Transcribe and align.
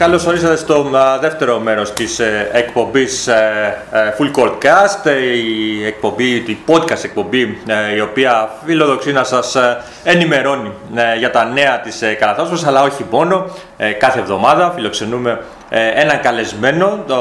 Καλώς 0.00 0.26
ορίσατε 0.26 0.56
στο 0.56 0.90
α, 0.96 1.18
δεύτερο 1.18 1.58
μέρος 1.58 1.92
της 1.92 2.18
ε, 2.18 2.48
εκπομπής 2.52 3.26
ε, 3.26 3.76
ε, 3.92 4.14
Full 4.18 4.40
Court 4.40 4.52
Cast, 4.52 5.06
ε, 5.06 5.24
η 5.36 5.84
εκπομπή, 5.86 6.34
η 6.34 6.58
podcast 6.66 7.04
εκπομπή 7.04 7.58
ε, 7.66 7.94
η 7.96 8.00
οποία 8.00 8.50
φιλοδοξεί 8.64 9.12
να 9.12 9.24
σας 9.24 9.54
ε, 9.54 9.82
ενημερώνει 10.04 10.72
ε, 10.94 11.18
για 11.18 11.30
τα 11.30 11.44
νέα 11.44 11.80
της 11.80 12.02
ε, 12.02 12.12
Καλαθόσφαιρας, 12.12 12.66
αλλά 12.66 12.82
όχι 12.82 13.04
μόνο. 13.10 13.46
Ε, 13.76 13.90
κάθε 13.90 14.18
εβδομάδα 14.18 14.72
φιλοξενούμε 14.74 15.40
ε, 15.68 15.88
έναν 15.94 16.20
καλεσμένο, 16.20 17.04
το, 17.06 17.14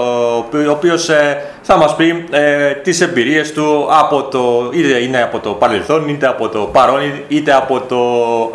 ο 0.67 0.71
οποίος 0.71 1.09
ε, 1.09 1.43
θα 1.61 1.77
μας 1.77 1.95
πει 1.95 2.25
ε, 2.31 2.71
τις 2.73 3.01
εμπειρίες 3.01 3.53
του 3.53 3.87
από 3.91 4.23
το, 4.23 4.69
είτε 4.73 4.97
είναι 4.97 5.21
από 5.21 5.39
το 5.39 5.49
παρελθόν, 5.49 6.09
είτε 6.09 6.27
από 6.27 6.49
το 6.49 6.59
παρόν, 6.59 6.99
είτε 7.27 7.53
από 7.53 7.79
το 7.79 7.97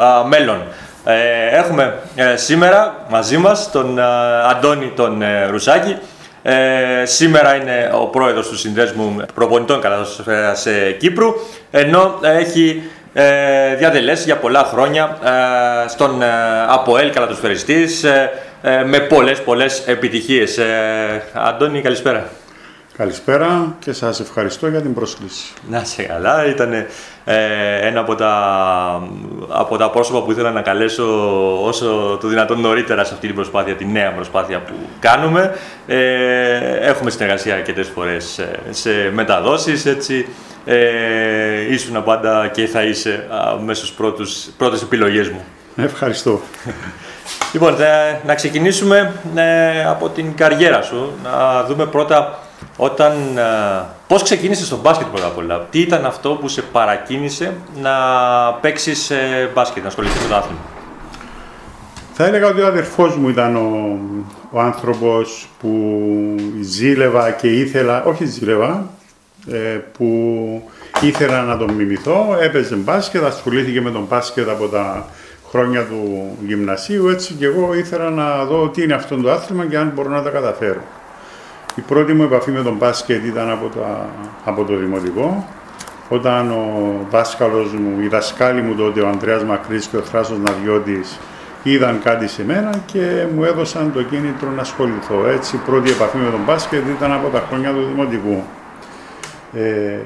α, 0.04 0.24
μέλλον. 0.26 0.62
Ε, 1.04 1.56
έχουμε 1.56 1.94
ε, 2.14 2.36
σήμερα 2.36 2.94
μαζί 3.08 3.36
μας 3.36 3.70
τον 3.70 3.98
ε, 3.98 4.02
Αντώνη 4.50 4.92
τον 4.96 5.22
ε, 5.22 5.46
Ρουσάκη. 5.46 5.96
Ε, 6.42 7.04
σήμερα 7.04 7.54
είναι 7.54 7.90
ο 7.94 8.06
πρόεδρος 8.06 8.48
του 8.48 8.56
Συνδέσμου 8.56 9.16
Προπονητών 9.34 9.80
Καλαθοσφαίρας 9.80 10.66
ε, 10.66 10.96
Κύπρου, 10.98 11.34
ενώ 11.70 12.18
έχει 12.22 12.82
ε, 13.12 13.74
διαδελέσει 13.74 14.24
για 14.24 14.36
πολλά 14.36 14.64
χρόνια 14.64 15.18
ε, 15.24 15.88
στον 15.88 16.22
ε, 16.22 16.26
ΑΠΟΕΛ 16.68 17.10
Καλαθοσφαιριστής 17.10 18.04
ε, 18.04 18.30
ε, 18.62 18.84
με 18.84 18.98
πολλές 19.00 19.42
πολλές 19.42 19.82
επιτυχίες. 19.86 20.58
Ε, 20.58 21.22
Αντώνη, 21.32 21.80
καλησπέρα. 21.80 22.24
Καλησπέρα 22.96 23.74
και 23.78 23.92
σας 23.92 24.20
ευχαριστώ 24.20 24.68
για 24.68 24.80
την 24.80 24.94
πρόσκληση. 24.94 25.52
Να 25.70 25.84
σε 25.84 26.02
καλά, 26.02 26.46
ήταν 26.46 26.72
ε, 26.72 26.86
ένα 27.80 28.00
από 28.00 28.14
τα, 28.14 28.32
από 29.48 29.76
τα 29.76 29.90
πρόσωπα 29.90 30.22
που 30.22 30.30
ήθελα 30.30 30.50
να 30.50 30.60
καλέσω 30.62 31.04
όσο 31.66 32.18
το 32.20 32.28
δυνατόν 32.28 32.60
νωρίτερα 32.60 33.04
σε 33.04 33.14
αυτή 33.14 33.26
την 33.26 33.34
προσπάθεια, 33.36 33.74
τη 33.74 33.84
νέα 33.86 34.12
προσπάθεια 34.12 34.60
που 34.60 34.72
κάνουμε. 35.00 35.54
Ε, 35.86 36.76
έχουμε 36.88 37.10
συνεργασία 37.10 37.54
αρκετές 37.54 37.88
φορές 37.88 38.38
ε, 38.38 38.50
σε 38.70 38.90
μεταδόσεις, 39.12 39.86
έτσι. 39.86 40.28
Ε, 40.64 41.72
ήσουν 41.72 42.04
πάντα 42.04 42.48
και 42.48 42.66
θα 42.66 42.82
είσαι 42.82 43.26
α, 43.30 43.56
μέσα 43.64 43.84
στους 43.84 43.96
πρώτους, 43.96 44.44
πρώτες 44.58 44.82
επιλογές 44.82 45.28
μου. 45.28 45.44
Ευχαριστώ. 45.76 46.40
Λοιπόν, 47.52 47.76
θα- 47.76 48.20
να 48.26 48.34
ξεκινήσουμε 48.34 49.12
ε, 49.34 49.84
από 49.84 50.08
την 50.08 50.34
καριέρα 50.36 50.82
σου, 50.82 51.12
να 51.24 51.64
δούμε 51.64 51.86
πρώτα 51.86 52.38
όταν, 52.76 53.12
ε, 53.36 53.84
πώς 54.06 54.22
ξεκίνησες 54.22 54.66
στο 54.66 54.76
μπάσκετ 54.76 55.06
πρώτα 55.06 55.26
απ' 55.26 55.38
όλα. 55.38 55.66
Τι 55.70 55.80
ήταν 55.80 56.04
αυτό 56.06 56.30
που 56.30 56.48
σε 56.48 56.62
παρακίνησε 56.62 57.54
να 57.82 57.92
παίξεις 58.60 59.10
ε, 59.10 59.50
μπάσκετ, 59.54 59.82
να 59.82 59.88
ασχοληθείς 59.88 60.22
με 60.22 60.28
το 60.28 60.34
άθλημα; 60.34 60.60
Θα 62.12 62.24
έλεγα 62.24 62.46
ότι 62.46 62.60
ο 62.60 62.66
αδερφός 62.66 63.16
μου 63.16 63.28
ήταν 63.28 63.56
ο, 63.56 63.98
ο 64.50 64.60
άνθρωπος 64.60 65.48
που 65.60 65.70
ζήλευα 66.60 67.30
και 67.30 67.48
ήθελα, 67.48 68.04
όχι 68.04 68.24
ζήλευα, 68.24 68.90
ε, 69.50 69.80
που 69.98 70.08
ήθελα 71.00 71.42
να 71.42 71.56
τον 71.56 71.72
μιμηθώ. 71.72 72.36
Έπαιζε 72.40 72.74
μπάσκετ, 72.74 73.24
ασχολήθηκε 73.24 73.80
με 73.80 73.90
τον 73.90 74.06
μπάσκετ 74.08 74.48
από 74.48 74.68
τα 74.68 75.06
χρόνια 75.50 75.84
του 75.84 76.36
γυμνασίου, 76.46 77.08
έτσι 77.08 77.34
και 77.34 77.44
εγώ 77.44 77.74
ήθελα 77.74 78.10
να 78.10 78.44
δω 78.44 78.68
τι 78.68 78.82
είναι 78.82 78.94
αυτό 78.94 79.16
το 79.16 79.30
άθλημα 79.30 79.66
και 79.66 79.76
αν 79.76 79.92
μπορώ 79.94 80.08
να 80.08 80.22
τα 80.22 80.30
καταφέρω. 80.30 80.80
Η 81.76 81.80
πρώτη 81.80 82.12
μου 82.12 82.22
επαφή 82.22 82.50
με 82.50 82.62
τον 82.62 82.76
μπάσκετ 82.76 83.24
ήταν 83.24 83.50
από, 83.50 83.66
τα, 83.66 84.08
από 84.44 84.64
το 84.64 84.76
δημοτικό, 84.76 85.46
όταν 86.08 86.50
ο 86.50 86.92
δάσκαλος 87.10 87.72
μου, 87.72 88.00
οι 88.00 88.08
δασκάλοι 88.08 88.62
μου 88.62 88.74
τότε, 88.74 89.00
ο 89.00 89.08
Ανδρέας 89.08 89.44
Μακρύς 89.44 89.86
και 89.86 89.96
ο 89.96 90.00
Θράσος 90.00 90.38
Ναδιώτης, 90.38 91.18
είδαν 91.62 92.00
κάτι 92.04 92.28
σε 92.28 92.44
μένα 92.44 92.70
και 92.86 93.26
μου 93.34 93.44
έδωσαν 93.44 93.92
το 93.92 94.02
κίνητρο 94.02 94.50
να 94.50 94.60
ασχοληθώ. 94.60 95.26
Έτσι, 95.26 95.56
η 95.56 95.60
πρώτη 95.66 95.90
επαφή 95.90 96.16
με 96.16 96.30
τον 96.30 96.40
μπάσκετ 96.46 96.88
ήταν 96.96 97.12
από 97.12 97.28
τα 97.28 97.44
χρόνια 97.48 97.70
του 97.72 97.86
δημοτικού. 97.90 98.42
Ε, 99.52 99.98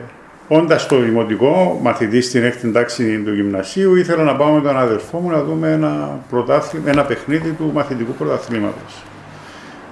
Όντας 0.51 0.83
στο 0.83 0.99
δημοτικό, 0.99 1.79
μαθητής 1.83 2.27
στην 2.27 2.45
έκτη 2.45 2.73
τάξη 2.73 3.23
του 3.23 3.35
γυμνασίου, 3.35 3.95
ήθελα 3.95 4.23
να 4.23 4.37
πάω 4.37 4.53
με 4.53 4.61
τον 4.61 4.79
αδερφό 4.79 5.19
μου 5.19 5.31
να 5.31 5.43
δούμε 5.43 5.73
ένα, 5.73 6.19
πρωτάθλημα, 6.31 6.91
ένα 6.91 7.05
παιχνίδι 7.05 7.51
του 7.51 7.71
μαθητικού 7.75 8.13
πρωταθλήματος. 8.13 9.03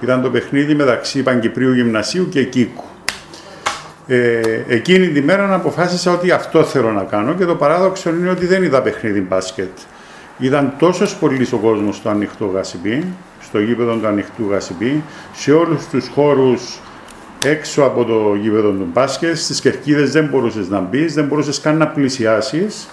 Ήταν 0.01 0.21
το 0.21 0.29
παιχνίδι 0.29 0.75
μεταξύ 0.75 1.23
Παγκυπρίου 1.23 1.73
Γυμνασίου 1.73 2.29
και 2.29 2.43
Κίκου. 2.43 2.83
Ε, 4.07 4.39
εκείνη 4.67 5.07
τη 5.07 5.21
μέρα 5.21 5.53
αποφάσισα 5.53 6.11
ότι 6.11 6.31
αυτό 6.31 6.63
θέλω 6.63 6.91
να 6.91 7.03
κάνω 7.03 7.33
και 7.33 7.45
το 7.45 7.55
παράδοξο 7.55 8.09
είναι 8.09 8.29
ότι 8.29 8.45
δεν 8.45 8.63
είδα 8.63 8.81
παιχνίδι 8.81 9.21
μπάσκετ. 9.21 9.77
Ήταν 10.39 10.73
τόσος 10.79 11.15
πολύς 11.15 11.53
ο 11.53 11.57
κόσμος 11.57 11.95
στο 11.95 12.09
ανοιχτό 12.09 12.45
γασιμπή, 12.45 13.05
στο 13.41 13.59
γήπεδο 13.59 13.95
του 13.95 14.07
ανοιχτού 14.07 14.47
γασιμπή, 14.49 15.03
σε 15.33 15.51
όλους 15.51 15.87
τους 15.87 16.07
χώρους 16.07 16.79
έξω 17.43 17.83
από 17.83 18.05
το 18.05 18.35
γήπεδο 18.35 18.69
του 18.69 18.87
μπάσκετ, 18.93 19.37
στις 19.37 19.61
κερκίδες 19.61 20.11
δεν 20.11 20.25
μπορούσες 20.25 20.69
να 20.69 20.79
μπεις, 20.79 21.13
δεν 21.13 21.25
μπορούσες 21.25 21.59
καν 21.59 21.77
να 21.77 21.87
πλησιάσεις. 21.87 22.87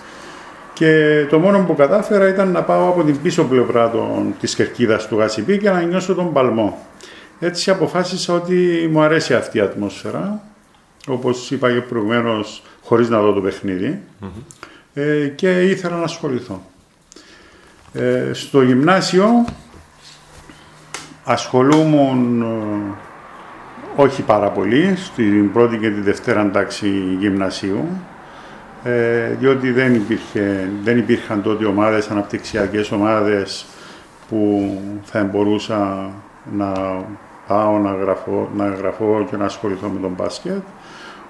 Και 0.73 1.25
το 1.31 1.39
μόνο 1.39 1.65
που 1.67 1.75
κατάφερα 1.75 2.29
ήταν 2.29 2.51
να 2.51 2.63
πάω 2.63 2.89
από 2.89 3.03
την 3.03 3.21
πίσω 3.23 3.45
πλευρά 3.45 3.91
των, 3.91 4.35
της 4.41 4.55
κερκίδας 4.55 5.09
του 5.09 5.17
Γασιμπή 5.17 5.59
και 5.59 5.71
να 5.71 5.83
νιώσω 5.83 6.15
τον 6.15 6.33
παλμό. 6.33 6.87
Έτσι 7.45 7.71
αποφάσισα 7.71 8.35
ότι 8.35 8.89
μου 8.91 9.01
αρέσει 9.01 9.35
αυτή 9.35 9.59
η 9.59 9.61
ατμόσφαιρα, 9.61 10.43
όπως 11.07 11.51
είπα 11.51 11.73
και 11.73 11.81
προηγουμένως, 11.81 12.63
χωρίς 12.83 13.09
να 13.09 13.21
δω 13.21 13.33
το 13.33 13.41
παιχνιδι 13.41 14.01
ε, 14.95 15.27
και 15.27 15.63
ήθελα 15.63 15.97
να 15.97 16.03
ασχοληθώ. 16.03 16.63
Ε, 17.93 18.31
στο 18.33 18.63
γυμνάσιο 18.63 19.45
ασχολούμουν 21.25 22.43
ε, 22.43 24.03
όχι 24.03 24.23
πάρα 24.23 24.49
πολύ, 24.49 24.97
στην 24.97 25.53
πρώτη 25.53 25.77
και 25.77 25.91
τη 25.91 26.01
δευτέρα 26.01 26.51
τάξη 26.51 26.89
γυμνασίου, 27.19 27.89
ε, 28.85 29.29
διότι 29.39 29.73
δεν, 29.73 29.95
υπήρχε, 29.95 30.71
δεν 30.83 30.99
υπήρχαν 30.99 31.43
τότε 31.43 31.65
ομάδες, 31.65 32.09
αναπτυξιακές 32.09 32.91
ομάδες 32.91 33.65
που 34.29 34.71
θα 35.05 35.25
μπορούσα 35.25 36.11
να 36.53 36.73
πάω 37.47 37.79
να 37.79 37.93
γραφώ, 37.95 38.51
να 38.57 38.69
γραφώ 38.69 39.27
και 39.31 39.37
να 39.37 39.45
ασχοληθώ 39.45 39.89
με 39.89 40.01
τον 40.01 40.15
μπάσκετ. 40.17 40.63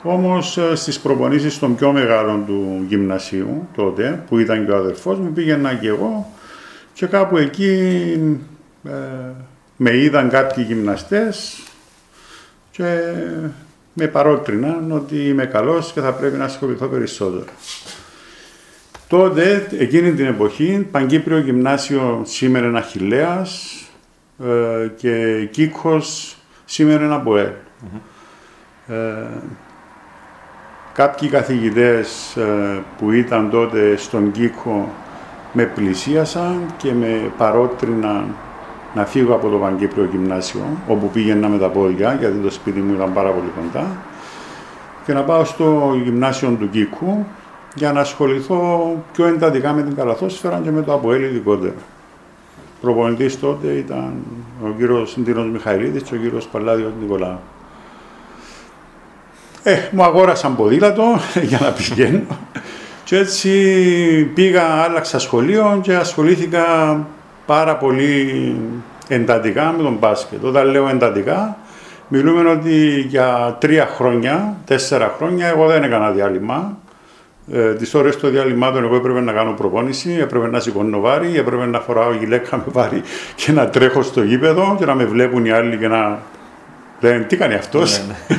Όμως 0.02 0.58
ε, 0.58 0.74
στις 0.74 1.00
προπονήσεις 1.00 1.58
των 1.58 1.74
πιο 1.74 1.92
μεγάλων 1.92 2.46
του 2.46 2.84
γυμνασίου 2.88 3.68
τότε, 3.74 4.24
που 4.28 4.38
ήταν 4.38 4.66
και 4.66 4.72
ο 4.72 4.76
αδερφός 4.76 5.18
μου, 5.18 5.32
πήγαινα 5.32 5.74
και 5.74 5.88
εγώ 5.88 6.32
και 6.92 7.06
κάπου 7.06 7.36
εκεί 7.36 7.68
ε, 8.84 8.90
με 9.76 9.96
είδαν 9.96 10.28
κάποιοι 10.28 10.64
γυμναστές 10.66 11.62
και 12.70 13.00
με 13.92 14.06
παρότριναν 14.06 14.92
ότι 14.92 15.28
είμαι 15.28 15.46
καλός 15.46 15.92
και 15.92 16.00
θα 16.00 16.12
πρέπει 16.12 16.36
να 16.36 16.44
ασχοληθώ 16.44 16.86
περισσότερο. 16.86 17.44
Τότε, 19.08 19.68
εκείνη 19.78 20.12
την 20.12 20.26
εποχή, 20.26 20.86
Παγκύπριο 20.90 21.38
Γυμνάσιο 21.38 22.22
σήμερα 22.24 22.66
ένα 22.66 22.78
Αχιλλέας 22.78 23.83
ε, 24.38 24.88
και 24.96 25.44
Κίκος 25.50 26.36
σήμερα 26.64 27.04
ένα 27.04 27.18
Μποέλ. 27.18 27.48
Ε, 28.86 28.94
κάποιοι 30.92 31.28
καθηγητές 31.28 32.36
ε, 32.36 32.82
που 32.98 33.10
ήταν 33.10 33.50
τότε 33.50 33.96
στον 33.96 34.30
Κίκο 34.30 34.88
με 35.52 35.64
πλησίασαν 35.64 36.60
και 36.76 36.92
με 36.92 37.32
παρότριναν 37.36 38.34
να 38.94 39.04
φύγω 39.04 39.34
από 39.34 39.48
το 39.48 39.56
Παγκύπριο 39.56 40.04
Γυμνάσιο, 40.04 40.60
όπου 40.88 41.10
πήγαινα 41.10 41.48
με 41.48 41.58
τα 41.58 41.68
πόδια, 41.68 42.14
γιατί 42.14 42.38
το 42.38 42.50
σπίτι 42.50 42.80
μου 42.80 42.94
ήταν 42.94 43.12
πάρα 43.12 43.30
πολύ 43.30 43.52
κοντά, 43.60 43.86
και 45.06 45.12
να 45.12 45.22
πάω 45.22 45.44
στο 45.44 45.96
γυμνάσιο 46.04 46.56
του 46.60 46.70
Κίκου 46.70 47.26
για 47.74 47.92
να 47.92 48.00
ασχοληθώ 48.00 48.92
πιο 49.12 49.26
εντατικά 49.26 49.72
με 49.72 49.82
την 49.82 49.94
καλαθόσφαιρα 49.94 50.60
και 50.64 50.70
με 50.70 50.82
το 50.82 50.92
ΑΠΟΕΛ 50.92 51.22
ειδικότερα. 51.22 51.74
Προπονητής 52.84 53.40
τότε 53.40 53.66
ήταν 53.66 54.12
ο 54.64 54.68
κύριος 54.78 55.16
Ντίνος 55.20 55.46
Μιχαηλίδης 55.46 56.02
και 56.02 56.14
ο 56.14 56.18
κύριος 56.18 56.46
Παλάδιος 56.46 56.92
Νικολάου. 57.00 57.38
Ε, 59.62 59.76
μου 59.90 60.02
αγόρασαν 60.02 60.56
ποδήλατο 60.56 61.04
για 61.48 61.58
να 61.62 61.70
πηγαίνω 61.70 62.38
και 63.04 63.16
έτσι 63.16 63.50
πήγα, 64.34 64.62
άλλαξα 64.62 65.18
σχολείο 65.18 65.78
και 65.82 65.94
ασχολήθηκα 65.94 66.66
πάρα 67.46 67.76
πολύ 67.76 68.56
εντατικά 69.08 69.74
με 69.76 69.82
τον 69.82 69.96
μπάσκετ. 70.00 70.44
Όταν 70.44 70.70
λέω 70.70 70.88
εντατικά, 70.88 71.56
Μιλούμε 72.08 72.50
ότι 72.50 73.04
για 73.08 73.56
τρία 73.60 73.86
χρόνια, 73.86 74.56
τέσσερα 74.64 75.14
χρόνια, 75.16 75.46
εγώ 75.46 75.66
δεν 75.66 75.82
έκανα 75.82 76.10
διάλειμμα. 76.10 76.78
Ε, 77.52 77.74
τις 77.74 77.94
ώρες 77.94 78.16
των 78.16 78.30
διαλυμάτων, 78.30 78.84
εγώ 78.84 78.96
έπρεπε 78.96 79.20
να 79.20 79.32
κάνω 79.32 79.52
προπόνηση, 79.52 80.16
έπρεπε 80.20 80.46
να 80.46 80.60
σηκώνω 80.60 81.00
βάρη, 81.00 81.36
έπρεπε 81.36 81.66
να 81.66 81.80
φοράω 81.80 82.12
γυλαίκα 82.12 82.56
με 82.56 82.64
βάρη 82.66 83.02
και 83.34 83.52
να 83.52 83.68
τρέχω 83.68 84.02
στο 84.02 84.22
γήπεδο 84.22 84.76
και 84.78 84.84
να 84.84 84.94
με 84.94 85.04
βλέπουν 85.04 85.44
οι 85.44 85.50
άλλοι 85.50 85.78
και 85.78 85.88
να 85.88 86.18
λένε 87.00 87.24
τι 87.24 87.36
κάνει 87.36 87.54
αυτός; 87.54 88.00
Ναι, 88.06 88.36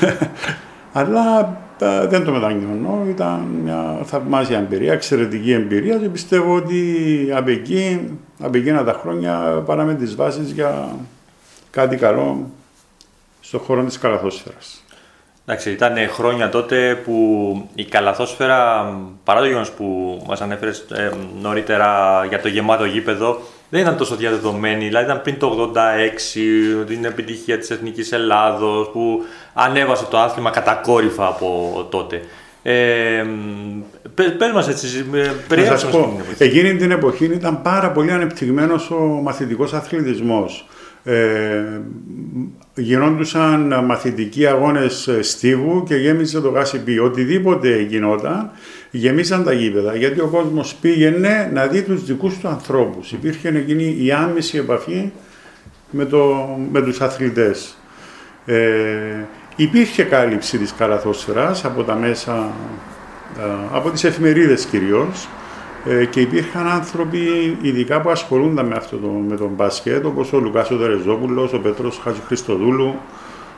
ναι. 0.00 0.18
Αλλά 0.98 1.58
ε, 1.78 2.06
δεν 2.06 2.24
το 2.24 2.32
μετανιώνω. 2.32 3.06
Ήταν 3.08 3.46
μια 3.62 3.98
θαυμάσια 4.04 4.58
εμπειρία, 4.58 4.92
εξαιρετική 4.92 5.52
εμπειρία 5.52 5.96
και 5.96 6.08
πιστεύω 6.08 6.54
ότι 6.54 7.28
από, 7.34 7.50
εκεί, 7.50 8.10
από 8.40 8.56
εκείνα 8.56 8.84
τα 8.84 8.98
χρόνια 9.02 9.62
πάραμε 9.66 9.94
τις 9.94 10.14
βάσεις 10.14 10.50
για 10.50 10.96
κάτι 11.70 11.96
καλό 11.96 12.50
στον 13.40 13.60
χώρο 13.60 13.84
της 13.84 13.98
καλαθόσφαιρας. 13.98 14.83
Εντάξει, 15.46 15.70
ήταν 15.70 15.94
χρόνια 16.08 16.48
τότε 16.48 17.00
που 17.04 17.68
η 17.74 17.84
καλαθόσφαιρα, 17.84 18.92
παρά 19.24 19.40
το 19.40 19.46
γεγονός 19.46 19.70
που 19.70 20.18
μας 20.26 20.40
ανέφερες 20.40 20.78
ε, 20.78 21.10
νωρίτερα 21.40 22.24
για 22.28 22.40
το 22.40 22.48
γεμάτο 22.48 22.84
γήπεδο, 22.84 23.40
δεν 23.70 23.80
ήταν 23.80 23.96
τόσο 23.96 24.16
διαδεδομένη. 24.16 24.84
Δηλαδή, 24.84 25.04
ήταν 25.04 25.22
πριν 25.22 25.38
το 25.38 25.72
86, 25.74 26.84
την 26.86 27.04
επιτυχία 27.04 27.58
της 27.58 27.70
Εθνικής 27.70 28.12
Ελλάδος, 28.12 28.90
που 28.90 29.24
ανέβασε 29.54 30.04
το 30.10 30.18
άθλημα 30.18 30.50
κατακόρυφα 30.50 31.26
από 31.26 31.86
τότε. 31.90 32.22
Ε, 32.62 33.24
πες 34.14 34.52
μας 34.54 34.68
έτσι, 34.68 35.06
περιέγραψε 35.48 35.86
μας 35.86 35.94
Εκείνη 36.38 36.76
την 36.76 36.90
εποχή 36.90 37.24
ήταν 37.24 37.62
πάρα 37.62 37.90
πολύ 37.90 38.10
ανεπτυγμένος 38.10 38.90
ο 38.90 38.98
μαθητικός 38.98 39.72
αθλητισμός. 39.72 40.66
Ε, 41.04 41.80
γινόντουσαν 42.74 43.84
μαθητικοί 43.84 44.46
αγώνες 44.46 45.08
στίβου 45.20 45.82
και 45.82 45.94
γέμιζε 45.94 46.40
το 46.40 46.48
γάσι 46.48 46.82
Οτιδήποτε 47.02 47.80
γινόταν, 47.80 48.50
γεμίσαν 48.90 49.44
τα 49.44 49.52
γήπεδα. 49.52 49.96
Γιατί 49.96 50.20
ο 50.20 50.26
κόσμος 50.26 50.74
πήγαινε 50.74 51.50
να 51.52 51.66
δει 51.66 51.82
τους 51.82 52.04
δικούς 52.04 52.38
του 52.38 52.48
ανθρώπους. 52.48 53.12
Υπήρχε 53.12 53.48
εκείνη 53.48 53.96
η 54.00 54.12
άμεση 54.12 54.58
επαφή 54.58 55.12
με, 55.90 56.04
το, 56.04 56.48
με 56.72 56.82
τους 56.82 57.00
αθλητές. 57.00 57.76
Ε, 58.46 59.24
υπήρχε 59.56 60.02
κάλυψη 60.02 60.58
της 60.58 60.74
καλαθόσφαιρας 60.78 61.64
από 61.64 61.82
τα 61.82 61.94
μέσα, 61.94 62.52
ε, 63.38 63.42
από 63.72 63.90
τις 63.90 64.04
εφημερίδες 64.04 64.64
κυρίως, 64.64 65.24
ε, 65.24 65.43
και 66.10 66.20
υπήρχαν 66.20 66.66
άνθρωποι 66.66 67.56
ειδικά 67.60 68.00
που 68.00 68.10
ασχολούνταν 68.10 68.66
με 68.66 68.74
αυτό 68.76 68.96
το, 68.96 69.08
με 69.28 69.36
τον 69.36 69.50
μπάσκετ, 69.56 70.04
όπως 70.04 70.32
ο 70.32 70.38
Λουκάς 70.38 70.70
ο 70.70 70.76
Τερεζόπουλος, 70.76 71.52
ο 71.52 71.58
Πέτρος 71.58 72.00
Χριστοδούλου, 72.26 72.94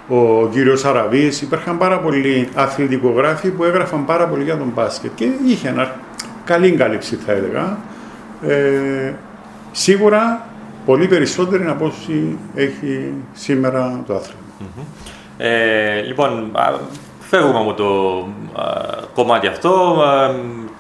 ο 0.08 0.48
κύριος 0.48 0.84
Αραβής. 0.84 1.42
Υπήρχαν 1.42 1.78
πάρα 1.78 1.98
πολλοί 1.98 2.48
αθλητικογράφοι 2.54 3.50
που 3.50 3.64
έγραφαν 3.64 4.04
πάρα 4.04 4.26
πολύ 4.26 4.44
για 4.44 4.56
τον 4.58 4.72
μπάσκετ 4.74 5.10
και 5.14 5.28
είχε 5.46 5.68
ένα 5.68 5.96
καλή 6.44 6.70
κάλυψη 6.70 7.16
θα 7.16 7.32
έλεγα. 7.32 7.78
Ε, 8.42 9.14
σίγουρα 9.72 10.46
πολύ 10.84 11.06
περισσότερη 11.06 11.66
από 11.66 11.84
όσοι 11.84 12.38
έχει 12.54 13.12
σήμερα 13.32 14.02
το 14.06 14.14
αθλημα 14.14 14.40
ε, 15.36 16.00
λοιπόν, 16.00 16.52
φεύγουμε 17.20 17.58
από 17.58 17.74
το 17.74 18.28
κομμάτι 19.14 19.46
αυτό 19.46 20.02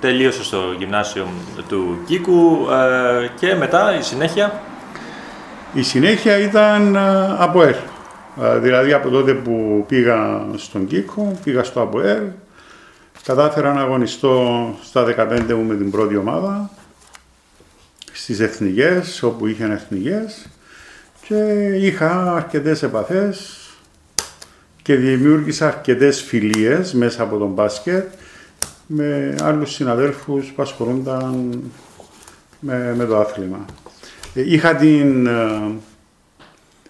τελείωσε 0.00 0.44
στο 0.44 0.74
γυμνάσιο 0.78 1.26
του 1.68 1.98
Κίκου 2.06 2.66
ε, 2.70 3.28
και 3.38 3.54
μετά 3.54 3.98
η 3.98 4.02
συνέχεια; 4.02 4.60
Η 5.72 5.82
συνέχεια 5.82 6.38
ήταν 6.38 6.94
ε, 6.94 7.36
από 7.38 7.62
ΕΡ. 7.62 7.74
Ε, 8.42 8.58
δηλαδή 8.58 8.92
από 8.92 9.08
τότε 9.08 9.32
που 9.32 9.84
πήγα 9.88 10.46
στον 10.56 10.86
Κίκο, 10.86 11.38
πήγα 11.44 11.64
στο 11.64 11.80
ΑΠΟΕΡ, 11.80 12.22
κατάφερα 13.22 13.72
να 13.72 13.80
αγωνιστώ 13.80 14.74
στα 14.82 15.04
15 15.16 15.42
μου 15.48 15.62
με 15.62 15.74
την 15.74 15.90
πρώτη 15.90 16.16
ομάδα, 16.16 16.70
στις 18.12 18.40
εθνικές, 18.40 19.22
όπου 19.22 19.46
είχαν 19.46 19.70
εθνικές 19.70 20.46
και 21.28 21.34
είχα 21.80 22.34
αρκετές 22.34 22.82
επαφές 22.82 23.60
και 24.82 24.94
δημιούργησα 24.94 25.66
αρκετές 25.66 26.22
φιλίες 26.22 26.92
μέσα 26.92 27.22
από 27.22 27.36
τον 27.38 27.48
μπάσκετ 27.48 28.08
με 28.86 29.34
άλλους 29.42 29.72
συναδέλφους 29.72 30.46
που 30.46 30.62
ασχολούνταν 30.62 31.62
με, 32.60 32.94
με 32.96 33.04
το 33.04 33.18
άθλημα. 33.18 33.64
Ε, 34.34 34.52
είχα 34.52 34.74
την, 34.74 35.26
ε, 35.26 35.72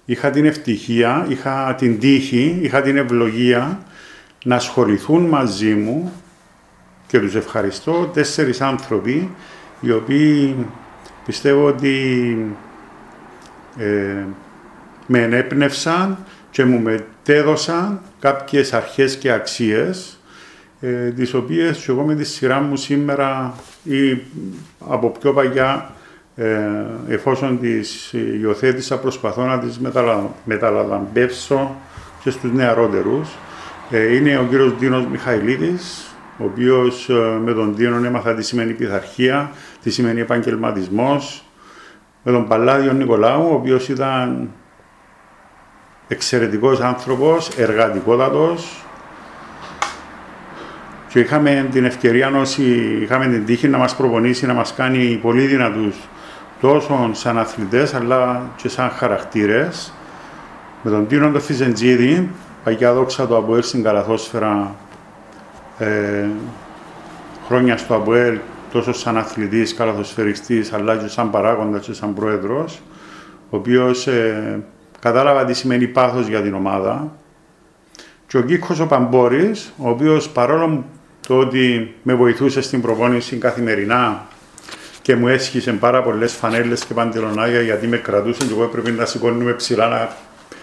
είχα 0.05 0.31
την 0.31 0.45
ευτυχία, 0.45 1.27
είχα 1.29 1.75
την 1.79 1.99
τύχη, 1.99 2.59
είχα 2.63 2.83
την 2.83 2.97
ευλογία 2.97 3.81
να 4.45 4.57
ασχοληθούν 4.57 5.25
μαζί 5.25 5.75
μου 5.75 6.13
και 7.07 7.21
τους 7.21 7.35
ευχαριστώ 7.35 8.11
τέσσερις 8.15 8.61
άνθρωποι 8.61 9.31
οι 9.81 9.91
οποίοι 9.93 10.57
πιστεύω 11.27 11.67
ότι 11.67 12.37
ε, 13.79 14.25
με 15.07 15.23
ενέπνευσαν 15.23 16.19
και 16.51 16.65
μου 16.65 16.81
μετέδωσαν 16.81 18.01
κάποιες 18.21 18.73
αρχές 18.73 19.17
και 19.17 19.33
αξίες 19.33 20.19
ε, 20.81 21.11
τις 21.11 21.35
οποίες 21.35 21.89
εγώ 21.89 22.03
με 22.03 22.15
τη 22.15 22.25
σειρά 22.25 22.61
μου 22.61 22.77
σήμερα 22.77 23.55
ή 23.83 24.19
από 24.89 25.11
πιο 25.11 25.33
παγιά 25.33 25.91
ε, 26.37 26.59
εφόσον 27.09 27.61
τις 27.61 28.13
υιοθέτησα 28.41 28.99
προσπαθώ 28.99 29.45
να 29.45 29.59
τις 29.59 29.79
μεταλα, 29.79 30.31
μεταλαμπεύσω 30.45 31.77
και 32.23 32.31
στους 32.31 32.53
νεαρότερους. 32.53 33.29
Ε, 33.91 34.15
είναι 34.15 34.39
ο 34.39 34.45
κύριος 34.49 34.79
Δίνος 34.79 35.07
Μιχαηλίδης, 35.07 36.15
ο 36.39 36.45
οποίος 36.45 37.09
ε, 37.09 37.39
με 37.45 37.53
τον 37.53 37.77
Δίνο 37.77 38.05
έμαθα 38.05 38.35
τι 38.35 38.43
σημαίνει 38.43 38.73
πειθαρχία, 38.73 39.51
τι 39.83 39.91
σημαίνει 39.91 40.21
επαγγελματισμός, 40.21 41.45
με 42.23 42.33
τον 42.33 42.49
Παλάδιο 42.49 42.93
Νικολάου, 42.93 43.49
ο 43.51 43.55
οποίος 43.55 43.89
ήταν 43.89 44.51
εξαιρετικός 46.09 46.81
άνθρωπος, 46.81 47.49
εργατικότατος, 47.49 48.86
και 51.17 51.23
είχαμε 51.23 51.69
την 51.73 51.85
ευκαιρία 51.85 52.31
όσοι 52.37 52.63
είχαμε 53.03 53.27
την 53.27 53.45
τύχη 53.45 53.69
να 53.69 53.79
μας 53.79 53.97
προπονήσει, 53.97 54.47
να 54.47 54.55
μας 54.55 54.75
κάνει 54.75 55.19
πολύ 55.23 55.47
δυνατούς 55.47 55.97
τόσο 56.61 57.11
σαν 57.13 57.39
αθλητές 57.39 57.95
αλλά 57.95 58.43
και 58.57 58.69
σαν 58.69 58.91
χαρακτήρες. 58.91 59.93
Με 60.83 60.91
τον 60.91 61.07
Τίνο 61.07 61.31
τον 61.31 61.41
Φιζεντζίδη, 61.41 62.31
παγιά 62.65 62.93
δόξα 62.93 63.27
το 63.27 63.37
Αποέλ 63.37 63.63
στην 63.63 63.83
Καλαθόσφαιρα, 63.83 64.75
ε, 65.79 66.29
χρόνια 67.47 67.77
στο 67.77 67.95
Αποέλ, 67.95 68.39
τόσο 68.73 68.93
σαν 68.93 69.17
αθλητής, 69.17 69.75
καλαθοσφαιριστής, 69.75 70.73
αλλά 70.73 70.97
και 70.97 71.09
σαν 71.09 71.31
παράγοντας 71.31 71.87
και 71.87 71.93
σαν 71.93 72.15
πρόεδρος, 72.15 72.83
ο 73.51 73.57
οποίος 73.57 74.07
ε, 74.07 74.63
κατάλαβα 75.01 75.45
τι 75.45 75.55
σημαίνει 75.55 75.87
πάθος 75.87 76.27
για 76.27 76.43
την 76.43 76.55
ομάδα. 76.55 77.13
Και 78.27 78.37
ο 78.37 78.41
Κίκος 78.43 78.81
ο 78.81 78.87
Παμπόρης, 78.87 79.73
ο 79.77 79.89
οποίος 79.89 80.29
παρόλο 80.29 80.85
το 81.27 81.39
ότι 81.39 81.95
με 82.03 82.15
βοηθούσες 82.15 82.65
στην 82.65 82.81
προπόνηση 82.81 83.37
καθημερινά 83.37 84.27
και 85.03 85.17
μου 85.17 85.29
έσχισε 85.29 85.73
πάρα 85.73 86.03
πολλές 86.03 86.33
φανέλες 86.33 86.85
και 86.85 86.95
παντελονάκια 86.95 87.61
γιατί 87.61 87.87
με 87.87 87.97
κρατούσαν 87.97 88.47
και 88.47 88.53
εγώ 88.53 88.63
έπρεπε 88.63 88.91
να 88.91 89.05
σηκώνουμε 89.05 89.53
ψηλά 89.53 89.89
να 89.89 90.17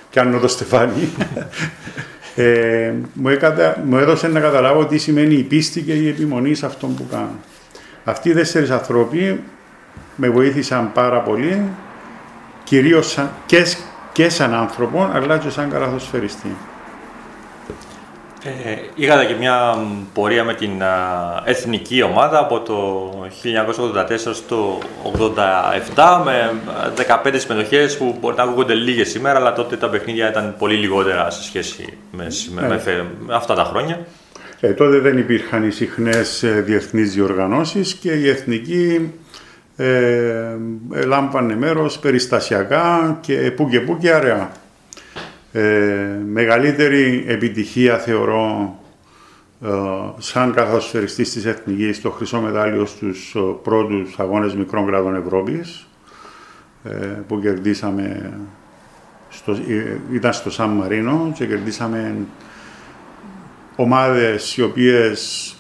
πιάνω 0.10 0.40
το 0.40 0.48
στεφάνι. 0.48 1.10
ε, 2.36 2.94
μου, 3.14 3.30
έκατα, 3.30 3.84
μου 3.86 3.98
έδωσε 3.98 4.28
να 4.28 4.40
καταλάβω 4.40 4.86
τι 4.86 4.98
σημαίνει 4.98 5.36
η 5.36 5.44
πίστη 5.44 5.82
και 5.82 5.94
η 5.94 6.08
επιμονή 6.08 6.56
σε 6.56 6.66
αυτό 6.66 6.88
που 6.88 7.08
κάνω. 7.12 7.40
Αυτοί 8.04 8.30
οι 8.30 8.34
τέσσερις 8.34 8.70
άνθρωποι 8.70 9.44
με 10.16 10.30
βοήθησαν 10.30 10.92
πάρα 10.94 11.20
πολύ, 11.20 11.62
κυρίως 12.64 13.20
και, 13.46 13.66
και 14.12 14.30
σαν 14.30 14.54
άνθρωπο, 14.54 15.10
αλλά 15.14 15.38
και 15.38 15.50
σαν 15.50 15.70
καλαθοσφαιριστή. 15.70 16.56
Ε, 18.46 18.76
είχατε 18.96 19.26
και 19.26 19.34
μια 19.34 19.78
πορεία 20.14 20.44
με 20.44 20.54
την 20.54 20.72
εθνική 21.44 22.02
ομάδα 22.02 22.40
από 22.40 22.60
το 22.60 23.10
1984 23.44 24.34
στο 24.34 24.80
1987 25.96 26.22
με 26.26 26.52
15 27.24 27.34
συμμετοχές 27.36 27.98
που 27.98 28.18
μπορεί 28.20 28.36
να 28.36 28.44
ακούγονται 28.44 28.74
λίγες 28.74 29.10
σήμερα 29.10 29.40
αλλά 29.40 29.54
τότε 29.54 29.78
τα 29.78 29.90
παιχνίδια 29.90 30.30
ήταν 30.30 30.56
πολύ 30.58 30.76
λιγότερα 30.76 31.30
σε 31.30 31.44
σχέση 31.44 31.98
με, 32.12 32.28
με, 32.54 32.68
με, 32.68 33.36
αυτά 33.36 33.54
τα 33.54 33.64
χρόνια. 33.64 34.06
Ε, 34.60 34.74
τότε 34.74 35.00
δεν 35.00 35.18
υπήρχαν 35.18 35.68
οι 35.68 35.72
συχνές 35.72 36.44
ε, 36.44 36.50
διεθνείς 36.50 37.14
διοργανώσεις 37.14 37.94
και 37.94 38.12
η 38.12 38.30
εθνική 38.30 39.12
ε, 39.76 40.56
λάμπανε 41.06 41.56
μέρος 41.56 42.00
περιστασιακά 42.00 43.18
και 43.22 43.52
που 43.56 43.70
και 43.70 43.80
που 43.80 43.98
και 43.98 44.12
αραιά. 44.12 44.52
Ε, 45.56 46.20
μεγαλύτερη 46.26 47.24
επιτυχία 47.28 47.98
θεωρώ 47.98 48.80
ε, 49.62 49.70
σαν 50.18 50.54
καθοσφαιριστής 50.54 51.32
της 51.32 51.46
Εθνικής 51.46 52.02
το 52.02 52.10
χρυσό 52.10 52.42
μετάλλιο 52.42 52.86
στους 52.86 53.36
ε, 53.36 53.40
πρώτους 53.64 54.20
αγώνες 54.20 54.56
μικρών 54.56 54.86
κράτων 54.86 55.16
Ευρώπης 55.16 55.88
ε, 56.84 56.90
που 57.28 57.42
κερδίσαμε 57.42 58.34
στο, 59.30 59.52
ε, 59.52 59.98
ήταν 60.12 60.34
στο 60.34 60.52
Σαν 60.52 60.70
Μαρίνο 60.70 61.32
και 61.36 61.46
κερδίσαμε 61.46 62.16
ομάδες 63.76 64.58
οι 64.58 64.62
οποίες 64.62 65.56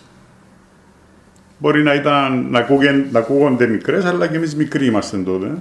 μπορεί 1.57 1.83
να, 1.83 1.93
ήταν, 1.93 2.47
να, 2.49 2.59
ακούγεν, 2.59 3.05
να 3.11 3.19
ακούγονται 3.19 3.67
μικρές, 3.67 4.05
αλλά 4.05 4.27
και 4.27 4.35
εμείς 4.35 4.55
μικροί 4.55 4.85
είμαστε 4.85 5.17
τότε. 5.17 5.59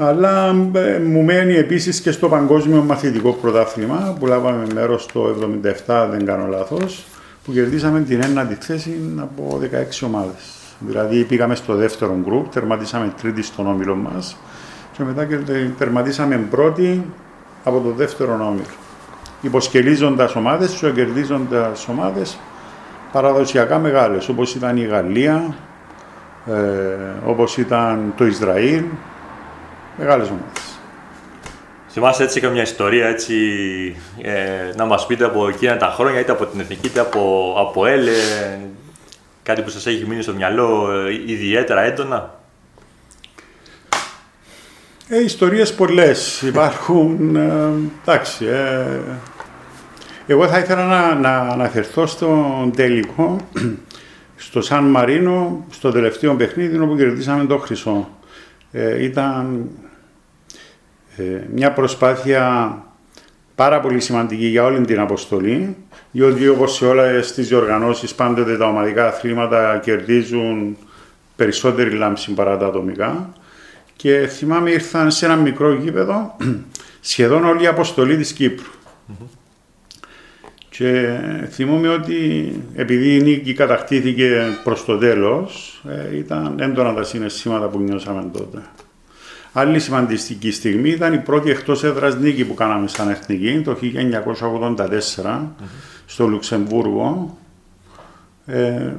Αλλά 0.00 0.48
ε, 0.72 0.98
μου 0.98 1.22
μένει 1.22 1.54
επίσης 1.54 2.00
και 2.00 2.10
στο 2.10 2.28
Παγκόσμιο 2.28 2.82
Μαθητικό 2.82 3.32
Πρωτάθλημα 3.32 4.16
που 4.18 4.26
λάβαμε 4.26 4.66
μέρος 4.74 5.06
το 5.06 5.34
1977, 5.86 6.06
δεν 6.10 6.24
κάνω 6.24 6.46
λάθος, 6.46 7.04
που 7.44 7.52
κερδίσαμε 7.52 8.00
την 8.00 8.22
ένατη 8.22 8.54
θέση 8.54 9.00
από 9.16 9.60
16 9.62 10.06
ομάδες. 10.06 10.58
Δηλαδή 10.78 11.24
πήγαμε 11.24 11.54
στο 11.54 11.74
δεύτερο 11.74 12.18
γκρουπ, 12.24 12.52
τερματίσαμε 12.52 13.12
τρίτη 13.20 13.42
στον 13.42 13.66
όμιλο 13.66 13.94
μας 13.94 14.36
και 14.96 15.02
μετά 15.04 15.26
τερματίσαμε 15.78 16.36
πρώτη 16.50 17.04
από 17.64 17.80
το 17.80 17.90
δεύτερο 17.90 18.32
όμιλο. 18.32 18.64
Υποσκελίζοντας 19.40 20.34
ομάδες 20.34 20.72
και 20.72 20.90
κερδίζοντας 20.90 21.88
ομάδες 21.88 22.38
παραδοσιακά 23.12 23.78
μεγάλες, 23.78 24.28
όπως 24.28 24.54
ήταν 24.54 24.76
η 24.76 24.84
Γαλλία, 24.84 25.54
ε, 26.46 26.52
όπως 27.26 27.56
ήταν 27.56 28.12
το 28.16 28.26
Ισραήλ, 28.26 28.82
μεγάλες 29.98 30.28
ομάδες. 30.28 30.78
Θυμάσαι 31.88 32.22
έτσι 32.22 32.40
και 32.40 32.48
μια 32.48 32.62
ιστορία 32.62 33.06
έτσι, 33.06 33.34
ε, 34.22 34.74
να 34.76 34.84
μας 34.84 35.06
πείτε 35.06 35.24
από 35.24 35.48
εκείνα 35.48 35.76
τα 35.76 35.86
χρόνια, 35.86 36.20
είτε 36.20 36.32
από 36.32 36.46
την 36.46 36.60
Εθνική, 36.60 36.86
είτε 36.86 37.00
από, 37.00 37.54
από 37.58 37.86
ΕΛ, 37.86 38.06
ε, 38.06 38.58
κάτι 39.42 39.62
που 39.62 39.68
σας 39.68 39.86
έχει 39.86 40.06
μείνει 40.06 40.22
στο 40.22 40.34
μυαλό 40.34 40.90
ε, 40.92 41.32
ιδιαίτερα 41.32 41.80
έντονα; 41.80 42.34
Ε, 45.08 45.22
ιστορίες 45.22 45.74
πολλές 45.74 46.42
υπάρχουν, 46.42 47.36
ε, 47.36 47.72
εντάξει, 48.02 48.46
ε, 48.46 49.00
εγώ 50.26 50.48
θα 50.48 50.58
ήθελα 50.58 50.86
να, 50.86 51.14
να 51.14 51.38
αναφερθώ 51.38 52.06
στον 52.06 52.72
τελικό, 52.76 53.36
στο 54.36 54.60
Σαν 54.60 54.84
Μαρίνο, 54.84 55.64
στο 55.70 55.90
τελευταίο 55.90 56.34
παιχνίδι 56.34 56.78
όπου 56.78 56.96
κερδίσαμε 56.96 57.44
το 57.44 57.58
χρυσό. 57.58 58.08
Ε, 58.72 59.04
ήταν 59.04 59.68
ε, 59.84 59.87
μια 61.54 61.72
προσπάθεια 61.72 62.74
πάρα 63.54 63.80
πολύ 63.80 64.00
σημαντική 64.00 64.46
για 64.46 64.64
όλη 64.64 64.80
την 64.80 65.00
αποστολή, 65.00 65.76
διότι 66.10 66.48
όπως 66.48 66.74
σε 66.74 66.86
όλες 66.86 67.32
τις 67.32 67.48
διοργανώσεις 67.48 68.14
πάντοτε 68.14 68.56
τα 68.56 68.66
ομαδικά 68.66 69.06
αθλήματα 69.06 69.78
κερδίζουν 69.78 70.76
περισσότερη 71.36 71.90
λάμψη 71.90 72.32
παρά 72.32 72.56
τα 72.56 72.66
ατομικά. 72.66 73.32
Και 73.96 74.26
θυμάμαι 74.26 74.70
ήρθαν 74.70 75.10
σε 75.10 75.26
ένα 75.26 75.36
μικρό 75.36 75.72
γήπεδο 75.72 76.36
σχεδόν 77.00 77.44
όλη 77.44 77.62
η 77.62 77.66
αποστολή 77.66 78.16
της 78.16 78.32
κυπρου 78.32 78.70
και 80.78 81.18
θυμούμαι 81.50 81.88
ότι 81.88 82.52
επειδή 82.74 83.16
η 83.16 83.22
νίκη 83.22 83.54
κατακτήθηκε 83.54 84.58
προς 84.64 84.84
το 84.84 84.98
τέλος, 84.98 85.82
ε, 85.88 86.16
ήταν 86.16 86.60
έντονα 86.60 86.94
τα 86.94 87.02
συναισθήματα 87.02 87.68
που 87.68 87.80
νιώσαμε 87.80 88.30
τότε. 88.32 88.58
Άλλη 89.58 89.78
σημαντική 89.78 90.50
στιγμή 90.50 90.90
ήταν 90.90 91.12
η 91.12 91.18
πρώτη 91.18 91.50
εκτός 91.50 91.84
έδρας 91.84 92.16
νίκη 92.16 92.44
που 92.44 92.54
κάναμε 92.54 92.88
σαν 92.88 93.08
εθνική 93.08 93.60
το 93.64 93.76
1984 95.24 95.40
στο 96.06 96.26
Λουξεμβούργο 96.26 97.38
ε, 98.46 98.92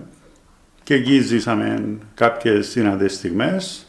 και 0.84 0.94
εκεί 0.94 1.20
ζήσαμε 1.20 1.98
κάποιες 2.14 2.74
δυνατές 2.74 3.14
στιγμές 3.14 3.88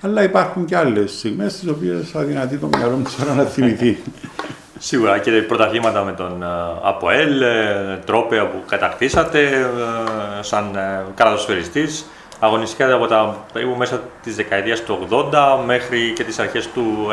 αλλά 0.00 0.22
υπάρχουν 0.22 0.64
και 0.64 0.76
άλλες 0.76 1.12
στιγμές 1.12 1.58
τις 1.58 1.68
οποίες 1.68 2.14
αδυνατεί 2.14 2.56
το 2.56 2.66
μυαλό 2.66 2.96
μου 2.96 3.06
τώρα 3.18 3.34
να 3.34 3.44
θυμηθεί. 3.44 3.98
Σίγουρα 4.78 5.18
και 5.18 5.30
πρωταθλήματα 5.30 6.04
με 6.04 6.12
τον 6.12 6.42
ε, 6.42 6.46
ΑΠΟΕΛ, 6.82 7.42
ε, 7.42 7.98
τρόπια 8.06 8.46
που 8.46 8.62
κατακτήσατε 8.68 9.40
ε, 9.40 10.42
σαν 10.42 10.78
καραδοσφαιριστής, 11.14 12.04
αγωνιστικά 12.44 12.94
από 12.94 13.06
τα 13.06 13.44
περίπου 13.52 13.74
μέσα 13.76 14.02
της 14.22 14.36
δεκαετίας 14.36 14.82
του 14.82 15.08
80 15.32 15.64
μέχρι 15.66 16.12
και 16.14 16.24
τις 16.24 16.38
αρχές 16.38 16.68
του 16.68 17.08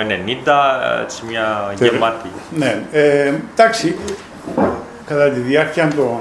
90, 0.45 1.01
έτσι 1.03 1.25
μια 1.25 1.73
γεμάτη. 1.79 2.29
Ναι, 2.55 2.81
ε, 2.91 3.33
εντάξει, 3.53 3.95
κατά 5.05 5.29
τη 5.29 5.39
διάρκεια 5.39 5.87
των 5.95 6.19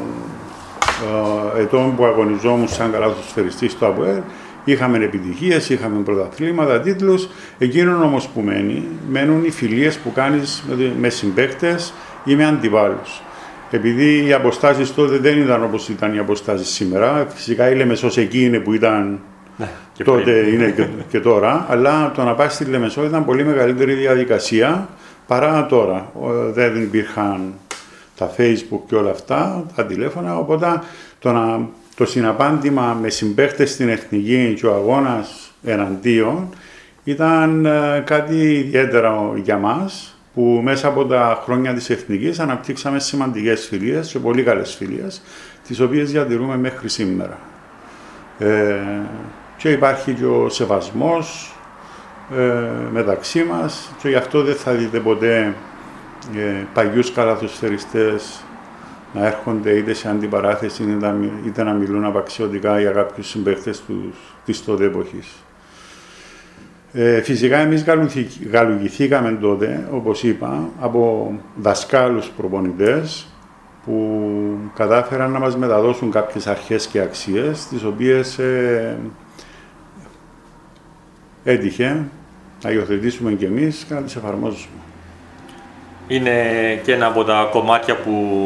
ετών 1.59 1.97
που 1.97 2.05
αγωνιζόμουν 2.05 2.69
σαν 2.69 2.93
καραδοσφαιριστής 2.93 3.73
στο 3.73 3.87
ΑΠΟΕΛ, 3.87 4.21
Είχαμε 4.65 4.99
επιτυχίες, 4.99 5.69
είχαμε 5.69 6.03
πρωταθλήματα, 6.03 6.81
τίτλους. 6.81 7.29
Εκείνο 7.59 8.05
όμως 8.05 8.29
που 8.29 8.41
μένει, 8.41 8.89
μένουν 9.09 9.45
οι 9.45 9.51
φιλίες 9.51 9.97
που 9.97 10.13
κάνεις 10.13 10.65
με 10.99 11.09
συμπαίκτες 11.09 11.93
ή 12.25 12.37
με 12.37 12.45
αντιβάλλους. 12.47 13.23
Επειδή 13.71 14.27
οι 14.27 14.33
αποστάσεις 14.33 14.95
τότε 14.95 15.17
δεν 15.17 15.39
ήταν 15.39 15.65
όπως 15.65 15.89
ήταν 15.89 16.15
οι 16.15 16.19
αποστάσεις 16.19 16.69
σήμερα, 16.69 17.27
φυσικά 17.35 17.71
η 17.71 17.75
Λεμεσός 17.75 18.17
εκεί 18.17 18.45
είναι 18.45 18.59
που 18.59 18.73
ήταν 18.73 19.21
ναι, 19.57 19.69
τότε 20.05 20.31
είναι 20.31 20.71
και, 20.71 20.87
και, 21.09 21.21
τώρα, 21.21 21.67
αλλά 21.69 22.13
το 22.15 22.25
να 22.25 22.35
πάει 22.35 22.49
στη 22.49 22.65
Λεμεσό 22.65 23.05
ήταν 23.05 23.25
πολύ 23.25 23.45
μεγαλύτερη 23.45 23.95
διαδικασία 23.95 24.89
παρά 25.27 25.67
τώρα. 25.67 26.13
Δεν 26.53 26.83
υπήρχαν 26.83 27.53
τα 28.17 28.31
facebook 28.37 28.81
και 28.89 28.95
όλα 28.95 29.11
αυτά, 29.11 29.65
τα 29.77 29.87
τηλέφωνα, 29.87 30.39
οπότε 30.39 30.81
το 31.19 31.33
να 31.33 31.69
το 31.95 32.07
συναπάντημα 32.07 32.99
με 33.01 33.09
συμπαίχτες 33.09 33.71
στην 33.71 33.89
Εθνική 33.89 34.55
και 34.61 34.67
ο 34.67 34.75
αγώνας 34.75 35.53
εναντίον 35.65 36.49
ήταν 37.05 37.67
ε, 37.67 38.03
κάτι 38.07 38.55
ιδιαίτερο 38.55 39.35
για 39.43 39.57
μας 39.57 40.18
που 40.35 40.61
μέσα 40.63 40.89
από 40.89 41.05
τα 41.07 41.43
χρόνια 41.45 41.75
της 41.75 41.91
Εθνικής 41.91 42.39
αναπτύξαμε 42.39 42.99
σημαντικές 42.99 43.67
φιλίες 43.67 44.11
και 44.11 44.19
πολύ 44.19 44.43
καλές 44.43 44.75
φιλίες 44.75 45.23
τις 45.67 45.81
οποίες 45.81 46.11
διατηρούμε 46.11 46.57
μέχρι 46.57 46.89
σήμερα. 46.89 47.39
Ε, 48.39 48.77
και 49.57 49.71
υπάρχει 49.71 50.13
και 50.13 50.27
ο 50.27 50.49
σεβασμός 50.49 51.55
ε, 52.37 52.63
μεταξύ 52.93 53.43
μας 53.43 53.91
και 54.03 54.09
γι' 54.09 54.15
αυτό 54.15 54.43
δεν 54.43 54.55
θα 54.55 54.73
δείτε 54.73 54.99
ποτέ 55.01 55.55
ε, 56.37 56.67
παγιούς 56.75 57.13
καλαθοσφαιριστές 57.13 58.43
να 59.15 59.27
έρχονται 59.27 59.71
είτε 59.71 59.95
σε 59.95 60.09
αντιπαράθεση 60.09 60.99
είτε 61.47 61.63
να 61.63 61.73
μιλούν 61.73 62.05
απαξιωτικά 62.05 62.81
για 62.81 62.91
κάποιους 62.91 63.29
συμπαίχτε 63.29 63.75
της 64.45 64.65
τότε 64.65 64.85
εποχής. 64.85 65.27
Ε, 66.93 67.23
φυσικά 67.23 67.59
εμείς 67.59 67.85
γαλουγηθήκαμε 68.51 69.39
τότε, 69.41 69.89
όπως 69.93 70.23
είπα, 70.23 70.69
από 70.81 71.33
δασκάλους 71.57 72.29
προπονητές 72.37 73.27
που 73.85 74.21
κατάφεραν 74.75 75.31
να 75.31 75.39
μας 75.39 75.57
μεταδώσουν 75.57 76.11
κάποιες 76.11 76.47
αρχές 76.47 76.87
και 76.87 77.01
αξίες, 77.01 77.67
τις 77.67 77.85
οποίες 77.85 78.39
ε, 78.39 78.99
έτυχε 81.45 82.05
να 82.63 82.71
υιοθετήσουμε 82.71 83.33
και 83.33 83.47
εμείς 83.47 83.85
και 83.89 83.95
να 83.95 84.03
τις 84.03 84.17
εφαρμόζουμε. 84.17 84.79
Είναι 86.09 86.33
και 86.85 86.93
ένα 86.93 87.07
από 87.07 87.25
τα 87.25 87.49
κομμάτια 87.51 87.97
που 87.97 88.39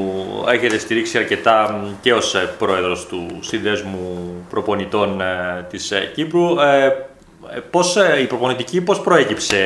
έχετε 0.53 0.79
στηρίξει 0.79 1.19
αρκετά 1.19 1.85
και 2.01 2.13
ως 2.13 2.35
ε, 2.35 2.51
πρόεδρος 2.59 3.07
του 3.07 3.27
Συνδέσμου 3.41 4.35
Προπονητών 4.51 5.21
ε, 5.21 5.67
της 5.71 5.91
ε, 5.91 6.11
Κύπρου. 6.15 6.47
Πώς, 7.71 7.97
η 8.23 8.27
προπονητική 8.27 8.81
πώς 8.81 9.01
προέκυψε 9.01 9.57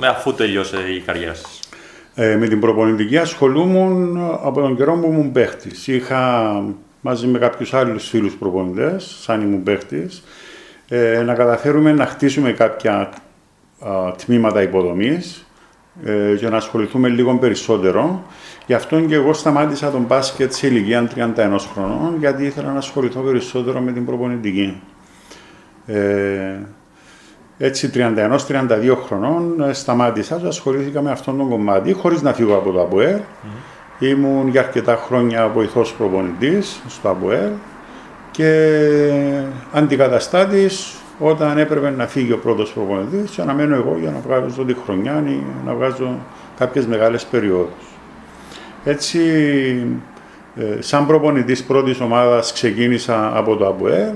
αφού 0.00 0.34
τελειώσε 0.34 0.76
η 0.96 1.00
καριέρα 1.00 1.34
σας; 1.34 1.60
με 2.14 2.48
την 2.48 2.60
προπονητική 2.60 3.18
ασχολούμουν 3.18 4.18
από 4.42 4.60
τον 4.60 4.76
καιρό 4.76 4.94
που 4.94 5.06
ήμουν 5.06 5.32
παίχτης. 5.32 5.86
Είχα 5.86 6.52
μαζί 7.00 7.26
με 7.26 7.38
κάποιους 7.38 7.74
άλλους 7.74 8.08
φίλους 8.08 8.34
προπονητές, 8.34 9.18
σαν 9.20 9.40
ήμουν 9.40 9.62
παίχτης, 9.62 10.22
να 11.24 11.34
καταφέρουμε 11.34 11.92
να 11.92 12.06
χτίσουμε 12.06 12.52
κάποια 12.52 13.10
τμήματα 14.16 14.62
υποδομής 14.62 15.46
ε, 16.04 16.34
για 16.34 16.50
να 16.50 16.56
ασχοληθούμε 16.56 17.08
λίγο 17.08 17.38
περισσότερο. 17.38 18.22
Γι' 18.66 18.74
αυτό 18.74 19.00
και 19.00 19.14
εγώ 19.14 19.32
σταμάτησα 19.32 19.90
τον 19.90 20.02
μπάσκετ 20.02 20.52
σε 20.52 20.66
ηλικία 20.66 21.10
31 21.16 21.56
χρονών, 21.72 22.16
γιατί 22.18 22.44
ήθελα 22.44 22.72
να 22.72 22.78
ασχοληθώ 22.78 23.20
περισσότερο 23.20 23.80
με 23.80 23.92
την 23.92 24.04
προπονητική. 24.04 24.80
Ε, 25.86 26.58
έτσι 27.64 27.90
31-32 27.94 28.96
χρονών 29.06 29.60
ε, 29.60 29.72
σταμάτησα 29.72 30.36
και 30.36 30.46
ασχολήθηκα 30.46 31.02
με 31.02 31.10
αυτόν 31.10 31.36
τον 31.38 31.48
κομμάτι, 31.48 31.92
χωρίς 31.92 32.22
να 32.22 32.32
φύγω 32.32 32.54
από 32.54 32.70
το 32.70 32.80
ΑΠΟΕΡ. 32.80 33.20
Ήμουν 33.98 34.48
για 34.48 34.60
αρκετά 34.60 34.96
χρόνια 34.96 35.48
βοηθός 35.48 35.92
προπονητής 35.92 36.80
στο 36.88 37.08
ΑΠΟΕΡ 37.08 37.50
και 38.30 38.78
αντικαταστάτης 39.72 40.94
όταν 41.18 41.58
έπρεπε 41.58 41.90
να 41.90 42.06
φύγει 42.06 42.32
ο 42.32 42.38
πρώτος 42.38 42.72
προπονητής 42.72 43.30
και 43.30 43.42
να 43.42 43.54
μένω 43.54 43.74
εγώ 43.74 43.96
για 44.00 44.10
να 44.10 44.18
βγάζω 44.18 44.64
τη 44.64 44.74
χρονιά 44.84 45.22
ή 45.26 45.42
να 45.66 45.74
βγάζω 45.74 46.18
κάποιες 46.58 46.86
μεγάλες 46.86 47.24
περιόδους. 47.24 47.96
Έτσι, 48.84 49.20
ε, 50.56 50.76
σαν 50.80 51.06
προπονητής 51.06 51.62
πρώτης 51.64 52.00
ομάδας 52.00 52.52
ξεκίνησα 52.52 53.36
από 53.36 53.56
το 53.56 53.66
ΑΠΟΕ. 53.66 54.14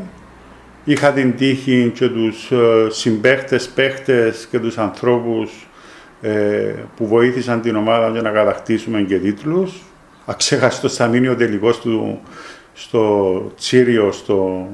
Είχα 0.88 1.12
την 1.12 1.36
τύχη 1.36 1.92
και 1.94 2.08
τους 2.08 2.50
ε, 2.50 2.86
συμπαίχτες, 2.88 3.68
παίχτες 3.68 4.46
και 4.50 4.58
τους 4.58 4.78
ανθρώπους 4.78 5.66
ε, 6.20 6.30
που 6.96 7.06
βοήθησαν 7.06 7.60
την 7.60 7.76
ομάδα 7.76 8.08
για 8.08 8.22
να 8.22 8.30
κατακτήσουμε 8.30 9.00
και 9.00 9.18
τίτλους. 9.18 9.82
Αξέχαστος 10.26 10.94
θα 10.94 11.06
μείνει 11.06 11.28
ο 11.28 11.36
τελικός 11.36 11.80
του 11.80 12.20
στο 12.72 13.52
Τσίριο, 13.56 14.12
στο, 14.12 14.68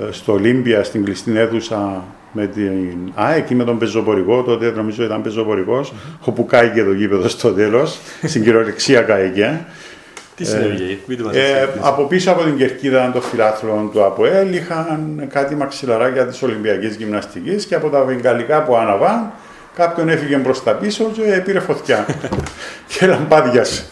ε, 0.00 0.12
στο 0.12 0.32
Ολύμπια, 0.32 0.84
στην 0.84 1.04
κλειστή 1.04 1.38
αίθουσα 1.38 2.04
με 2.32 2.46
την 2.46 3.12
ΑΕΚ 3.14 3.50
ή 3.50 3.54
με 3.54 3.64
τον 3.64 3.78
πεζοπορικό, 3.78 4.42
τότε 4.42 4.70
νομίζω 4.70 5.04
ήταν 5.04 5.22
πεζοπορικός, 5.22 5.92
mm-hmm. 5.92 6.18
όπου 6.24 6.46
κάηκε 6.46 6.84
το 6.84 6.92
γήπεδο 6.92 7.28
στο 7.28 7.52
τέλος, 7.52 7.98
στην 8.22 8.42
κυριολεξία 8.42 9.02
κάηκε. 9.02 9.66
Τι 10.38 10.44
συνέβη, 10.44 11.00
ε, 11.32 11.40
ε, 11.40 11.68
Από 11.80 12.04
πίσω 12.04 12.30
από 12.30 12.42
την 12.42 12.56
κερκίδα 12.56 13.10
των 13.12 13.22
φιλάθλων 13.22 13.90
του 13.92 14.04
ΑΠΟΕΛ 14.04 14.54
είχαν 14.54 15.28
κάτι 15.32 15.54
μαξιλαράκια 15.54 16.26
της 16.26 16.42
Ολυμπιακής 16.42 16.96
Γυμναστικής 16.96 17.64
και 17.66 17.74
από 17.74 17.88
τα 17.88 18.02
βεγγαλικά 18.02 18.62
που 18.62 18.76
άναβαν 18.76 19.32
κάποιον 19.74 20.08
έφυγε 20.08 20.36
προς 20.36 20.62
τα 20.62 20.72
πίσω 20.72 21.10
και 21.12 21.42
πήρε 21.44 21.60
φωτιά 21.60 22.06
και 22.98 23.06
λαμπάδιασε. 23.06 23.84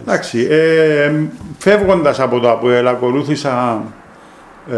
Εντάξει, 0.00 0.46
ε, 0.50 1.12
φεύγοντας 1.58 2.20
από 2.20 2.40
το 2.40 2.50
ΑΠΟΕΛ 2.50 2.88
ακολούθησα 2.88 3.82
ε, 4.70 4.76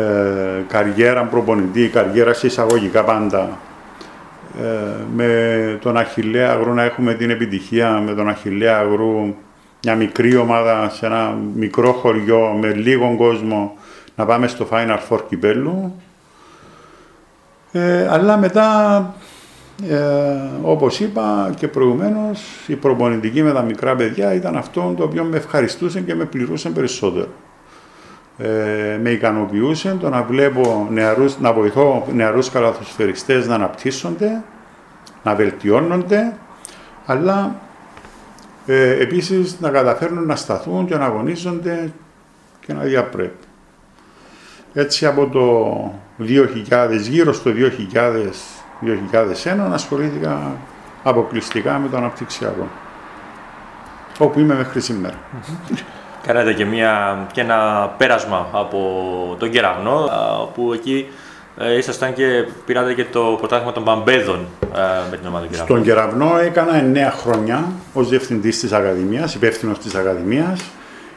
καριέρα 0.68 1.22
προπονητή, 1.22 1.88
καριέρα 1.88 2.32
σε 2.32 2.46
εισαγωγικά 2.46 3.04
πάντα. 3.04 3.58
Ε, 4.62 5.04
με 5.16 5.78
τον 5.80 5.96
Αχιλέα 5.96 6.50
Αγρού 6.50 6.74
να 6.74 6.82
έχουμε 6.82 7.14
την 7.14 7.30
επιτυχία, 7.30 8.02
με 8.06 8.14
τον 8.14 8.28
Αχιλέα 8.28 8.78
Αγρού 8.78 9.34
μια 9.86 9.94
μικρή 9.94 10.36
ομάδα 10.36 10.88
σε 10.88 11.06
ένα 11.06 11.38
μικρό 11.54 11.92
χωριό 11.92 12.56
με 12.60 12.72
λίγο 12.72 13.14
κόσμο 13.16 13.76
να 14.16 14.24
πάμε 14.26 14.46
στο 14.46 14.68
Final 14.70 14.98
Four 15.08 15.20
κυπέλου. 15.28 15.94
Ε, 17.72 18.08
αλλά 18.08 18.36
μετά 18.36 19.14
ε, 19.88 19.96
όπως 20.62 21.00
είπα 21.00 21.52
και 21.56 21.68
προηγουμένως, 21.68 22.40
η 22.66 22.74
προπονητική 22.74 23.42
με 23.42 23.52
τα 23.52 23.62
μικρά 23.62 23.94
παιδιά 23.94 24.34
ήταν 24.34 24.56
αυτό 24.56 24.94
το 24.96 25.02
οποίο 25.02 25.24
με 25.24 25.36
ευχαριστούσε 25.36 26.00
και 26.00 26.14
με 26.14 26.24
πληρούσε 26.24 26.70
περισσότερο. 26.70 27.28
Ε, 28.38 28.98
με 29.02 29.10
ικανοποιούσε 29.10 29.96
το 30.00 30.08
να 30.08 30.22
βλέπω 30.22 30.88
νεαρούς, 30.90 31.38
να 31.38 31.52
βοηθώ 31.52 32.06
νεαρούς 32.14 32.50
καλαθοσφαιριστές 32.50 33.46
να 33.46 33.54
αναπτύσσονται, 33.54 34.42
να 35.22 35.34
βελτιώνονται, 35.34 36.36
αλλά 37.06 37.64
ε, 38.66 39.02
επίσης 39.02 39.60
να 39.60 39.70
καταφέρνουν 39.70 40.26
να 40.26 40.36
σταθούν 40.36 40.86
και 40.86 40.96
να 40.96 41.04
αγωνίζονται 41.04 41.92
και 42.66 42.72
να 42.72 42.80
διαπρέπουν. 42.82 43.46
Έτσι 44.72 45.06
από 45.06 45.26
το 45.26 46.24
2000, 46.24 47.00
γύρω 47.00 47.32
στο 47.32 47.50
2000 47.92 48.30
2001 48.82 49.72
ασχολήθηκα 49.72 50.56
αποκλειστικά 51.02 51.78
με 51.78 51.88
το 51.88 51.96
αναπτυξιακό. 51.96 52.68
Όπου 54.18 54.40
είμαι 54.40 54.54
μέχρι 54.54 54.80
σήμερα. 54.80 55.14
Κάνατε 56.26 56.52
και, 56.52 56.64
μια, 56.64 57.26
και 57.32 57.40
ένα 57.40 57.90
πέρασμα 57.98 58.46
από 58.52 58.80
τον 59.38 59.50
Κεραυνό, 59.50 60.08
που 60.54 60.72
εκεί 60.72 61.06
ε, 61.58 61.76
ήσασταν 61.76 62.12
και 62.12 62.48
πήρατε 62.66 62.94
και 62.94 63.04
το 63.04 63.36
πρωτάθλημα 63.38 63.72
των 63.72 63.84
Παμπέδων 63.84 64.46
ε, 64.74 65.10
με 65.10 65.16
την 65.16 65.26
ομάδα 65.26 65.46
Κεραυνό. 65.46 65.64
Στον 65.64 65.82
Κεραυνό 65.82 66.38
έκανα 66.38 66.82
9 67.12 67.12
χρόνια 67.20 67.64
ως 67.96 68.08
διευθυντής 68.08 68.60
της 68.60 68.72
Ακαδημίας, 68.72 69.34
υπεύθυνος 69.34 69.78
της 69.78 69.94
Ακαδημίας. 69.94 70.64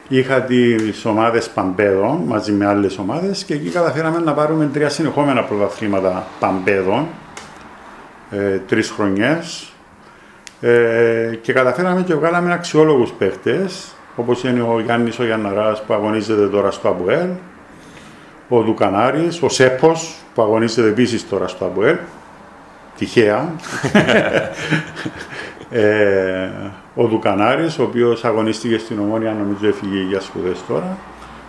Είχα 0.08 0.42
τις 0.42 1.04
ομάδες 1.04 1.48
Παμπέδων 1.48 2.22
μαζί 2.26 2.52
με 2.52 2.66
άλλες 2.66 2.98
ομάδες 2.98 3.44
και 3.44 3.54
εκεί 3.54 3.68
καταφέραμε 3.68 4.18
να 4.18 4.32
πάρουμε 4.32 4.70
τρία 4.72 4.88
συνεχόμενα 4.88 5.42
πρωταθλήματα 5.42 6.26
Παμπέδων 6.38 7.06
ε, 8.30 8.58
τρεις 8.58 8.90
χρονιές 8.90 9.72
ε, 10.60 11.38
και 11.42 11.52
καταφέραμε 11.52 12.02
και 12.02 12.14
βγάλαμε 12.14 12.52
αξιόλογους 12.52 13.10
παίχτες 13.10 13.94
όπως 14.16 14.44
είναι 14.44 14.62
ο 14.62 14.80
Γιάννης 14.80 15.18
ο 15.18 15.24
Γιανναράς 15.24 15.82
που 15.82 15.94
αγωνίζεται 15.94 16.48
τώρα 16.48 16.70
στο 16.70 16.88
Αμπουέλ, 16.88 17.28
ο 18.48 18.62
Δουκανάρης, 18.62 19.42
ο 19.42 19.48
Σέπος 19.48 20.14
που 20.34 20.42
αγωνίζεται 20.42 20.88
επίσης 20.88 21.28
τώρα 21.28 21.48
στο 21.48 21.64
Αμπουέλ, 21.64 21.96
τυχαία, 22.96 23.54
ε, 25.70 26.50
ο 26.94 27.06
Δουκανάρης 27.06 27.78
ο 27.78 27.82
οποίος 27.82 28.24
αγωνίστηκε 28.24 28.78
στην 28.78 28.98
Ομόνια 28.98 29.32
νομίζω 29.32 29.66
έφυγε 29.66 30.00
για 30.00 30.20
σπουδές 30.20 30.58
τώρα 30.68 30.96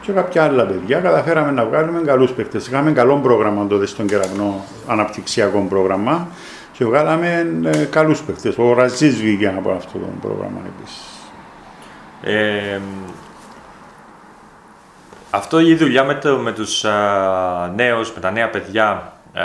και 0.01 0.11
κάποια 0.11 0.43
άλλα 0.43 0.65
παιδιά. 0.65 0.99
Καταφέραμε 0.99 1.51
να 1.51 1.65
βγάλουμε 1.65 2.01
καλούς 2.01 2.31
παίχτε. 2.31 2.57
Είχαμε 2.57 2.91
καλό 2.91 3.17
πρόγραμμα 3.17 3.67
τότε 3.67 3.85
στον 3.85 4.07
Κεραυνό, 4.07 4.65
αναπτυξιακό 4.87 5.65
πρόγραμμα 5.69 6.27
και 6.71 6.85
βγάλαμε 6.85 7.47
ε, 7.65 7.83
καλούς 7.85 8.21
παίχτες. 8.21 8.57
Ο 8.57 8.73
Ραζής 8.73 9.15
βγήκε 9.15 9.47
από 9.47 9.71
αυτό 9.71 9.97
το 9.99 10.07
πρόγραμμα 10.21 10.61
επίσης. 10.65 11.05
Ε, 12.21 12.79
αυτό 15.29 15.59
η 15.59 15.75
δουλειά 15.75 16.03
με, 16.03 16.13
το, 16.13 16.37
με 16.37 16.51
τους 16.51 16.85
α, 16.85 17.71
νέους, 17.75 18.11
με 18.13 18.19
τα 18.19 18.31
νέα 18.31 18.49
παιδιά, 18.49 19.13
ε, 19.33 19.41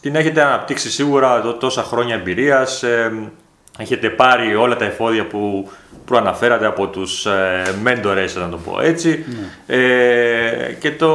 την 0.00 0.14
έχετε 0.14 0.42
αναπτύξει 0.42 0.90
σίγουρα 0.90 1.36
εδώ 1.36 1.54
τόσα 1.54 1.82
χρόνια 1.82 2.14
εμπειρίας. 2.14 2.82
Ε, 2.82 3.30
έχετε 3.76 4.08
πάρει 4.08 4.54
όλα 4.54 4.76
τα 4.76 4.84
εφόδια 4.84 5.26
που 5.26 5.70
προαναφέρατε 6.04 6.66
από 6.66 6.86
τους 6.86 7.26
ε, 7.26 7.62
μέντορες, 7.82 8.36
να 8.36 8.48
το 8.48 8.56
πω 8.56 8.80
έτσι, 8.80 9.24
ναι. 9.66 9.76
ε, 9.76 10.72
και 10.72 10.90
το 10.90 11.12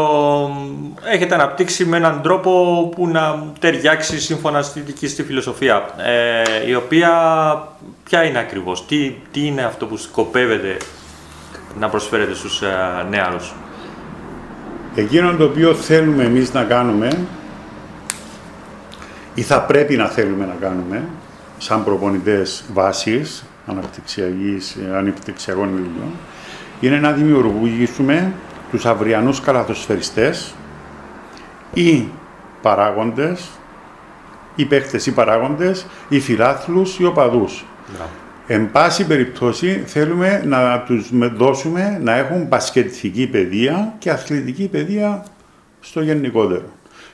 έχετε 1.11 1.33
αναπτύξει 1.33 1.85
με 1.85 1.97
έναν 1.97 2.21
τρόπο 2.21 2.51
που 2.95 3.07
να 3.07 3.43
ταιριάξει 3.59 4.19
σύμφωνα 4.19 4.61
στη 4.61 4.79
δική 4.79 5.07
στη 5.07 5.23
φιλοσοφία, 5.23 5.89
ε, 5.97 6.67
η 6.67 6.75
οποία 6.75 7.11
ποια 8.03 8.23
είναι 8.23 8.39
ακριβώς, 8.39 8.85
τι, 8.85 9.15
τι 9.31 9.45
είναι 9.45 9.63
αυτό 9.63 9.85
που 9.85 9.97
σκοπεύετε 9.97 10.77
να 11.79 11.89
προσφέρετε 11.89 12.33
στους 12.33 12.61
ε, 12.61 13.05
νεάρους. 13.09 13.53
Εκείνο 14.95 15.35
το 15.35 15.43
οποίο 15.43 15.73
θέλουμε 15.73 16.23
εμείς 16.23 16.53
να 16.53 16.63
κάνουμε 16.63 17.07
ή 19.33 19.41
θα 19.41 19.61
πρέπει 19.61 19.95
να 19.95 20.05
θέλουμε 20.07 20.45
να 20.45 20.55
κάνουμε 20.59 21.03
σαν 21.61 21.83
προπονητές 21.83 22.63
βάσης 22.73 23.43
αναπτυξιακών 24.97 25.69
υλικών 25.77 26.11
είναι 26.79 26.97
να 26.97 27.11
δημιουργήσουμε 27.11 28.33
τους 28.71 28.85
αυριανούς 28.85 29.41
καλαθοσφαιριστές 29.41 30.53
ή 31.73 32.07
παράγοντες, 32.61 33.49
ή 34.55 34.65
παίχτες 34.65 35.05
ή 35.05 35.11
παράγοντες, 35.11 35.85
ή 36.09 36.19
φιλάθλους 36.19 36.99
ή 36.99 37.05
οπαδούς. 37.05 37.65
Εν 38.47 38.71
πάση 38.71 39.07
περιπτώσει 39.07 39.83
θέλουμε 39.85 40.41
να 40.45 40.79
τους 40.79 41.09
δώσουμε 41.35 41.99
να 42.01 42.15
έχουν 42.15 42.43
μπασκετική 42.43 43.27
παιδεία 43.27 43.93
και 43.97 44.09
αθλητική 44.09 44.67
παιδεία 44.67 45.25
στο 45.79 46.01
γενικότερο. 46.01 46.65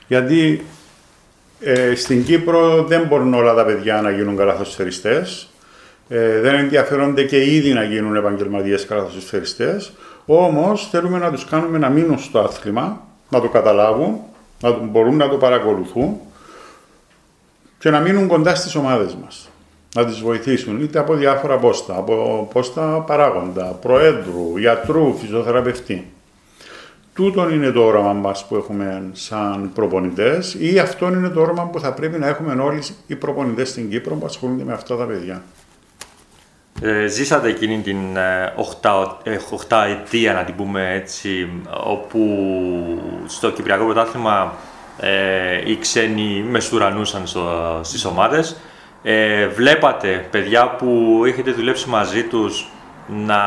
Γιατί 0.06 0.64
ε, 1.60 1.94
στην 1.94 2.24
Κύπρο 2.24 2.82
δεν 2.82 3.06
μπορούν 3.06 3.34
όλα 3.34 3.54
τα 3.54 3.64
παιδιά 3.64 4.00
να 4.00 4.10
γίνουν 4.10 4.36
καλαθοσφαιριστές. 4.36 5.48
Ε, 6.08 6.40
δεν 6.40 6.54
ενδιαφέρονται 6.54 7.24
και 7.24 7.54
ήδη 7.54 7.72
να 7.72 7.82
γίνουν 7.82 8.16
επαγγελματίες 8.16 8.86
καλαθοσφαιριστές. 8.86 9.92
Όμως 10.26 10.88
θέλουμε 10.90 11.18
να 11.18 11.30
τους 11.30 11.44
κάνουμε 11.44 11.78
να 11.78 11.88
μείνουν 11.88 12.18
στο 12.18 12.38
άθλημα, 12.38 13.06
να 13.28 13.40
το 13.40 13.48
καταλάβουν, 13.48 14.20
να 14.60 14.70
μπορούν 14.70 15.16
να 15.16 15.28
το 15.28 15.36
παρακολουθούν 15.36 16.16
και 17.78 17.90
να 17.90 18.00
μείνουν 18.00 18.26
κοντά 18.26 18.54
στις 18.54 18.74
ομάδες 18.74 19.16
μας. 19.24 19.48
Να 19.94 20.04
τις 20.04 20.20
βοηθήσουν 20.20 20.82
είτε 20.82 20.98
από 20.98 21.14
διάφορα 21.14 21.56
πόστα, 21.56 21.96
από 21.96 22.48
πόστα 22.52 23.04
παράγοντα, 23.06 23.64
προέδρου, 23.64 24.56
γιατρού, 24.56 25.16
φυσιοθεραπευτή. 25.20 26.12
Τούτον 27.18 27.52
είναι 27.52 27.70
το 27.70 27.84
όραμα 27.84 28.12
μας 28.12 28.46
που 28.46 28.56
έχουμε 28.56 29.02
σαν 29.12 29.70
προπονητές, 29.74 30.56
ή 30.58 30.78
αυτό 30.78 31.06
είναι 31.08 31.28
το 31.28 31.40
όραμα 31.40 31.64
που 31.64 31.80
θα 31.80 31.92
πρέπει 31.92 32.18
να 32.18 32.26
έχουμε 32.26 32.62
όλοι 32.62 32.82
οι 33.06 33.14
προπονητές 33.14 33.68
στην 33.68 33.90
Κύπρο 33.90 34.14
που 34.14 34.26
ασχολούνται 34.26 34.64
με 34.64 34.72
αυτά 34.72 34.96
τα 34.96 35.04
παιδιά. 35.04 35.42
Ε, 36.82 37.06
ζήσατε 37.06 37.48
εκείνη 37.48 37.80
την 37.80 37.98
8 38.82 39.06
ε, 39.22 39.32
ε, 39.32 39.90
ετία, 39.90 40.32
να 40.32 40.44
την 40.44 40.54
πούμε 40.54 40.92
έτσι, 40.94 41.48
όπου 41.84 42.20
στο 43.26 43.50
Κυπριακό 43.50 43.84
Πρωτάθλημα 43.84 44.54
ε, 45.00 45.70
οι 45.70 45.76
ξένοι 45.78 46.44
μεσουρανούσαν 46.48 47.26
στο, 47.26 47.80
στις 47.82 48.04
ομάδες. 48.04 48.56
Ε, 49.02 49.46
βλέπατε 49.46 50.26
παιδιά 50.30 50.68
που 50.68 51.22
έχετε 51.26 51.50
δουλέψει 51.50 51.88
μαζί 51.88 52.22
τους 52.22 52.68
να 53.08 53.40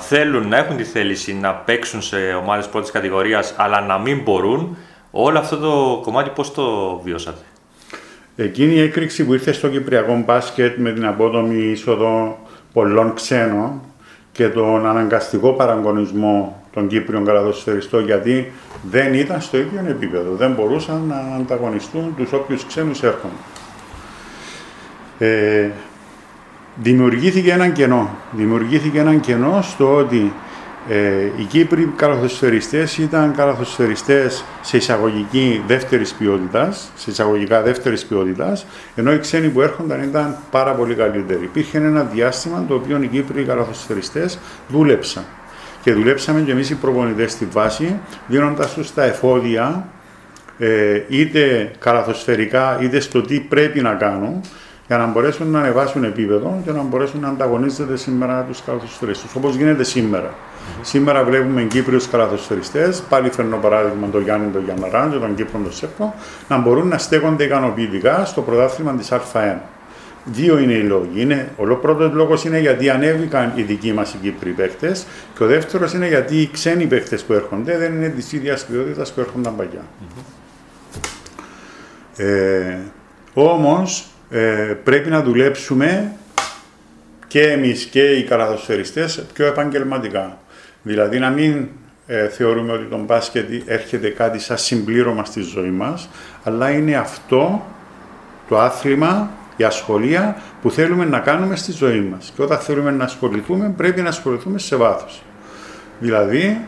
θέλουν, 0.00 0.48
να 0.48 0.56
έχουν 0.56 0.76
τη 0.76 0.84
θέληση 0.84 1.34
να 1.34 1.54
παίξουν 1.54 2.02
σε 2.02 2.16
ομάδες 2.16 2.68
πρώτης 2.68 2.90
κατηγορίας, 2.90 3.54
αλλά 3.56 3.80
να 3.80 3.98
μην 3.98 4.22
μπορούν. 4.22 4.76
Όλο 5.10 5.38
αυτό 5.38 5.56
το 5.56 6.00
κομμάτι 6.02 6.30
πώς 6.34 6.52
το 6.52 6.98
βιώσατε; 7.04 7.42
Εκείνη 8.36 8.74
η 8.74 8.80
έκρηξη 8.80 9.24
που 9.24 9.32
ήρθε 9.32 9.52
στο 9.52 9.68
Κυπριακό 9.68 10.22
μπάσκετ 10.26 10.78
με 10.78 10.92
την 10.92 11.06
απότομη 11.06 11.56
είσοδο 11.56 12.38
πολλών 12.72 13.14
ξένων 13.14 13.80
και 14.32 14.48
τον 14.48 14.86
αναγκαστικό 14.86 15.52
παραγωνισμό 15.52 16.62
τον 16.72 16.86
Κύπριον 16.88 17.24
καλαθοσφαιριστό 17.24 18.00
γιατί 18.00 18.52
δεν 18.82 19.14
ήταν 19.14 19.40
στο 19.40 19.56
ίδιο 19.56 19.84
επίπεδο. 19.88 20.34
Δεν 20.34 20.52
μπορούσαν 20.52 21.02
να 21.08 21.36
ανταγωνιστούν 21.36 22.14
τους 22.16 22.32
όποιους 22.32 22.66
ξένους 22.66 23.02
έρχονται. 23.02 23.34
Ε, 25.18 25.70
δημιουργήθηκε 26.76 27.52
ένα 27.52 27.68
κενό. 27.68 28.16
Δημιουργήθηκε 28.30 28.98
ένα 28.98 29.14
κενό 29.14 29.62
στο 29.62 29.94
ότι 29.94 30.32
ε, 30.88 31.30
οι 31.36 31.44
Κύπροι 31.44 31.92
καλαθοσφαιριστές 31.96 32.98
ήταν 32.98 33.34
καλαθοσφαιριστές 33.36 34.44
σε 34.62 34.76
εισαγωγική 34.76 35.62
δεύτερης 35.66 36.12
ποιότητας, 36.12 36.90
σε 36.96 37.10
εισαγωγικά 37.10 37.62
δεύτερης 37.62 38.04
ποιότητας, 38.04 38.66
ενώ 38.94 39.12
οι 39.12 39.18
ξένοι 39.18 39.48
που 39.48 39.60
έρχονταν 39.60 40.02
ήταν 40.02 40.36
πάρα 40.50 40.72
πολύ 40.72 40.94
καλύτεροι. 40.94 41.44
Υπήρχε 41.44 41.78
ένα 41.78 42.02
διάστημα 42.02 42.64
το 42.68 42.74
οποίο 42.74 43.02
οι 43.02 43.06
Κύπροι 43.06 43.44
καλαθοσφαιριστές 43.44 44.38
δούλεψαν. 44.68 45.24
Και 45.82 45.92
δουλέψαμε 45.92 46.40
και 46.40 46.50
εμείς 46.50 46.70
οι 46.70 46.74
προπονητές 46.74 47.32
στη 47.32 47.48
βάση, 47.52 47.98
δίνοντας 48.26 48.74
τους 48.74 48.94
τα 48.94 49.04
εφόδια, 49.04 49.88
ε, 50.58 51.02
είτε 51.08 51.70
καλαθοσφαιρικά, 51.78 52.78
είτε 52.80 53.00
στο 53.00 53.22
τι 53.22 53.40
πρέπει 53.40 53.80
να 53.80 53.94
κάνουν, 53.94 54.40
για 54.86 54.96
να 54.96 55.06
μπορέσουν 55.06 55.50
να 55.50 55.58
ανεβάσουν 55.58 56.04
επίπεδο 56.04 56.60
και 56.64 56.70
να 56.70 56.82
μπορέσουν 56.82 57.20
να 57.20 57.28
ανταγωνίζονται 57.28 57.96
σήμερα 57.96 58.42
τους 58.48 58.62
καλαθοσφαιριστέ. 58.62 59.26
Όπως 59.36 59.54
γίνεται 59.54 59.84
σήμερα. 59.84 60.34
Σήμερα 60.82 61.24
βλέπουμε 61.24 61.62
Κύπριου 61.62 62.00
καλαθοσφαιριστέ, 62.10 62.94
πάλι 63.08 63.30
φέρνω 63.30 63.56
παράδειγμα 63.56 64.08
τον 64.08 64.22
Γιάννη 64.22 64.50
τον 64.50 64.64
Γιαναράν 64.64 65.10
και 65.10 65.16
τον 65.16 65.34
Κύπρο 65.34 65.60
τον 65.62 65.72
Σέπκο, 65.72 66.14
να 66.48 66.58
μπορούν 66.58 66.88
να 66.88 66.98
στέκονται 66.98 67.44
ικανοποιητικά 67.44 68.24
στο 68.24 68.40
πρωτάθλημα 68.42 68.92
της 68.92 69.12
Α1. 69.12 69.56
Δύο 70.24 70.58
είναι 70.58 70.72
οι 70.72 70.82
λόγοι. 70.82 71.20
Είναι, 71.20 71.52
ο 71.56 71.74
πρώτος 71.74 72.12
λόγος 72.12 72.44
είναι 72.44 72.58
γιατί 72.58 72.90
ανέβηκαν 72.90 73.52
οι 73.54 73.62
δικοί 73.62 73.92
μας 73.92 74.14
οι 74.14 74.16
Κύπροι 74.22 74.50
παίχτε, 74.50 74.96
και 75.36 75.44
ο 75.44 75.46
δεύτερος 75.46 75.92
είναι 75.92 76.08
γιατί 76.08 76.40
οι 76.40 76.50
ξένοι 76.52 76.86
παίχτε 76.86 77.18
που 77.26 77.32
έρχονται 77.32 77.78
δεν 77.78 77.94
είναι 77.94 78.08
της 78.08 78.32
ίδιας 78.32 78.64
ποιότητα 78.64 79.02
που 79.14 79.20
έρχονταν 79.20 79.56
παλιά. 79.56 79.84
Ε, 82.16 82.78
Όμως 83.34 84.06
ε, 84.30 84.74
πρέπει 84.84 85.10
να 85.10 85.22
δουλέψουμε 85.22 86.12
και 87.26 87.50
εμείς 87.50 87.84
και 87.84 88.10
οι 88.10 88.24
καλαθοσφαιριστές 88.24 89.24
πιο 89.34 89.46
επαγγελματικά. 89.46 90.38
Δηλαδή 90.82 91.18
να 91.18 91.30
μην 91.30 91.68
ε, 92.06 92.28
θεωρούμε 92.28 92.72
ότι 92.72 92.84
το 92.84 92.98
μπάσκετ 92.98 93.50
έρχεται 93.66 94.08
κάτι 94.08 94.38
σαν 94.38 94.58
συμπλήρωμα 94.58 95.24
στη 95.24 95.40
ζωή 95.40 95.70
μας, 95.70 96.08
αλλά 96.44 96.70
είναι 96.70 96.96
αυτό 96.96 97.66
το 98.48 98.58
άθλημα, 98.58 99.30
η 99.56 99.64
ασχολία 99.64 100.36
που 100.62 100.70
θέλουμε 100.70 101.04
να 101.04 101.18
κάνουμε 101.18 101.56
στη 101.56 101.72
ζωή 101.72 102.00
μας. 102.00 102.32
Και 102.36 102.42
όταν 102.42 102.58
θέλουμε 102.58 102.90
να 102.90 103.04
ασχοληθούμε 103.04 103.74
πρέπει 103.76 104.00
να 104.02 104.08
ασχοληθούμε 104.08 104.58
σε 104.58 104.76
βάθος. 104.76 105.22
Δηλαδή 105.98 106.66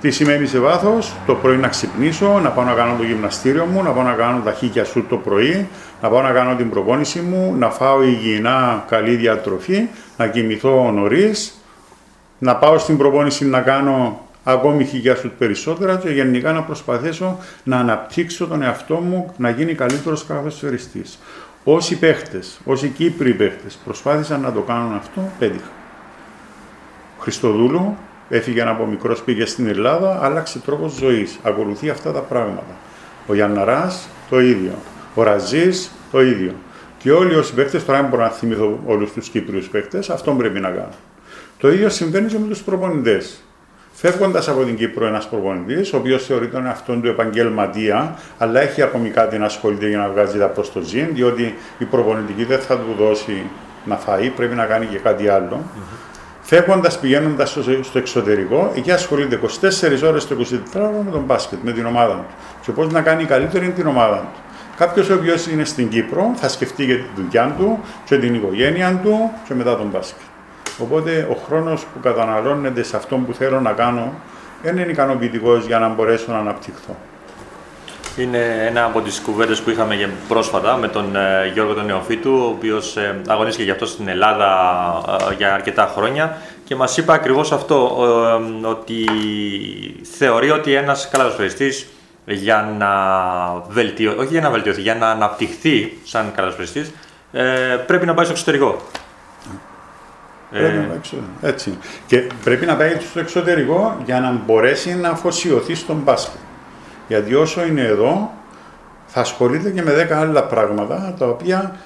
τι 0.00 0.10
σημαίνει 0.10 0.46
σε 0.46 0.58
βάθος, 0.58 1.14
το 1.26 1.34
πρωί 1.34 1.56
να 1.56 1.68
ξυπνήσω, 1.68 2.40
να 2.42 2.50
πάω 2.50 2.64
να 2.64 2.72
κάνω 2.72 2.96
το 2.96 3.02
γυμναστήριο 3.02 3.64
μου, 3.64 3.82
να 3.82 3.90
πάω 3.90 4.02
να 4.02 4.12
κάνω 4.12 4.40
τα 4.44 4.52
χίκια 4.52 4.84
σου 4.84 5.06
το 5.08 5.16
πρωί, 5.16 5.68
να 6.02 6.08
πάω 6.08 6.22
να 6.22 6.32
κάνω 6.32 6.54
την 6.56 6.70
προπόνηση 6.70 7.20
μου, 7.20 7.54
να 7.58 7.70
φάω 7.70 8.02
υγιεινά 8.02 8.84
καλή 8.88 9.14
διατροφή, 9.14 9.88
να 10.16 10.26
κοιμηθώ 10.26 10.90
νωρίς, 10.90 11.54
να 12.38 12.56
πάω 12.56 12.78
στην 12.78 12.96
προπόνηση 12.96 13.46
να 13.46 13.60
κάνω 13.60 14.20
ακόμη 14.44 14.84
χίλια 14.84 15.16
σου 15.16 15.32
περισσότερα 15.38 15.96
και 15.96 16.08
γενικά 16.08 16.52
να 16.52 16.62
προσπαθήσω 16.62 17.38
να 17.62 17.78
αναπτύξω 17.78 18.46
τον 18.46 18.62
εαυτό 18.62 18.94
μου 18.94 19.34
να 19.36 19.50
γίνει 19.50 19.74
καλύτερος 19.74 20.24
καθοσφαιριστής. 20.26 21.18
Όσοι 21.64 21.98
παίχτες, 21.98 22.60
όσοι 22.64 22.88
Κύπροι 22.88 23.32
παίχτες 23.32 23.78
προσπάθησαν 23.84 24.40
να 24.40 24.52
το 24.52 24.60
κάνουν 24.60 24.94
αυτό, 24.94 25.20
πέτυχα. 25.38 25.70
Χριστοδούλου, 27.18 27.96
Έφυγε 28.28 28.62
από 28.62 28.86
μικρός, 28.86 29.22
πήγε 29.22 29.46
στην 29.46 29.66
Ελλάδα, 29.66 30.18
άλλαξε 30.22 30.58
τρόπος 30.58 30.92
ζωής. 30.92 31.38
Ακολουθεί 31.42 31.90
αυτά 31.90 32.12
τα 32.12 32.20
πράγματα. 32.20 32.76
Ο 33.26 33.34
Γιανναρά 33.34 33.92
το 34.30 34.40
ίδιο. 34.40 34.72
Ο 35.14 35.22
Ραζής 35.22 35.90
το 36.10 36.22
ίδιο. 36.22 36.52
Και 36.98 37.12
όλοι 37.12 37.34
όσοι 37.34 37.54
παίκτες, 37.54 37.84
τώρα 37.84 38.00
δεν 38.00 38.08
μπορώ 38.08 38.22
να 38.22 38.28
θυμηθώ 38.28 38.80
όλους 38.86 39.12
τους 39.12 39.28
Κύπριους 39.28 39.68
παίκτες, 39.68 40.10
αυτό 40.10 40.32
πρέπει 40.32 40.60
να 40.60 40.68
κάνουν. 40.68 40.94
Το 41.58 41.70
ίδιο 41.70 41.88
συμβαίνει 41.88 42.28
και 42.28 42.38
με 42.38 42.46
τους 42.46 42.62
προπονητές. 42.62 43.42
Φεύγοντας 43.92 44.48
από 44.48 44.64
την 44.64 44.76
Κύπρο 44.76 45.06
ένας 45.06 45.28
προπονητής, 45.28 45.92
ο 45.92 45.96
οποίος 45.96 46.24
θεωρείται 46.24 46.52
τον 46.52 46.66
εαυτόν 46.66 47.02
του 47.02 47.08
επαγγελματία, 47.08 48.18
αλλά 48.38 48.60
έχει 48.60 48.82
ακόμη 48.82 49.08
κάτι 49.08 49.38
να 49.38 49.44
ασχολείται 49.44 49.88
για 49.88 49.98
να 49.98 50.08
βγάζει 50.08 50.38
τα 50.38 50.46
προς 50.46 50.72
το 50.72 50.80
ζήν, 50.80 51.08
διότι 51.12 51.54
η 51.78 51.84
προπονητική 51.84 52.44
δεν 52.44 52.58
θα 52.58 52.76
του 52.76 52.94
δώσει 52.98 53.42
να 53.84 53.96
φάει, 53.96 54.30
πρέπει 54.30 54.54
να 54.54 54.64
κάνει 54.64 54.86
και 54.86 54.98
κάτι 54.98 55.28
άλλο. 55.28 55.62
Mm-hmm. 55.62 55.97
Φεύγοντας, 56.50 56.98
πηγαίνοντας 56.98 57.58
στο 57.82 57.98
εξωτερικό, 57.98 58.72
εκεί 58.76 58.90
ασχολείται 58.90 59.36
24 59.36 60.02
ώρες 60.02 60.26
το 60.26 60.34
24 60.34 60.80
ώρο 60.80 61.02
με 61.04 61.10
τον 61.10 61.22
μπάσκετ, 61.22 61.58
με 61.62 61.72
την 61.72 61.86
ομάδα 61.86 62.14
τους. 62.14 62.66
Και 62.66 62.72
πώς 62.72 62.92
να 62.92 63.00
κάνει 63.00 63.24
καλύτερη 63.24 63.70
την 63.70 63.86
ομάδα 63.86 64.16
τους. 64.16 64.40
Κάποιος 64.76 65.10
ο 65.10 65.14
οποίος 65.14 65.46
είναι 65.46 65.64
στην 65.64 65.88
Κύπρο 65.88 66.32
θα 66.34 66.48
σκεφτεί 66.48 66.84
για 66.84 66.96
τη 66.96 67.04
δουλειά 67.16 67.54
του 67.58 67.78
και 68.04 68.18
την 68.18 68.34
οικογένεια 68.34 69.00
του 69.02 69.30
και 69.46 69.54
μετά 69.54 69.76
τον 69.76 69.86
μπάσκετ. 69.86 70.20
Οπότε 70.78 71.28
ο 71.30 71.34
χρόνος 71.46 71.84
που 71.84 72.00
καταναλώνεται 72.00 72.82
σε 72.82 72.96
αυτό 72.96 73.16
που 73.16 73.32
θέλω 73.32 73.60
να 73.60 73.72
κάνω 73.72 74.12
δεν 74.62 74.78
είναι 74.78 74.90
ικανοποιητικός 74.90 75.66
για 75.66 75.78
να 75.78 75.88
μπορέσω 75.88 76.32
να 76.32 76.38
αναπτυχθώ. 76.38 76.96
Είναι 78.18 78.66
ένα 78.66 78.84
από 78.84 79.00
τις 79.00 79.20
κουβέντες 79.20 79.60
που 79.60 79.70
είχαμε 79.70 80.10
πρόσφατα 80.28 80.76
με 80.76 80.88
τον 80.88 81.16
ε, 81.16 81.50
Γιώργο 81.52 81.74
τον 81.74 81.86
Νεοφίτου, 81.86 82.32
ο 82.42 82.48
οποίος 82.48 82.96
ε, 82.96 83.20
αγωνίστηκε 83.26 83.64
γι' 83.64 83.70
αυτό 83.70 83.86
στην 83.86 84.08
Ελλάδα 84.08 84.48
ε, 85.30 85.34
για 85.34 85.54
αρκετά 85.54 85.92
χρόνια 85.94 86.36
και 86.64 86.74
μας 86.74 86.96
είπε 86.96 87.12
ακριβώς 87.12 87.52
αυτό, 87.52 87.96
ότι 88.62 89.04
θεωρεί 90.16 90.50
ότι 90.50 90.74
ένας 90.74 91.08
καλαδοσφαιριστής 91.08 91.86
για 92.26 92.74
να 92.78 92.90
βελτιωθεί, 93.68 94.18
όχι 94.18 94.28
για 94.28 94.40
να 94.40 94.50
βελτιωθεί, 94.50 94.80
για 94.80 94.94
να 94.94 95.10
αναπτυχθεί 95.10 95.98
σαν 96.04 96.32
καλαδοσφαιριστής, 96.34 96.92
πρέπει 97.86 98.06
να 98.06 98.14
πάει 98.14 98.24
στο 98.24 98.32
εξωτερικό. 98.32 98.76
Πρέπει 100.50 100.76
να 100.76 100.82
πάει 100.82 100.98
έτσι. 101.42 101.78
Και 102.06 102.18
πρέπει 102.44 102.66
να 102.66 102.76
πάει 102.76 102.96
στο 103.10 103.20
εξωτερικό 103.20 104.02
για 104.04 104.20
να 104.20 104.42
μπορέσει 104.46 104.94
να 104.94 105.08
αφοσιωθεί 105.08 105.74
στον 105.74 105.96
μπάσκετ. 105.96 106.40
Γιατί 107.08 107.34
όσο 107.34 107.66
είναι 107.66 107.82
εδώ, 107.82 108.30
θα 109.06 109.20
ασχολείται 109.20 109.70
και 109.70 109.82
με 109.82 110.06
10 110.10 110.12
άλλα 110.12 110.44
πράγματα, 110.44 111.14
τα 111.18 111.26
οποία 111.26 111.76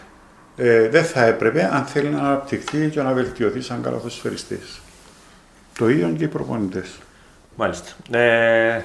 ε, 0.57 0.89
δεν 0.89 1.05
θα 1.05 1.25
έπρεπε 1.25 1.71
αν 1.73 1.85
θέλει 1.85 2.09
να 2.09 2.19
αναπτυχθεί 2.19 2.89
και 2.89 3.03
να 3.03 3.13
βελτιωθεί 3.13 3.61
σαν 3.61 3.83
καλαθοσφαιριστής. 3.83 4.81
Το 5.79 5.89
ίδιο 5.89 6.09
και 6.19 6.25
οι 6.25 6.29
προπονητές. 6.29 6.99
Μάλιστα. 7.57 8.19
Ε, 8.19 8.81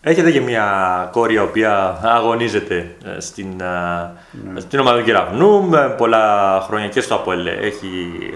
έχετε 0.00 0.30
και 0.30 0.40
μια 0.40 1.08
κόρη 1.12 1.34
η 1.34 1.38
οποία 1.38 2.00
αγωνίζεται 2.02 2.94
ε, 3.04 3.20
στην, 3.20 3.60
ε, 3.60 4.10
ναι. 4.52 4.60
στην 4.60 4.78
ομάδα 4.78 4.98
του 4.98 5.04
Κεραυνού 5.04 5.62
με 5.62 5.94
πολλά 5.96 6.60
χρόνια 6.66 6.88
και 6.88 7.00
στο 7.00 7.14
ΑΠΟΕΛ 7.14 7.46
έχει 7.46 7.88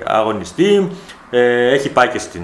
αγωνιστεί. 0.05 0.89
Ε, 1.31 1.69
έχει 1.69 1.91
πάει 1.91 2.09
και 2.09 2.19
στην 2.19 2.43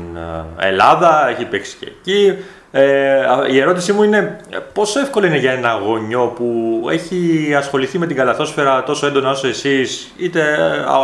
Ελλάδα, 0.58 1.28
έχει 1.28 1.44
παίξει 1.44 1.76
και 1.76 1.86
εκεί. 1.86 2.38
Ε, 2.76 3.26
η 3.50 3.58
ερώτησή 3.58 3.92
μου 3.92 4.02
είναι 4.02 4.36
πόσο 4.72 5.00
εύκολο 5.00 5.26
είναι 5.26 5.38
για 5.38 5.52
ένα 5.52 5.72
γονιό 5.84 6.26
που 6.26 6.80
έχει 6.90 7.54
ασχοληθεί 7.56 7.98
με 7.98 8.06
την 8.06 8.16
καλαθόσφαιρα 8.16 8.82
τόσο 8.82 9.06
έντονα 9.06 9.30
όσο 9.30 9.46
εσείς, 9.46 10.12
είτε 10.16 10.42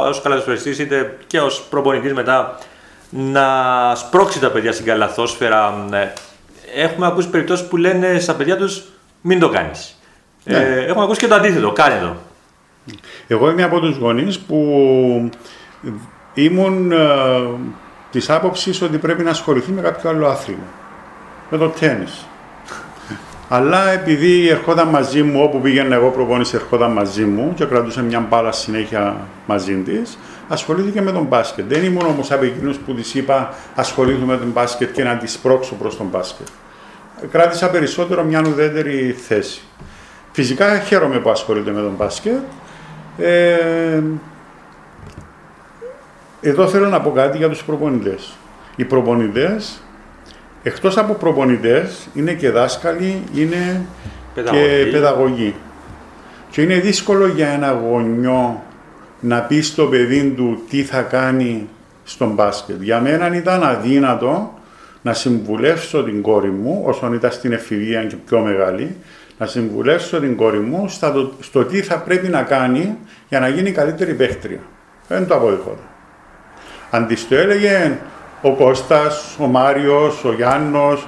ως 0.09 0.23
καλαθοσφαιριστής 0.23 0.79
είτε 0.79 1.17
και 1.27 1.41
ως 1.41 1.63
προπονητής 1.71 2.13
μετά, 2.13 2.59
να 3.11 3.45
σπρώξει 3.95 4.41
τα 4.41 4.51
παιδιά 4.51 4.73
στην 4.73 4.85
καλαθόσφαιρα. 4.85 5.87
Ε, 5.93 6.13
έχουμε 6.75 7.07
ακούσει 7.07 7.29
περιπτώσεις 7.29 7.67
που 7.67 7.77
λένε 7.77 8.19
στα 8.19 8.35
παιδιά 8.35 8.57
τους 8.57 8.83
μην 9.21 9.41
το 9.41 9.49
κάνεις. 9.49 9.99
Ναι. 10.45 10.57
Ε, 10.57 10.85
έχουμε 10.85 11.05
ακούσει 11.05 11.21
και 11.21 11.29
το 11.29 11.35
αντίθετο, 11.35 11.73
κάνε 11.73 12.01
το. 12.01 12.17
Εγώ 13.29 13.51
είμαι 13.51 13.63
από 13.63 13.81
τους 13.81 13.97
γονείς 13.97 14.39
που 14.39 15.31
ήμουν 16.35 16.93
ε, 16.93 16.99
της 18.11 18.31
άποψης 18.31 18.83
ότι 18.83 18.99
πρέπει 18.99 19.23
να 19.23 19.31
ασχοληθεί 19.31 19.71
με 19.71 19.81
κάποιο 19.81 20.11
άλλο 20.11 20.27
άθλημα 20.27 20.79
με 21.51 21.59
το 21.59 21.69
τέννις. 21.69 22.25
Αλλά 23.53 23.91
επειδή 23.91 24.49
ερχόταν 24.49 24.89
μαζί 24.89 25.23
μου, 25.23 25.43
όπου 25.43 25.61
πήγαινα 25.61 25.95
εγώ 25.95 26.09
προπόνηση, 26.11 26.57
ερχόταν 26.57 26.93
μαζί 26.93 27.25
μου 27.25 27.53
και 27.55 27.65
κρατούσε 27.65 28.03
μια 28.03 28.21
μπάλα 28.21 28.53
συνέχεια 28.53 29.17
μαζί 29.47 29.75
της, 29.75 30.19
ασχολήθηκε 30.49 31.01
με 31.01 31.13
τον 31.13 31.25
μπάσκετ. 31.25 31.65
Δεν 31.69 31.85
ήμουν 31.85 32.07
όμως 32.07 32.31
από 32.33 32.45
εκείνους 32.45 32.77
που 32.77 32.95
της 32.95 33.15
είπα 33.15 33.55
ασχολήθηκα 33.75 34.27
με 34.27 34.37
τον 34.37 34.51
μπάσκετ 34.51 34.93
και 34.93 35.05
να 35.05 35.17
της 35.17 35.33
σπρώξω 35.33 35.75
προς 35.75 35.97
τον 35.97 36.07
μπάσκετ. 36.07 36.47
Κράτησα 37.31 37.71
περισσότερο 37.71 38.23
μια 38.23 38.43
ουδέτερη 38.47 39.17
θέση. 39.27 39.61
Φυσικά 40.33 40.79
χαίρομαι 40.79 41.19
που 41.19 41.31
ασχολείται 41.31 41.71
με 41.71 41.81
τον 41.81 41.95
μπάσκετ. 41.97 42.41
Ε, 43.19 44.03
εδώ 46.41 46.69
θέλω 46.69 46.89
να 46.89 47.01
πω 47.01 47.11
κάτι 47.11 47.37
για 47.37 47.49
τους 47.49 47.65
προπονητές. 47.65 48.33
Οι 48.77 48.85
προπονητές 48.85 49.83
εκτός 50.63 50.97
από 50.97 51.13
προπονητές, 51.13 52.09
είναι 52.15 52.33
και 52.33 52.51
δάσκαλοι, 52.51 53.23
είναι 53.35 53.87
και 54.35 54.89
παιδαγωγοί. 54.93 55.55
Και 56.51 56.63
είναι 56.63 56.75
δύσκολο 56.75 57.27
για 57.27 57.49
ένα 57.49 57.71
γονιό 57.73 58.63
να 59.21 59.41
πει 59.41 59.61
στο 59.61 59.87
παιδί 59.87 60.31
του 60.37 60.63
τι 60.71 60.83
θα 60.83 61.03
κάνει 61.03 61.69
στον 62.05 62.31
μπάσκετ. 62.31 62.83
Για 62.83 63.01
μένα 63.01 63.37
ήταν 63.37 63.63
αδύνατο 63.63 64.55
να 65.03 65.13
συμβουλεύσω 65.13 66.05
την 66.05 66.23
κόρη 66.23 66.51
μου, 66.51 66.83
όσον 66.87 67.15
ήταν 67.15 67.31
στην 67.31 67.53
εφηβεία 67.53 68.05
και 68.05 68.17
πιο 68.27 68.41
μεγάλη, 68.41 68.97
να 69.39 69.47
συμβουλεύσω 69.47 70.21
την 70.21 70.37
κόρη 70.37 70.59
μου 70.59 70.89
στα, 70.89 71.31
στο 71.41 71.65
τι 71.65 71.81
θα 71.83 71.99
πρέπει 71.99 72.29
να 72.29 72.43
κάνει 72.43 72.97
για 73.29 73.41
να 73.41 73.49
γίνει 73.49 73.73
καλύτερη 73.73 74.15
παίχτρια. 74.15 74.61
Δεν 75.09 75.27
το 75.27 75.35
αποδεχόταν. 75.35 75.89
Αν 76.91 77.07
της 77.07 77.29
το 77.29 77.35
έλεγε 77.35 77.99
ο 78.43 78.55
Κώστας, 78.55 79.37
ο 79.39 79.47
Μάριος, 79.47 80.25
ο 80.25 80.33
Γιάννος, 80.33 81.07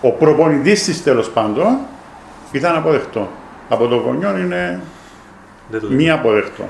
ο 0.00 0.10
προπονητής 0.10 0.84
της 0.84 1.02
τέλος 1.02 1.30
πάντων, 1.30 1.76
ήταν 2.52 2.76
αποδεκτό. 2.76 3.28
Από 3.68 3.86
το 3.86 3.96
γονιό 3.96 4.38
είναι 4.38 4.80
μη 5.88 6.10
αποδεκτό. 6.10 6.64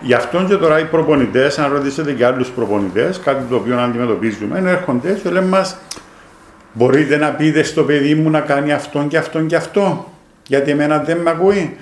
Γι' 0.00 0.14
αυτό 0.14 0.44
και 0.48 0.54
τώρα 0.54 0.78
οι 0.78 0.84
προπονητές, 0.84 1.58
αν 1.58 1.72
ρωτήσετε 1.72 2.12
και 2.12 2.24
άλλους 2.24 2.48
προπονητές, 2.48 3.20
κάτι 3.20 3.44
το 3.44 3.56
οποίο 3.56 3.78
αντιμετωπίζουμε, 3.78 4.62
έρχονται 4.66 5.12
και 5.22 5.30
λένε 5.30 5.46
μας, 5.46 5.76
μπορείτε 6.72 7.16
να 7.16 7.30
πείτε 7.30 7.62
στο 7.62 7.82
παιδί 7.82 8.14
μου 8.14 8.30
να 8.30 8.40
κάνει 8.40 8.72
αυτόν 8.72 9.08
και 9.08 9.16
αυτόν 9.16 9.46
και 9.46 9.56
αυτό, 9.56 10.12
γιατί 10.46 10.70
εμένα 10.70 10.98
δεν 10.98 11.18
με 11.18 11.30
ακούει. 11.30 11.76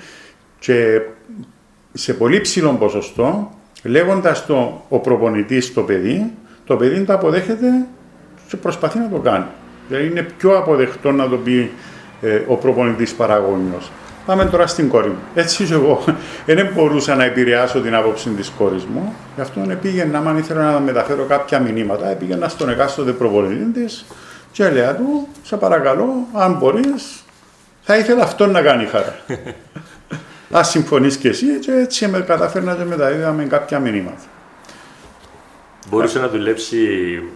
Και 0.59 1.01
σε 1.93 2.13
πολύ 2.13 2.41
ψηλό 2.41 2.69
ποσοστό, 2.69 3.51
λέγοντας 3.83 4.45
το 4.45 4.81
ο 4.89 4.99
προπονητής 4.99 5.65
στο 5.65 5.81
παιδί, 5.81 6.31
το 6.65 6.75
παιδί 6.75 7.03
το 7.03 7.13
αποδέχεται 7.13 7.85
και 8.47 8.57
προσπαθεί 8.57 8.99
να 8.99 9.09
το 9.09 9.17
κάνει. 9.17 9.45
Δηλαδή 9.87 10.07
είναι 10.07 10.21
πιο 10.37 10.57
αποδεκτό 10.57 11.11
να 11.11 11.29
το 11.29 11.35
πει 11.35 11.71
ε, 12.21 12.41
ο 12.47 12.55
προπονητής 12.55 13.13
παραγόνιος. 13.13 13.91
Πάμε 14.25 14.45
τώρα 14.45 14.67
στην 14.67 14.89
κόρη 14.89 15.07
μου. 15.07 15.19
Έτσι 15.35 15.67
εγώ 15.71 16.03
δεν 16.45 16.69
μπορούσα 16.73 17.15
να 17.15 17.23
επηρεάσω 17.23 17.79
την 17.81 17.95
άποψη 17.95 18.29
της 18.29 18.51
κόρης 18.57 18.83
μου. 18.85 19.13
Γι' 19.35 19.41
αυτό 19.41 19.61
πήγαινα, 19.81 20.17
άμα 20.17 20.37
ήθελα 20.37 20.71
να 20.71 20.79
μεταφέρω 20.79 21.23
κάποια 21.23 21.59
μηνύματα, 21.59 22.05
πήγαινα 22.05 22.47
στον 22.47 22.69
εκάστοτε 22.69 23.11
προπονητή 23.11 23.79
της 23.79 24.05
και 24.51 24.63
έλεγα 24.63 24.95
του, 24.95 25.27
σε 25.43 25.57
παρακαλώ, 25.57 26.27
αν 26.33 26.53
μπορείς, 26.53 27.23
θα 27.81 27.97
ήθελα 27.97 28.23
αυτό 28.23 28.47
να 28.47 28.61
κάνει 28.61 28.85
χαρά. 28.85 29.15
Α 30.57 30.63
συμφωνείς 30.63 31.17
και 31.17 31.27
εσύ, 31.27 31.59
και 31.59 31.71
έτσι 31.71 32.07
με 32.07 32.19
καταφέρνα 32.19 32.75
και 32.75 32.83
μεταδίδαμε 32.83 33.43
κάποια 33.43 33.79
μηνύματα. 33.79 34.21
Μπορούσε 35.89 36.19
να 36.19 36.27
δουλέψει, 36.27 36.77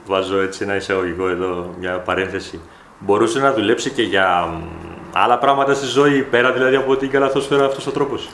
βάζω 0.06 0.40
έτσι 0.40 0.64
ένα 0.64 0.76
εισαγωγικό 0.76 1.30
εδώ, 1.30 1.76
μια 1.80 2.00
παρένθεση. 2.00 2.60
Μπορούσε 3.00 3.40
να 3.40 3.54
δουλέψει 3.54 3.90
και 3.90 4.02
για 4.02 4.54
άλλα 5.14 5.38
πράγματα 5.38 5.74
στη 5.74 5.86
ζωή, 5.86 6.22
πέρα 6.22 6.52
δηλαδή 6.52 6.76
από 6.76 6.96
την 6.96 7.10
καλαθόσφαιρα 7.10 7.66
αυτός 7.66 7.88
ο 7.88 7.92
τρόπος. 7.92 8.30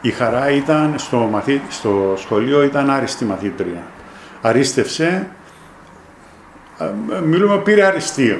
Η 0.00 0.10
χαρά 0.10 0.50
ήταν 0.50 0.94
στο, 0.98 1.16
μαθή, 1.16 1.60
στο 1.70 2.14
σχολείο 2.16 2.62
ήταν 2.62 2.90
άριστη 2.90 3.24
μαθήτρια. 3.24 3.82
Αρίστευσε, 4.40 5.28
μιλούμε 7.24 7.58
πήρε 7.58 7.84
αριστείο. 7.84 8.38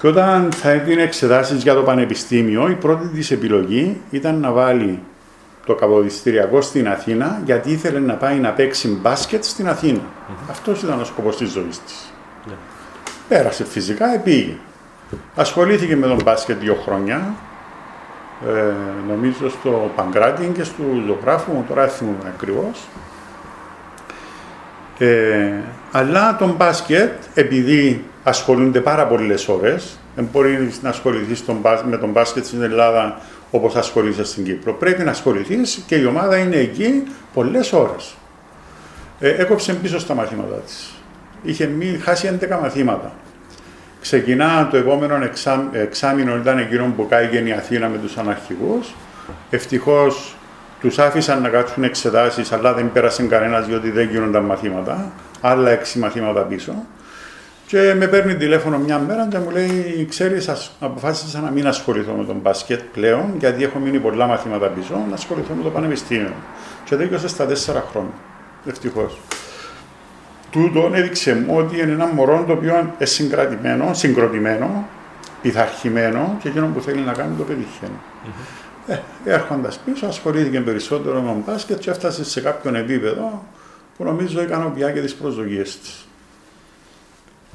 Και 0.00 0.06
όταν 0.06 0.52
θα 0.52 0.70
έδινε 0.70 1.02
εξετάσεις 1.02 1.62
για 1.62 1.74
το 1.74 1.82
πανεπιστήμιο, 1.82 2.68
η 2.70 2.74
πρώτη 2.74 3.08
της 3.08 3.30
επιλογή 3.30 4.00
ήταν 4.10 4.40
να 4.40 4.52
βάλει 4.52 5.02
το 5.66 5.74
καποδιστηριακό 5.74 6.60
στην 6.60 6.88
Αθήνα, 6.88 7.40
γιατί 7.44 7.70
ήθελε 7.70 7.98
να 7.98 8.14
πάει 8.14 8.38
να 8.38 8.50
παίξει 8.50 8.88
μπάσκετ 8.88 9.44
στην 9.44 9.68
Αθήνα. 9.68 10.00
Mm-hmm. 10.00 10.50
Αυτός 10.50 10.82
ήταν 10.82 11.00
ο 11.00 11.04
σκοπός 11.04 11.36
της 11.36 11.50
ζωής 11.50 11.80
της. 11.84 12.12
Ναι. 12.46 12.54
Πέρασε 13.28 13.64
φυσικά, 13.64 14.14
επήγε. 14.14 14.56
Ασχολήθηκε 15.34 15.96
με 15.96 16.06
τον 16.06 16.22
μπάσκετ 16.24 16.58
δύο 16.60 16.74
χρόνια, 16.74 17.34
ε, 18.48 18.72
νομίζω 19.08 19.50
στο 19.50 19.90
Παγκράτη 19.96 20.52
και 20.54 20.64
στο 20.64 20.82
ζωγράφο 21.06 21.52
μου, 21.52 21.64
τώρα 21.68 21.88
θυμούμαι 21.88 22.32
ακριβώς. 22.34 22.78
Ε, 24.98 25.52
αλλά 25.92 26.36
τον 26.36 26.50
μπάσκετ, 26.50 27.12
επειδή 27.34 28.04
ασχολούνται 28.22 28.80
πάρα 28.80 29.06
πολλές 29.06 29.48
ώρες, 29.48 29.98
δεν 30.16 30.28
μπορείς 30.32 30.82
να 30.82 30.88
ασχοληθείς 30.88 31.44
με 31.88 31.96
τον 31.96 32.10
μπάσκετ 32.10 32.44
στην 32.44 32.62
Ελλάδα 32.62 33.20
όπως 33.50 33.74
ασχολείσαι 33.76 34.24
στην 34.24 34.44
Κύπρο. 34.44 34.74
Πρέπει 34.74 35.02
να 35.02 35.10
ασχοληθείς 35.10 35.82
και 35.86 35.96
η 35.96 36.04
ομάδα 36.04 36.36
είναι 36.36 36.56
εκεί 36.56 37.02
πολλές 37.34 37.72
ώρες. 37.72 38.14
Ε, 39.20 39.28
έκοψε 39.28 39.74
πίσω 39.74 39.98
στα 39.98 40.14
μαθήματά 40.14 40.54
της. 40.54 40.94
Είχε 41.42 41.66
μη, 41.66 41.98
χάσει 42.02 42.38
11 42.40 42.58
μαθήματα. 42.60 43.12
Ξεκινά 44.00 44.68
το 44.70 44.76
επόμενο 44.76 45.24
εξά, 45.24 45.68
εξάμεινο, 45.72 46.36
ήταν 46.36 46.58
εκείνο 46.58 46.92
που 46.96 47.08
κάηκε 47.08 47.38
η 47.38 47.52
Αθήνα 47.52 47.88
με 47.88 47.98
τους 47.98 48.16
αναρχικούς. 48.16 48.94
Ευτυχώς 49.50 50.36
τους 50.80 50.98
άφησαν 50.98 51.42
να 51.42 51.48
κάτσουν 51.48 51.84
εξετάσεις, 51.84 52.52
αλλά 52.52 52.74
δεν 52.74 52.92
πέρασε 52.92 53.22
κανένας 53.22 53.66
διότι 53.66 53.90
δεν 53.90 54.08
γίνονταν 54.10 54.44
μαθήματα. 54.44 55.12
Άλλα 55.40 55.70
έξι 55.70 55.98
μαθήματα 55.98 56.40
πίσω. 56.40 56.74
Και 57.70 57.94
με 57.94 58.06
παίρνει 58.06 58.36
τηλέφωνο 58.36 58.78
μια 58.78 58.98
μέρα 58.98 59.28
και 59.30 59.38
μου 59.38 59.50
λέει: 59.50 60.06
Ξέρεις, 60.08 60.70
αποφάσισα 60.80 61.40
να 61.40 61.50
μην 61.50 61.66
ασχοληθώ 61.66 62.12
με 62.12 62.24
τον 62.24 62.36
μπάσκετ 62.36 62.80
πλέον, 62.92 63.34
γιατί 63.38 63.64
έχω 63.64 63.78
μείνει 63.78 63.98
πολλά 63.98 64.26
μαθήματα 64.26 64.66
πίσω, 64.66 65.04
να 65.08 65.14
ασχοληθώ 65.14 65.54
με 65.54 65.62
το 65.62 65.70
πανεπιστήμιο. 65.70 66.32
Και 66.84 66.96
δίκαιο 66.96 67.18
στα 67.18 67.46
τέσσερα 67.46 67.84
χρόνια. 67.90 68.12
Ευτυχώς 68.66 69.20
τούτο 70.50 70.90
έδειξε 70.94 71.34
μου 71.34 71.56
ότι 71.56 71.80
είναι 71.80 71.92
ένα 71.92 72.06
μωρό 72.06 72.44
το 72.46 72.52
οποίο 72.52 72.78
είναι 72.78 73.06
συγκρατημένο, 73.06 73.94
συγκροτημένο, 73.94 74.88
πειθαρχημένο 75.42 76.36
και 76.42 76.48
εκείνο 76.48 76.66
που 76.66 76.80
θέλει 76.80 77.00
να 77.00 77.12
κάνει 77.12 77.36
το 77.36 77.42
πετυχαίνει. 77.42 77.98
Mm-hmm. 78.24 78.92
Ε, 79.24 79.32
Έρχοντας 79.32 79.78
πίσω, 79.84 80.06
ασχολήθηκε 80.06 80.60
περισσότερο 80.60 81.20
με 81.20 81.28
τον 81.28 81.42
μπάσκετ 81.46 81.78
και 81.78 81.90
έφτασε 81.90 82.24
σε 82.24 82.40
κάποιον 82.40 82.74
επίπεδο 82.74 83.44
που 83.96 84.04
νομίζω 84.04 84.42
ικανοποιεί 84.42 84.92
και 84.92 85.00
τις 85.00 85.14
προσδοκίες 85.14 85.78
της. 85.78 86.04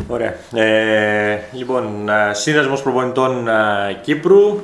Ωραία. 0.08 0.34
Ε, 0.54 1.40
λοιπόν, 1.52 2.10
ε, 2.10 2.34
Σύνδεσμος 2.34 2.82
Προπονητών 2.82 3.48
ε, 3.48 3.54
Κύπρου, 4.02 4.60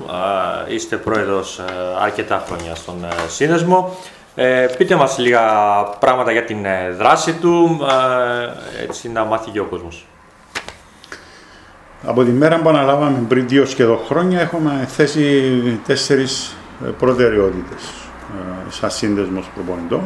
ε, 0.68 0.74
είστε 0.74 0.96
πρόεδρος 0.96 1.62
αρκετά 2.02 2.44
χρόνια 2.48 2.76
στον 2.76 3.06
Σύνδεσμο. 3.28 3.98
Ε, 4.36 4.66
πείτε 4.78 4.96
μας 4.96 5.18
λίγα 5.18 5.42
πράγματα 6.00 6.32
για 6.32 6.44
την 6.44 6.66
ε, 6.66 6.90
δράση 6.98 7.34
του, 7.34 7.80
ε, 8.78 8.84
έτσι 8.84 9.10
να 9.10 9.24
μάθει 9.24 9.50
και 9.50 9.60
ο 9.60 9.66
κόσμος. 9.66 10.06
Από 12.06 12.24
τη 12.24 12.32
μέρα 12.32 12.60
που 12.60 12.70
αναλάβαμε 12.70 13.26
πριν 13.28 13.48
δύο 13.48 13.66
σχεδόν 13.66 14.00
χρόνια 14.08 14.40
έχουμε 14.40 14.86
θέσει 14.88 15.80
τέσσερις 15.86 16.56
ε, 16.86 16.90
προτεραιότητες 16.90 17.84
σαν 18.70 18.92
σύνδεσμος 18.92 19.50
προπονητών. 19.56 20.02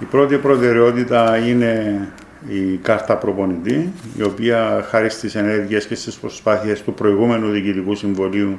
Η 0.00 0.04
πρώτη 0.04 0.36
προτεραιότητα 0.36 1.36
είναι 1.36 2.08
η 2.48 2.76
κάρτα 2.76 3.16
προπονητή, 3.16 3.92
η 4.16 4.22
οποία 4.22 4.86
χάρη 4.88 5.10
στις 5.10 5.34
ενέργειες 5.34 5.86
και 5.86 5.94
στις 5.94 6.16
προσπάθειες 6.16 6.82
του 6.82 6.94
προηγούμενου 6.94 7.50
Διοικητικού 7.50 7.94
Συμβολίου 7.94 8.58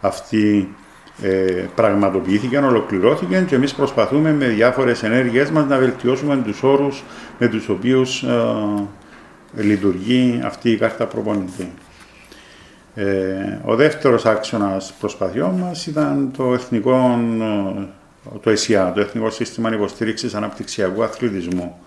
αυτή 0.00 0.74
ε, 1.22 1.64
πραγματοποιήθηκαν, 1.74 2.64
ολοκληρώθηκαν 2.64 3.46
και 3.46 3.54
εμείς 3.54 3.74
προσπαθούμε 3.74 4.32
με 4.32 4.46
διάφορες 4.46 5.02
ενέργειές 5.02 5.50
μας 5.50 5.66
να 5.66 5.78
βελτιώσουμε 5.78 6.36
τους 6.36 6.62
όρους 6.62 7.02
με 7.38 7.48
τους 7.48 7.68
οποίους 7.68 8.22
ε, 8.22 9.62
λειτουργεί 9.62 10.40
αυτή 10.44 10.70
η 10.70 10.76
κάρτα 10.76 11.06
προπονητή. 11.06 11.72
Ε, 12.94 13.58
ο 13.64 13.74
δεύτερος 13.76 14.26
άξονας 14.26 14.92
προσπαθειών 15.00 15.54
μας 15.54 15.86
ήταν 15.86 16.30
το 16.36 16.52
εθνικό, 16.52 17.20
το 18.42 18.50
ΕΣΙΑ, 18.50 18.92
το 18.92 19.00
Εθνικό 19.00 19.30
Σύστημα 19.30 19.72
Υποστήριξης 19.72 20.34
Αναπτυξιακού 20.34 21.02
Αθλητισμού, 21.02 21.80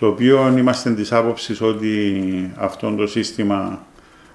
το 0.00 0.06
οποίο 0.06 0.54
είμαστε 0.58 0.90
της 0.90 1.12
άποψης 1.12 1.60
ότι 1.60 2.52
αυτό 2.56 2.94
το 2.94 3.06
σύστημα 3.06 3.86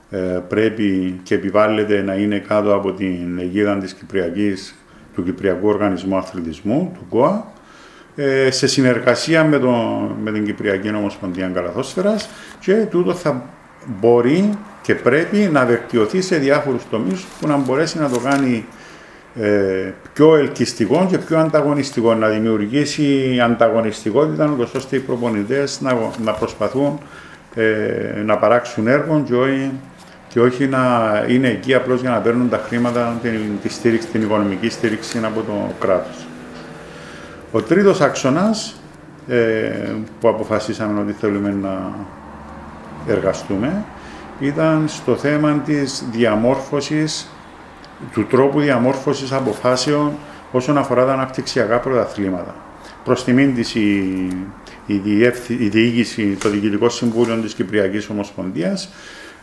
ε, 0.10 0.18
πρέπει 0.48 1.20
και 1.24 1.36
επιβάλλεται 1.36 2.02
να 2.02 2.14
είναι 2.14 2.40
κάτω 2.40 2.76
από 2.76 2.92
την 2.92 3.40
αιγίδα 3.40 3.78
της 3.78 3.94
Κυπριακής, 3.94 4.76
του 5.16 5.24
Κυπριακού 5.24 5.68
Οργανισμού 5.68 6.18
Αθλητισμού, 6.18 6.92
του 6.94 7.06
ΚΟΑ, 7.10 7.54
ε, 8.16 8.52
σε 8.52 8.68
συνεργασία 8.68 9.44
με, 9.44 9.60
το, 9.60 9.72
με 10.24 10.32
την 10.32 10.46
Κυπριακή 10.46 10.90
Ομοσπονδία 10.96 11.48
Καλαθόσφαιρας 11.48 12.30
και 12.60 12.74
τούτο 12.74 13.14
θα 13.14 13.50
μπορεί 14.00 14.50
και 14.82 14.96
πρέπει 14.96 15.38
να 15.38 15.66
βελτιωθεί 15.66 16.22
σε 16.22 16.38
διάφορους 16.38 16.84
τομείς 16.90 17.26
που 17.40 17.48
να 17.48 17.58
μπορέσει 17.58 18.00
να 18.00 18.10
το 18.10 18.20
κάνει 18.20 18.66
ε, 19.40 19.94
πιο 20.14 20.36
ελκυστικό 20.36 21.08
και 21.10 21.18
πιο 21.18 21.40
ανταγωνιστικό, 21.40 22.14
να 22.14 22.28
δημιουργήσει 22.28 23.40
ανταγωνιστικότητα 23.44 24.56
ώστε 24.76 24.96
οι 24.96 25.00
προπονητές 25.00 25.82
να, 25.82 25.98
να 26.24 26.32
προσπαθούν 26.32 27.00
να 28.26 28.38
παράξουν 28.38 28.88
έργο 28.88 29.24
και 29.26 29.36
όχι 29.36 29.72
και 30.36 30.42
όχι 30.42 30.68
να 30.68 30.80
είναι 31.28 31.48
εκεί 31.48 31.74
απλώς 31.74 32.02
για 32.02 32.10
να 32.10 32.18
παίρνουν 32.18 32.50
τα 32.50 32.58
χρήματα, 32.68 33.18
την, 33.22 33.40
τη 33.62 33.70
στήριξη, 33.70 34.08
την 34.08 34.22
οικονομική 34.22 34.70
στήριξη 34.70 35.20
από 35.24 35.42
το 35.42 35.74
κράτος. 35.80 36.26
Ο 37.52 37.62
τρίτος 37.62 38.02
άξονας 38.02 38.76
ε, 39.28 39.36
που 40.20 40.28
αποφασίσαμε 40.28 41.00
ότι 41.00 41.12
θέλουμε 41.12 41.56
να 41.62 41.92
εργαστούμε 43.08 43.84
ήταν 44.40 44.84
στο 44.88 45.16
θέμα 45.16 45.62
της 45.66 46.06
διαμόρφωσης, 46.12 47.30
του 48.14 48.26
τρόπου 48.26 48.60
διαμόρφωσης 48.60 49.32
αποφάσεων 49.32 50.12
όσον 50.52 50.78
αφορά 50.78 51.06
τα 51.06 51.14
αναπτυξιακά 51.14 51.80
πρωταθλήματα. 51.80 52.56
Προς 53.04 53.24
τιμήν 53.24 53.56
της 53.56 53.76
η, 53.76 54.28
η, 54.86 54.98
διεύθυ- 54.98 55.62
η 55.62 55.68
διοίκηση, 55.70 56.38
το 56.40 56.50
Διοικητικό 56.50 56.90
Συμβούλιο 56.90 57.36
της 57.36 57.54
Κυπριακής 57.54 58.10
Ομοσπονδίας 58.10 58.90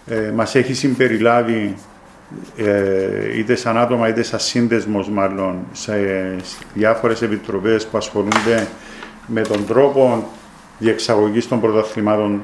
ε, 0.06 0.30
μας 0.34 0.54
έχει 0.54 0.74
συμπεριλάβει 0.74 1.74
ε, 2.56 3.38
είτε 3.38 3.54
σαν 3.54 3.78
άτομα 3.78 4.08
είτε 4.08 4.22
σαν 4.22 4.38
σύνδεσμος 4.38 5.08
μάλλον 5.08 5.58
σε 5.72 5.94
διάφορες 6.74 7.22
επιτροπές 7.22 7.86
που 7.86 7.96
ασχολούνται 7.96 8.66
με 9.26 9.40
τον 9.40 9.66
τρόπο 9.66 10.28
διεξαγωγής 10.78 11.48
των 11.48 11.60
πρωταθλημάτων 11.60 12.42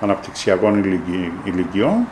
αναπτυξιακών 0.00 0.78
ηλικι- 0.84 1.32
ηλικιών 1.44 2.06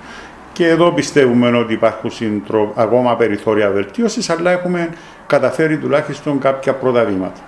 και 0.52 0.68
εδώ 0.68 0.90
πιστεύουμε 0.92 1.56
ότι 1.56 1.72
υπάρχουν 1.72 2.10
συντρο- 2.10 2.72
ακόμα 2.76 3.16
περιθώρια 3.16 3.70
βελτίωσης 3.70 4.30
αλλά 4.30 4.50
έχουμε 4.50 4.88
καταφέρει 5.26 5.76
τουλάχιστον 5.78 6.38
κάποια 6.38 6.72
πρώτα 6.72 7.04
βήματα 7.04 7.40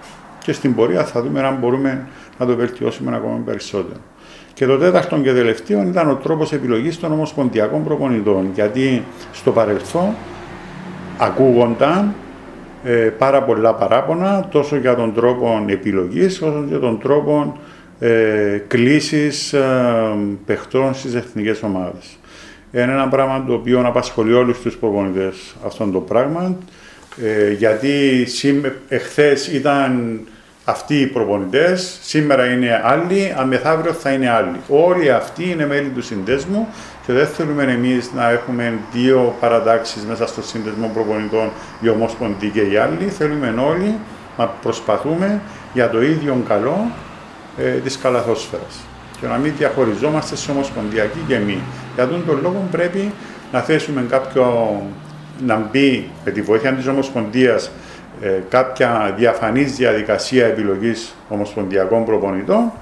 και 0.45 0.53
στην 0.53 0.75
πορεία 0.75 1.05
θα 1.05 1.23
δούμε 1.23 1.41
αν 1.41 1.57
μπορούμε 1.61 2.07
να 2.39 2.47
το 2.47 2.57
βελτιώσουμε 2.57 3.17
ακόμα 3.17 3.43
περισσότερο. 3.45 4.01
Και 4.55 4.67
το 4.67 4.79
τέταρτο 4.79 5.17
και 5.17 5.33
τελευταίο 5.33 5.83
ήταν 5.83 6.11
ο 6.11 6.15
τρόπος 6.15 6.53
επιλογής 6.53 7.01
των 7.01 7.13
ομοσπονδιακών 7.13 7.85
προπονητών 7.85 8.51
γιατί 8.55 9.05
στο 9.33 9.51
παρελθόν 9.51 10.15
ακούγονταν 11.19 12.15
ε, 12.85 12.91
πάρα 12.93 13.43
πολλά 13.43 13.75
παράπονα 13.75 14.49
τόσο 14.51 14.77
για 14.77 14.95
τον 14.95 15.15
τρόπο 15.15 15.65
επιλογής 15.67 16.43
όσο 16.43 16.65
και 16.69 16.77
τον 16.77 16.99
τρόπο 16.99 17.59
ε, 17.99 18.63
κλήσης 18.69 19.53
ε, 19.53 19.63
παιχτών 20.47 20.95
στις 20.95 21.15
εθνικές 21.15 21.63
ομάδες. 21.63 22.19
Είναι 22.75 22.93
ένα 22.93 23.09
πράγμα 23.09 23.45
το 23.47 23.53
οποίο 23.53 23.83
απασχολεί 23.87 24.35
όλους 24.35 24.61
τους 24.61 24.77
προπονητές 24.77 25.55
αυτό 25.67 25.87
το 25.87 26.01
πράγμα 26.01 26.57
ε, 27.23 27.53
γιατί 27.53 28.25
σήμε, 28.27 28.77
εχθές 28.89 29.47
ήταν 29.47 30.21
αυτοί 30.65 31.01
οι 31.01 31.07
προπονητές, 31.07 31.99
σήμερα 32.03 32.47
είναι 32.47 32.81
άλλοι, 32.85 33.35
αμεθαύριο 33.37 33.93
θα 33.93 34.11
είναι 34.11 34.31
άλλοι. 34.31 34.57
Όλοι 34.69 35.11
αυτοί 35.13 35.51
είναι 35.51 35.67
μέλη 35.67 35.89
του 35.89 36.03
συνδέσμου 36.03 36.69
και 37.07 37.13
δεν 37.13 37.27
θέλουμε 37.27 37.63
εμείς 37.63 38.11
να 38.13 38.31
έχουμε 38.31 38.79
δύο 38.93 39.37
παρατάξεις 39.41 40.05
μέσα 40.05 40.27
στο 40.27 40.43
σύνδεσμο 40.43 40.91
προπονητών, 40.95 41.51
η 41.81 41.89
Ομόσπονδη 41.89 42.49
και 42.49 42.61
οι 42.61 42.77
άλλοι. 42.77 43.09
Θέλουμε 43.09 43.55
όλοι 43.71 43.95
να 44.39 44.47
προσπαθούμε 44.47 45.41
για 45.73 45.91
το 45.91 46.03
ίδιο 46.03 46.45
καλό 46.49 46.91
ε, 47.59 47.71
της 47.71 47.99
καλαθόσφαιρας 47.99 48.94
και 49.25 49.31
να 49.31 49.37
μην 49.37 49.53
διαχωριζόμαστε 49.59 50.37
σε 50.37 50.51
ομοσπονδιακή 50.51 51.19
και 51.29 51.39
μη. 51.39 51.59
Για 51.95 52.09
τον 52.09 52.27
τον 52.27 52.39
λόγο 52.43 52.69
πρέπει 52.71 53.13
να 53.53 53.61
θέσουμε 53.61 54.07
κάποιο, 54.11 54.83
να 55.47 55.69
μπει 55.71 56.11
με 56.25 56.31
τη 56.31 56.43
βοήθεια 56.43 56.73
της 56.73 56.87
Ομοσπονδίας 56.87 57.71
ε, 58.21 58.29
κάποια 58.49 59.15
διαφανής 59.17 59.77
διαδικασία 59.77 60.47
επιλογής 60.47 61.15
ομοσπονδιακών 61.29 62.05
προπονητών 62.05 62.73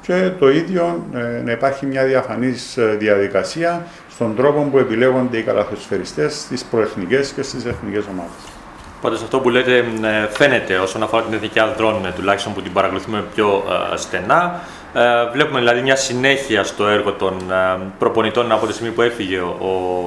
και 0.00 0.30
το 0.38 0.50
ίδιο 0.50 1.06
ε, 1.14 1.42
να 1.44 1.52
υπάρχει 1.52 1.86
μια 1.86 2.04
διαφανής 2.04 2.76
ε, 2.76 2.96
διαδικασία 2.98 3.86
στον 4.10 4.36
τρόπο 4.36 4.62
που 4.62 4.78
επιλέγονται 4.78 5.36
οι 5.38 5.42
καλαθοσφαιριστές 5.42 6.34
στις 6.40 6.64
προεθνικές 6.64 7.32
και 7.32 7.42
στις 7.42 7.64
εθνικές 7.64 8.04
ομάδες. 8.10 8.54
Πάντως 9.04 9.22
αυτό 9.22 9.40
που 9.40 9.50
λέτε 9.50 9.76
ε, 9.76 10.28
φαίνεται 10.30 10.76
όσον 10.78 11.02
αφορά 11.02 11.22
την 11.22 11.34
εθνική 11.34 11.58
ανδρών, 11.58 12.06
ε, 12.06 12.12
τουλάχιστον 12.16 12.54
που 12.54 12.62
την 12.62 12.72
παρακολουθούμε 12.72 13.24
πιο 13.34 13.64
ε, 13.92 13.96
στενά. 13.96 14.60
Ε, 14.96 15.30
Βλέπουμε 15.32 15.58
δηλαδή 15.58 15.80
μια 15.80 15.96
συνέχεια 15.96 16.64
στο 16.64 16.86
έργο 16.86 17.12
των 17.12 17.34
ε, 17.50 17.78
προπονητών 17.98 18.52
από 18.52 18.66
τη 18.66 18.72
στιγμή 18.72 18.92
που 18.92 19.02
έφυγε 19.02 19.38
ο, 19.38 19.56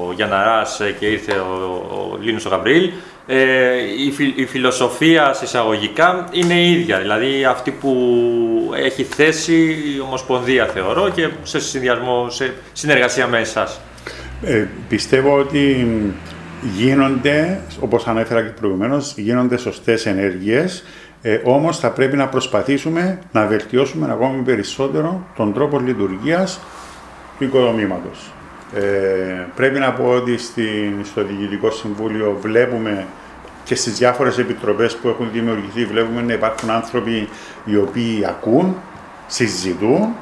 ο 0.08 0.12
Γιανναράς 0.12 0.80
ε, 0.80 0.94
και 0.98 1.06
ήρθε 1.06 1.32
ο, 1.32 1.86
ο 1.90 2.18
Λίνος 2.20 2.46
ο 2.46 2.48
Γαβρίλ. 2.48 2.90
Ε, 3.26 3.36
η, 4.06 4.10
φι- 4.12 4.38
η 4.38 4.46
φιλοσοφία 4.46 5.32
συσσαγωγικά 5.32 6.28
είναι 6.32 6.54
η 6.54 6.72
ίδια, 6.72 6.98
δηλαδή 6.98 7.44
αυτή 7.44 7.70
που 7.70 7.94
έχει 8.76 9.02
θέσει 9.02 9.54
η 9.96 10.00
Ομοσπονδία 10.00 10.66
θεωρώ 10.66 11.08
και 11.08 11.28
σε 11.42 11.60
συνδυασμό, 11.60 12.26
σε 12.30 12.52
συνεργασία 12.72 13.26
με 13.26 13.38
εσάς. 13.38 13.80
Ε, 14.42 14.64
πιστεύω 14.88 15.38
ότι 15.38 15.86
γίνονται, 16.76 17.60
όπως 17.80 18.06
ανέφερα 18.06 18.42
και 18.42 18.50
προηγουμένως, 18.60 19.14
γίνονται 19.16 19.56
σωστές 19.56 20.06
ενέργειες, 20.06 20.84
ε, 21.22 21.40
όμως 21.44 21.78
θα 21.78 21.90
πρέπει 21.90 22.16
να 22.16 22.28
προσπαθήσουμε 22.28 23.18
να 23.32 23.46
βελτιώσουμε 23.46 24.12
ακόμη 24.12 24.42
περισσότερο 24.42 25.26
τον 25.36 25.52
τρόπο 25.52 25.78
λειτουργίας 25.78 26.60
του 27.38 27.44
οικοδομήματος. 27.44 28.32
Ε, 28.74 29.46
πρέπει 29.54 29.78
να 29.78 29.92
πω 29.92 30.04
ότι 30.04 30.38
στην, 30.38 30.92
στο 31.04 31.24
Διοικητικό 31.24 31.70
Συμβούλιο 31.70 32.38
βλέπουμε 32.40 33.06
και 33.64 33.74
στις 33.74 33.98
διάφορες 33.98 34.38
επιτροπές 34.38 34.96
που 34.96 35.08
έχουν 35.08 35.28
δημιουργηθεί 35.32 35.84
βλέπουμε 35.84 36.22
να 36.22 36.32
υπάρχουν 36.32 36.70
άνθρωποι 36.70 37.28
οι 37.64 37.76
οποίοι 37.76 38.24
ακούν, 38.26 38.76
συζητούν. 39.26 40.14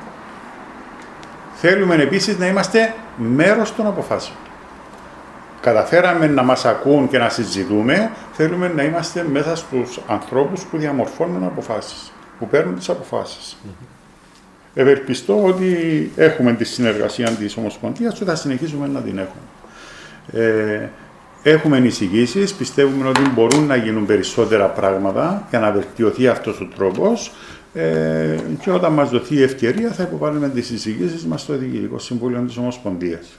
Θέλουμε 1.54 1.94
επίσης 1.94 2.38
να 2.38 2.46
είμαστε 2.46 2.94
μέρος 3.16 3.74
των 3.74 3.86
αποφάσεων. 3.86 4.38
Καταφέραμε 5.66 6.26
να 6.26 6.42
μας 6.42 6.64
ακούν 6.64 7.08
και 7.08 7.18
να 7.18 7.28
συζητούμε, 7.28 8.10
θέλουμε 8.32 8.72
να 8.76 8.82
είμαστε 8.82 9.26
μέσα 9.32 9.56
στους 9.56 10.00
ανθρώπους 10.06 10.62
που 10.62 10.78
διαμορφώνουν 10.78 11.44
αποφάσεις, 11.44 12.12
που 12.38 12.46
παίρνουν 12.46 12.74
τις 12.74 12.88
αποφάσεις. 12.88 13.56
Ευελπιστώ 14.74 15.44
ότι 15.44 16.10
έχουμε 16.16 16.52
τη 16.52 16.64
συνεργασία 16.64 17.30
της 17.30 17.56
Ομοσπονδίας 17.56 18.18
και 18.18 18.24
θα 18.24 18.34
συνεχίσουμε 18.34 18.86
να 18.86 19.00
την 19.00 19.18
έχουμε. 19.18 20.44
Ε, 20.46 20.88
έχουμε 21.42 21.78
εισηγήσεις, 21.78 22.54
πιστεύουμε 22.54 23.08
ότι 23.08 23.20
μπορούν 23.34 23.66
να 23.66 23.76
γίνουν 23.76 24.06
περισσότερα 24.06 24.66
πράγματα 24.66 25.46
για 25.50 25.58
να 25.58 25.70
βελτιωθεί 25.70 26.28
αυτός 26.28 26.60
ο 26.60 26.68
τρόπος 26.76 27.32
ε, 27.74 28.36
και 28.60 28.70
όταν 28.70 28.92
μας 28.92 29.10
δοθεί 29.10 29.34
η 29.34 29.42
ευκαιρία 29.42 29.90
θα 29.90 30.02
υποβάλουμε 30.02 30.48
τις 30.48 30.70
εισηγήσεις 30.70 31.26
μας 31.26 31.40
στο 31.40 31.56
Διοικητικό 31.56 31.98
Συμβούλιο 31.98 32.40
της 32.40 32.56
Ομοσπονδίας. 32.56 33.38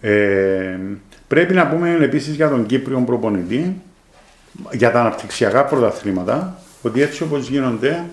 Ε, 0.00 0.78
πρέπει 1.28 1.54
να 1.54 1.66
πούμε 1.68 1.96
επίσης 2.00 2.34
για 2.34 2.48
τον 2.48 2.66
Κύπριο 2.66 3.02
προπονητή, 3.06 3.82
για 4.72 4.90
τα 4.90 5.00
αναπτυξιακά 5.00 5.64
πρωταθλήματα, 5.64 6.58
ότι 6.82 7.02
έτσι 7.02 7.22
όπως 7.22 7.48
γίνονται, 7.48 8.04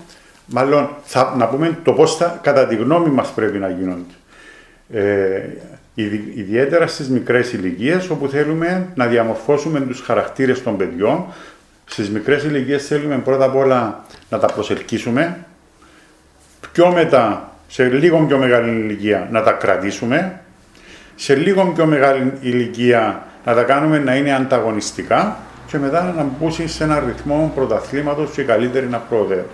μάλλον 0.45 0.89
θα, 1.03 1.33
να 1.37 1.47
πούμε 1.47 1.77
το 1.83 1.93
πώς 1.93 2.15
θα, 2.15 2.39
κατά 2.41 2.67
τη 2.67 2.75
γνώμη 2.75 3.09
μας 3.09 3.31
πρέπει 3.31 3.57
να 3.57 3.69
γίνονται. 3.69 4.13
Ε, 4.89 5.41
ιδι- 5.93 6.37
ιδιαίτερα 6.37 6.87
στις 6.87 7.09
μικρές 7.09 7.53
ηλικίες 7.53 8.09
όπου 8.09 8.27
θέλουμε 8.27 8.87
να 8.95 9.05
διαμορφώσουμε 9.05 9.79
τους 9.81 10.01
χαρακτήρες 10.01 10.63
των 10.63 10.77
παιδιών. 10.77 11.25
Στις 11.85 12.09
μικρές 12.09 12.43
ηλικίες 12.43 12.87
θέλουμε 12.87 13.17
πρώτα 13.17 13.45
απ' 13.45 13.55
όλα 13.55 14.05
να 14.29 14.39
τα 14.39 14.47
προσελκύσουμε, 14.47 15.45
πιο 16.71 16.91
μετά, 16.91 17.55
σε 17.67 17.83
λίγο 17.83 18.25
πιο 18.27 18.37
μεγάλη 18.37 18.69
ηλικία, 18.69 19.27
να 19.31 19.43
τα 19.43 19.51
κρατήσουμε, 19.51 20.39
σε 21.15 21.35
λίγο 21.35 21.71
πιο 21.75 21.85
μεγάλη 21.85 22.33
ηλικία 22.39 23.23
να 23.45 23.53
τα 23.53 23.63
κάνουμε 23.63 23.99
να 23.99 24.15
είναι 24.15 24.33
ανταγωνιστικά 24.33 25.37
και 25.67 25.77
μετά 25.77 26.13
να 26.17 26.23
μπουν 26.23 26.51
σε 26.65 26.83
ένα 26.83 27.03
ρυθμό 27.05 27.51
πρωταθλήματος 27.55 28.31
και 28.31 28.43
καλύτερη 28.43 28.87
να 28.87 28.97
προοδεύουν. 28.97 29.45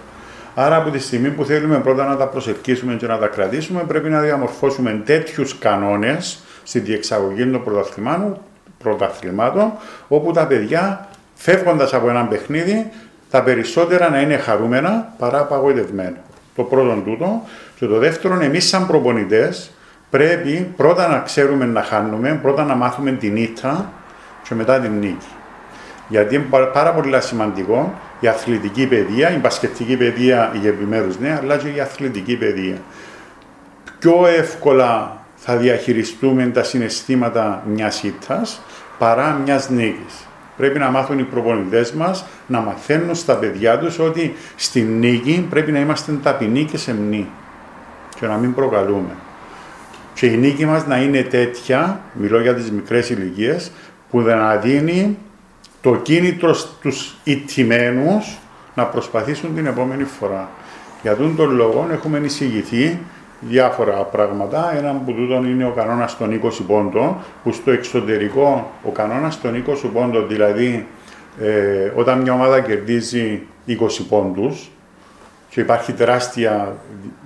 Άρα 0.56 0.76
από 0.76 0.90
τη 0.90 1.00
στιγμή 1.00 1.30
που 1.30 1.46
θέλουμε 1.46 1.80
πρώτα 1.80 2.06
να 2.06 2.18
τα 2.18 2.28
προσελκύσουμε 2.28 2.96
και 2.96 3.08
να 3.08 3.18
τα 3.18 3.28
κρατήσουμε 3.28 3.84
πρέπει 3.88 4.10
να 4.10 4.22
διαμορφώσουμε 4.22 5.02
τέτοιους 5.06 5.58
κανόνες 5.58 6.40
στη 6.64 6.80
διεξαγωγή 6.80 7.46
των 7.46 7.64
πρωταθλημάτων, 7.64 8.38
πρωταθλημάτων 8.78 9.74
όπου 10.08 10.32
τα 10.32 10.48
παιδιά 10.48 11.08
φεύγοντας 11.34 11.94
από 11.94 12.10
ένα 12.10 12.26
παιχνίδι 12.26 12.92
τα 13.30 13.44
περισσότερα 13.44 14.10
να 14.10 14.22
είναι 14.22 14.38
χαρούμενα 14.38 15.14
παρά 15.18 15.40
απαγοητευμένα. 15.40 16.18
Το 16.56 16.64
πρώτο 16.64 17.02
τούτο. 17.06 17.42
Και 17.76 17.86
το 17.86 17.98
δεύτερο, 17.98 18.40
εμείς 18.42 18.68
σαν 18.68 18.88
προπονητές 18.88 19.72
πρέπει 20.12 20.74
πρώτα 20.78 21.08
να 21.08 21.20
ξέρουμε 21.20 21.66
να 21.66 21.82
χάνουμε, 21.84 22.40
πρώτα 22.42 22.64
να 22.64 22.76
μάθουμε 22.76 23.12
την 23.12 23.36
ήττα 23.36 23.92
και 24.48 24.56
μετά 24.56 24.80
την 24.80 24.92
νίκη. 24.92 25.28
Γιατί 26.08 26.36
είναι 26.36 26.46
πα- 26.50 26.68
πάρα 26.72 26.92
πολύ 26.92 27.22
σημαντικό 27.22 27.94
η 28.20 28.28
αθλητική 28.28 28.86
παιδεία, 28.88 29.32
η 29.32 29.38
μπασκετική 29.38 29.98
παιδεία, 29.98 30.52
η 30.64 30.68
επιμέρους 30.68 31.20
ναι, 31.20 31.38
αλλά 31.42 31.58
και 31.58 31.68
η 31.68 31.80
αθλητική 31.80 32.36
παιδεία. 32.36 32.78
Πιο 34.00 34.28
εύκολα 34.28 35.18
θα 35.36 35.56
διαχειριστούμε 35.58 36.46
τα 36.48 36.64
συναισθήματα 36.64 37.64
μιας 37.66 38.04
ήττας 38.04 38.62
παρά 38.98 39.40
μιας 39.44 39.70
νίκης. 39.70 40.28
Πρέπει 40.58 40.80
να 40.80 40.90
μάθουν 40.90 41.20
οι 41.20 41.24
προπονητές 41.24 41.92
μας 41.92 42.26
να 42.48 42.60
μαθαίνουν 42.60 43.16
στα 43.16 43.36
παιδιά 43.36 43.78
τους 43.80 44.00
ότι 44.00 44.36
στη 44.56 44.82
νίκη 44.82 45.48
πρέπει 45.50 45.72
να 45.72 45.80
είμαστε 45.80 46.12
ταπεινοί 46.24 46.64
και 46.64 46.78
σεμνοί 46.78 47.28
και 48.20 48.28
να 48.28 48.36
μην 48.36 48.54
προκαλούμε. 48.54 49.16
Και 50.14 50.26
η 50.26 50.38
νίκη 50.38 50.66
μας 50.66 50.88
να 50.88 50.98
είναι 50.98 51.22
τέτοια, 51.22 52.02
μιλώ 52.14 52.42
για 52.42 52.54
τις 52.54 52.72
μικρές 52.72 53.10
ηλικίες, 53.10 53.72
που 54.10 54.22
δεν 54.22 54.38
να 54.38 54.56
δίνει 54.56 55.18
το 55.82 55.96
κίνητρο 55.96 56.54
στους 56.54 57.16
ιτημένους 57.24 58.38
να 58.76 58.86
προσπαθήσουν 58.86 59.56
την 59.56 59.66
επόμενη 59.66 60.04
φορά. 60.04 60.50
Για 61.02 61.16
τον 61.16 61.36
τον 61.36 61.56
λόγο 61.56 61.88
έχουμε 61.92 62.18
εισηγηθεί 62.18 63.00
διάφορα 63.40 63.94
πράγματα. 63.94 64.74
Ένα 64.78 64.90
από 64.90 65.12
τούτον 65.12 65.46
είναι 65.46 65.66
ο 65.66 65.72
κανόνας 65.72 66.18
των 66.18 66.42
20 66.44 66.50
πόντων, 66.68 67.18
που 67.44 67.52
στο 67.52 67.72
εξωτερικό 67.72 68.72
ο 68.84 68.90
κανόνας 68.90 69.42
των 69.42 69.64
20 69.68 69.90
πόντων, 69.94 70.28
δηλαδή 70.28 70.88
ε, 71.42 71.92
όταν 71.96 72.20
μια 72.22 72.34
ομάδα 72.34 72.60
κερδίζει 72.60 73.42
20 73.68 73.74
πόντους 74.10 74.70
και 75.50 75.60
υπάρχει 75.60 75.94
τεράστια 75.94 76.76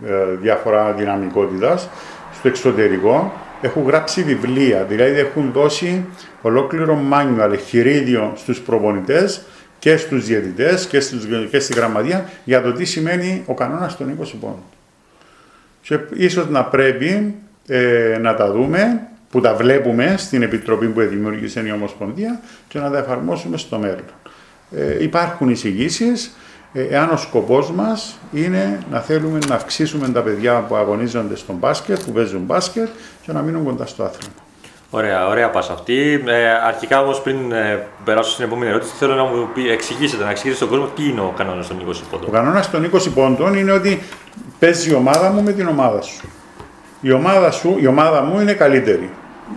ε, 0.05 0.35
διαφορά 0.41 0.91
δυναμικότητας 0.91 1.89
στο 2.37 2.47
εξωτερικό, 2.47 3.33
έχουν 3.61 3.83
γράψει 3.83 4.23
βιβλία, 4.23 4.83
δηλαδή 4.83 5.19
έχουν 5.19 5.51
δώσει 5.51 6.05
ολόκληρο 6.41 6.99
manual, 7.11 7.55
χειρίδιο 7.65 8.33
στους 8.35 8.59
προπονητές 8.59 9.41
και 9.79 9.97
στους 9.97 10.25
διαιτητές 10.25 10.85
και, 10.85 10.99
στους, 10.99 11.27
και 11.49 11.59
στη 11.59 11.73
γραμματεία 11.73 12.29
για 12.43 12.61
το 12.61 12.71
τι 12.71 12.85
σημαίνει 12.85 13.43
ο 13.45 13.53
κανόνας 13.53 13.97
των 13.97 14.17
20 14.21 14.25
πόντων. 14.39 14.63
Και 15.81 15.99
ίσως 16.13 16.49
να 16.49 16.63
πρέπει 16.63 17.35
ε, 17.67 18.17
να 18.21 18.35
τα 18.35 18.51
δούμε, 18.51 19.07
που 19.29 19.41
τα 19.41 19.53
βλέπουμε 19.53 20.15
στην 20.17 20.41
Επιτροπή 20.41 20.87
που 20.87 21.01
δημιούργησε 21.01 21.63
η 21.67 21.71
Ομοσπονδία 21.71 22.41
και 22.67 22.79
να 22.79 22.89
τα 22.91 22.97
εφαρμόσουμε 22.97 23.57
στο 23.57 23.77
μέλλον. 23.77 24.03
Ε, 24.75 25.03
υπάρχουν 25.03 25.49
εισηγήσεις. 25.49 26.35
Ε, 26.77 26.83
εάν 26.83 27.09
ο 27.09 27.17
σκοπός 27.17 27.71
μας 27.71 28.17
είναι 28.31 28.79
να 28.91 28.99
θέλουμε 28.99 29.39
να 29.47 29.55
αυξήσουμε 29.55 30.09
τα 30.09 30.21
παιδιά 30.21 30.59
που 30.67 30.75
αγωνίζονται 30.75 31.35
στον 31.35 31.55
μπάσκετ, 31.55 32.03
που 32.05 32.11
παίζουν 32.11 32.41
μπάσκετ 32.41 32.87
και 33.21 33.31
να 33.31 33.41
μείνουν 33.41 33.63
κοντά 33.63 33.85
στο 33.85 34.03
άθλημα. 34.03 34.33
Ωραία, 34.89 35.27
ωραία 35.27 35.49
πας 35.49 35.69
αυτή. 35.69 36.23
Ε, 36.25 36.49
αρχικά 36.49 37.01
όμως, 37.01 37.21
πριν 37.21 37.51
ε, 37.51 37.87
περάσω 38.03 38.31
στην 38.31 38.45
επόμενη 38.45 38.69
ερώτηση, 38.69 38.93
θέλω 38.97 39.15
να 39.15 39.23
μου 39.23 39.49
πει, 39.53 39.69
εξηγήσετε, 39.69 40.23
να 40.23 40.29
εξηγήσετε 40.29 40.65
στον 40.65 40.77
κόσμο 40.77 40.93
τι 40.95 41.09
είναι 41.09 41.21
ο 41.21 41.33
κανόνας 41.37 41.67
των 41.67 41.77
20 41.87 41.93
πόντων. 42.11 42.29
Ο 42.29 42.31
κανόνας 42.31 42.69
των 42.69 42.91
20 42.93 43.11
πόντων 43.13 43.53
είναι 43.53 43.71
ότι 43.71 44.01
παίζει 44.59 44.91
η 44.91 44.93
ομάδα 44.93 45.31
μου 45.31 45.43
με 45.43 45.51
την 45.51 45.67
ομάδα 45.67 46.01
σου. 46.01 46.27
Η 47.01 47.11
ομάδα, 47.11 47.51
σου, 47.51 47.77
η 47.79 47.87
ομάδα 47.87 48.21
μου 48.21 48.39
είναι 48.39 48.53
καλύτερη. 48.53 49.09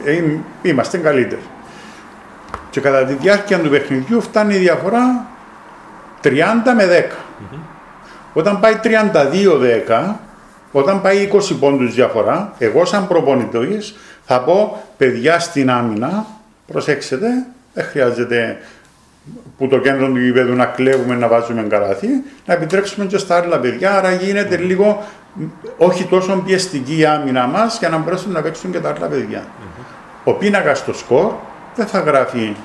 Ε, 0.05 0.23
είμαστε 0.63 0.99
καλύτεροι. 0.99 1.43
Και 2.71 2.81
κατά 2.81 3.05
τη 3.05 3.13
διάρκεια 3.13 3.59
του 3.59 3.69
παιχνιδιού 3.69 4.21
φτάνει 4.21 4.55
η 4.55 4.59
διαφορά 4.59 5.27
30 6.23 6.31
με 6.77 6.87
10. 7.11 7.25
Όταν 8.33 8.61
πάει 8.61 8.75
32-10, 8.83 10.15
όταν 10.73 11.01
πάει 11.01 11.29
20 11.33 11.57
πόντους 11.61 11.95
διαφορά, 11.95 12.53
εγώ 12.59 12.85
σαν 12.85 13.07
προπονητής 13.07 13.97
θα 14.25 14.41
πω 14.41 14.83
παιδιά 14.97 15.39
στην 15.39 15.71
άμυνα, 15.71 16.27
προσέξτε, 16.67 17.19
δεν 17.75 17.85
χρειάζεται 17.85 18.59
που 19.59 19.69
το 19.69 19.79
κέντρο 19.79 20.07
του 20.07 20.19
γηπέδου 20.19 20.55
να 20.55 20.65
κλέβουμε, 20.65 21.15
να 21.15 21.29
βάζουμε 21.29 21.63
καράθι, 21.63 22.09
να 22.47 22.55
επιτρέψουμε 22.55 23.07
και 23.07 23.19
στα 23.19 23.37
άλλα 23.37 23.59
παιδιά, 23.59 23.97
άρα 23.97 24.13
γίνεται 24.13 24.57
λίγο 24.57 25.05
όχι 25.77 26.05
τόσο 26.05 26.43
πιεστική 26.47 26.99
η 26.99 27.05
άμυνα 27.05 27.47
μας 27.47 27.79
για 27.79 27.89
να 27.89 27.97
μπορέσουν 27.97 28.33
να 28.33 28.43
παίξουν 28.43 28.73
και 28.73 28.81
τα 28.81 28.95
άλλα 28.97 29.07
παιδιά. 29.07 29.45
Ο 30.25 30.33
πίνακας 30.33 30.79
στο 30.79 30.93
σκορ 30.93 31.33
δεν 31.75 31.87
θα 31.87 31.99
γράφει. 31.99 32.57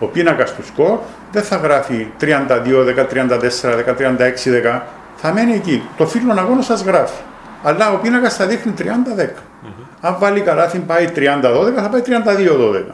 Ο 0.00 0.06
πίνακας 0.06 0.54
του 0.54 0.64
σκορ 0.64 0.98
δεν 1.32 1.42
θα 1.42 1.56
γράφει 1.56 2.06
32, 2.20 2.84
10, 2.84 3.06
34, 3.06 3.74
10, 3.76 3.94
36, 3.94 4.50
10. 4.50 4.80
Θα 5.16 5.32
μένει 5.32 5.52
εκεί. 5.52 5.82
Το 5.96 6.06
φίλο 6.06 6.32
αγώνας 6.38 6.64
σας 6.64 6.82
γράφει. 6.82 7.20
Αλλά 7.62 7.92
ο 7.92 7.96
πίνακας 7.96 8.36
θα 8.36 8.46
δείχνει 8.46 8.72
30-10. 8.78 8.84
Mm-hmm. 8.84 9.68
Αν 10.00 10.16
βάλει 10.18 10.40
καλάθι 10.40 10.78
πάει 10.78 11.08
30-12, 11.16 11.22
θα 11.76 11.88
πάει 11.88 12.02
32-12. 12.06 12.84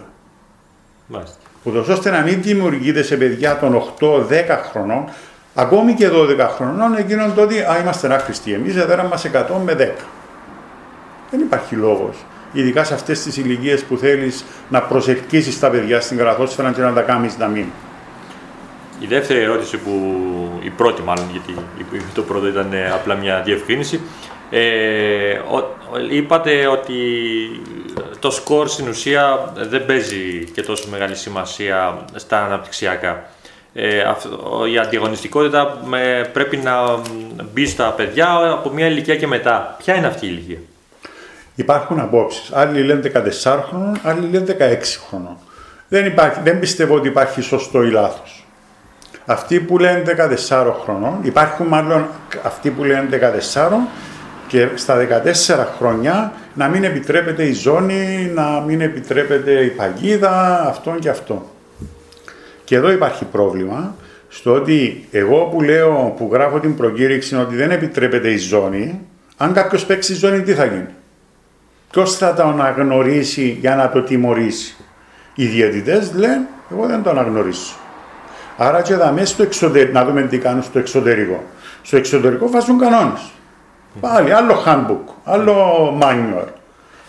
Μάλιστα. 1.07 1.37
Ούτως 1.63 1.89
ώστε 1.89 2.11
να 2.11 2.21
μην 2.21 2.43
δημιουργείται 2.43 3.03
σε 3.03 3.17
παιδιά 3.17 3.57
των 3.57 3.83
8-10 4.01 4.23
χρονών, 4.71 5.05
ακόμη 5.55 5.95
και 5.95 6.09
12 6.13 6.49
χρονών, 6.57 6.97
εκείνον 6.97 7.35
το 7.35 7.43
ότι 7.43 7.61
α, 7.61 7.79
είμαστε 7.81 8.15
άχρηστοι 8.15 8.53
εμείς, 8.53 8.77
εδώ 8.77 8.97
μα 8.97 9.21
100 9.33 9.63
με 9.65 9.73
10. 9.73 9.77
Δεν 11.31 11.41
υπάρχει 11.41 11.75
λόγος. 11.75 12.17
Ειδικά 12.57 12.85
σε 12.85 12.95
αυτές 12.95 13.23
τις 13.23 13.37
ηλικίες 13.37 13.85
που 13.85 13.97
θέλεις 13.97 14.45
να 14.69 14.83
προσελκύσεις 14.83 15.59
τα 15.59 15.71
παιδιά 15.71 16.01
στην 16.01 16.17
καραθόσφαιρα 16.17 16.73
και 16.73 16.81
να 16.81 16.93
τα 16.93 17.03
κάνεις 17.03 17.39
να 17.39 17.47
μείνουν. 17.47 17.73
Η 19.01 19.07
δεύτερη 19.07 19.41
ερώτηση 19.41 19.77
που, 19.77 19.91
η 20.63 20.71
πρώτη 20.71 21.03
μάλλον, 21.03 21.25
γιατί 21.33 21.55
το 22.15 22.23
πρώτο 22.23 22.47
ήταν 22.47 22.73
απλά 22.95 23.15
μια 23.15 23.43
διευκρίνηση. 23.45 24.01
Ε, 24.51 25.41
είπατε 26.11 26.67
ότι 26.67 26.95
το 28.19 28.31
σκορ 28.31 28.69
στην 28.69 28.89
ουσία 28.89 29.53
δεν 29.57 29.87
παίζει 29.87 30.51
και 30.55 30.63
τόσο 30.63 30.89
μεγάλη 30.91 31.15
σημασία 31.17 32.05
στα 32.15 32.45
αναπτυξιακά. 32.45 33.31
Ε, 33.75 34.03
η 34.73 34.79
αντιγωνιστικότητα 34.79 35.79
πρέπει 36.33 36.57
να 36.57 36.73
μπει 37.53 37.67
στα 37.67 37.91
παιδιά 37.91 38.51
από 38.53 38.71
μια 38.71 38.87
ηλικία 38.87 39.17
και 39.17 39.27
μετά. 39.27 39.77
Ποια 39.79 39.97
είναι 39.97 40.07
αυτή 40.07 40.27
η 40.27 40.29
ηλικία; 40.33 40.59
Υπάρχουν 41.57 42.01
απόψεις. 42.01 42.53
Άλλοι 42.53 42.83
λένε 42.83 43.01
14 43.01 43.63
χρονών, 43.69 43.99
άλλοι 44.03 44.29
λένε 44.31 44.57
16 44.59 45.07
χρονών. 45.09 45.37
Δεν, 45.89 46.07
υπάρχει, 46.07 46.41
δεν 46.45 46.59
πιστεύω 46.59 46.95
ότι 46.95 47.09
υπάρχει 47.09 47.41
σωστό 47.41 47.83
ή 47.83 47.91
λάθος. 47.91 48.47
Αυτοί 49.27 49.61
που 49.61 49.79
λένε 49.79 50.03
14 50.51 50.73
χρονών, 50.83 51.19
υπάρχουν 51.23 51.67
μάλλον 51.67 52.07
αυτοί 52.43 52.71
που 52.71 52.85
λένε 52.85 53.09
14 53.55 53.71
και 54.49 54.69
στα 54.75 55.07
14 55.49 55.67
χρόνια 55.79 56.33
να 56.55 56.69
μην 56.69 56.85
επιτρέπεται 56.85 57.45
η 57.45 57.53
ζώνη, 57.53 58.31
να 58.35 58.61
μην 58.61 58.81
επιτρέπεται 58.81 59.65
η 59.65 59.69
παγίδα, 59.69 60.65
αυτό 60.67 60.95
και 61.01 61.09
αυτό. 61.09 61.51
Και 62.65 62.77
εδώ 62.77 62.91
υπάρχει 62.91 63.25
πρόβλημα, 63.25 63.95
στο 64.29 64.53
ότι 64.55 65.09
εγώ 65.11 65.45
που 65.45 65.63
λέω, 65.63 66.15
που 66.17 66.29
γράφω 66.33 66.61
την 66.61 66.77
προκήρυξη 66.77 67.37
ότι 67.37 67.57
δεν 67.57 67.71
επιτρέπεται 67.71 68.31
η 68.31 68.37
ζώνη, 68.37 69.01
αν 69.37 69.53
κάποιος 69.53 69.87
παίξει 69.87 70.15
ζώνη 70.15 70.43
τι 70.43 70.53
θα 70.53 70.65
γίνει; 70.65 70.87
Ποιος 71.97 72.17
θα 72.17 72.35
το 72.35 72.43
αναγνωρίσει 72.43 73.57
για 73.61 73.75
να 73.75 73.89
το 73.89 74.03
τιμωρήσει; 74.03 74.77
Οι 75.35 75.47
διαιτητές 75.47 76.13
λένε, 76.15 76.41
εγώ 76.71 76.87
δεν 76.87 77.03
το 77.03 77.11
αναγνωρίσω. 77.11 77.75
Άρα 78.57 78.83
και 78.83 78.93
εδώ 78.93 79.13
μέσα 79.13 79.27
στο 79.27 79.43
εξωτερικό, 79.43 79.93
να 79.93 80.05
δούμε 80.05 80.23
τι 80.23 80.39
κάνουν 80.39 80.63
στο 80.63 80.79
εξωτερικό. 80.79 81.45
Στο 81.83 81.97
εξωτερικό 81.97 82.51
βάζουν 82.51 82.79
κανόνες. 82.79 83.21
Πάλι 84.01 84.33
άλλο 84.33 84.63
handbook, 84.67 85.15
άλλο 85.25 85.55
manual. 86.03 86.47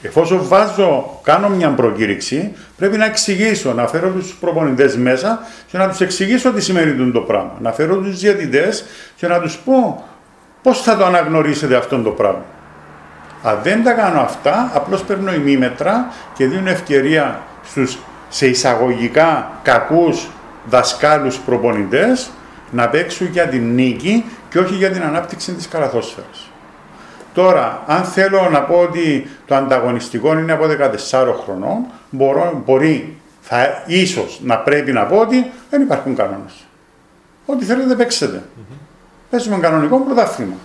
Εφόσον 0.02 0.40
βάζω, 0.44 1.20
κάνω 1.24 1.50
μια 1.50 1.70
προκήρυξη, 1.70 2.56
πρέπει 2.78 2.98
να 2.98 3.06
εξηγήσω, 3.06 3.74
να 3.74 3.88
φέρω 3.88 4.10
τους 4.10 4.36
προπονητές 4.40 4.98
μέσα 4.98 5.40
και 5.72 5.78
να 5.78 5.90
τους 5.90 6.02
εξηγήσω 6.02 6.52
τι 6.52 6.62
σημαίνει 6.62 7.12
το 7.12 7.20
πράγμα. 7.20 7.54
Να 7.60 7.72
φέρω 7.72 7.96
τους 7.96 8.20
διαιτητές 8.20 8.86
και 9.16 9.28
να 9.28 9.40
τους 9.40 9.58
πω 9.58 10.06
πώς 10.62 10.82
θα 10.82 10.98
το 10.98 11.06
αναγνωρίσετε 11.06 11.76
αυτό 11.76 12.02
το 12.02 12.10
πράγμα. 12.10 12.44
Αν 13.44 13.60
δεν 13.64 13.84
τα 13.84 13.92
κάνω 13.92 14.20
αυτά, 14.20 14.72
απλώς 14.74 15.04
παίρνω 15.04 15.34
ημίμετρα 15.34 16.12
και 16.34 16.48
δίνω 16.48 16.70
ευκαιρία 16.70 17.40
στους 17.64 17.98
σε 18.30 18.48
εισαγωγικά 18.48 19.52
κακούς 19.64 20.28
δασκάλους 20.66 21.38
προπονητές 21.38 22.30
να 22.72 22.90
παίξουν 22.90 23.28
για 23.28 23.48
την 23.48 23.74
νίκη 23.74 24.26
και 24.50 24.60
όχι 24.60 24.74
για 24.74 24.92
την 24.92 25.02
ανάπτυξη 25.02 25.54
της 25.54 25.68
καλαθόσφαιρας. 25.68 26.52
Τώρα, 27.34 27.84
αν 27.88 28.04
θέλω 28.04 28.50
να 28.52 28.62
πω 28.62 28.76
ότι 28.76 29.30
το 29.46 29.56
ανταγωνιστικό 29.56 30.38
είναι 30.38 30.52
από 30.52 30.66
14 31.12 31.34
χρονών, 31.44 31.86
μπορώ, 32.10 32.62
μπορεί, 32.66 33.18
θα, 33.42 33.84
ίσως 33.86 34.40
να 34.44 34.58
πρέπει 34.58 34.92
να 34.92 35.04
πω 35.04 35.18
ότι 35.18 35.52
δεν 35.70 35.82
υπάρχουν 35.82 36.16
κανόνες. 36.16 36.54
Ό,τι 37.46 37.66
θέλετε 37.66 37.96
παίξετε. 37.96 38.44
Mm-hmm. 38.44 38.76
Παίζουμε 39.30 39.58
κανονικό 39.58 40.00
πρωτάθλημα. 40.00 40.56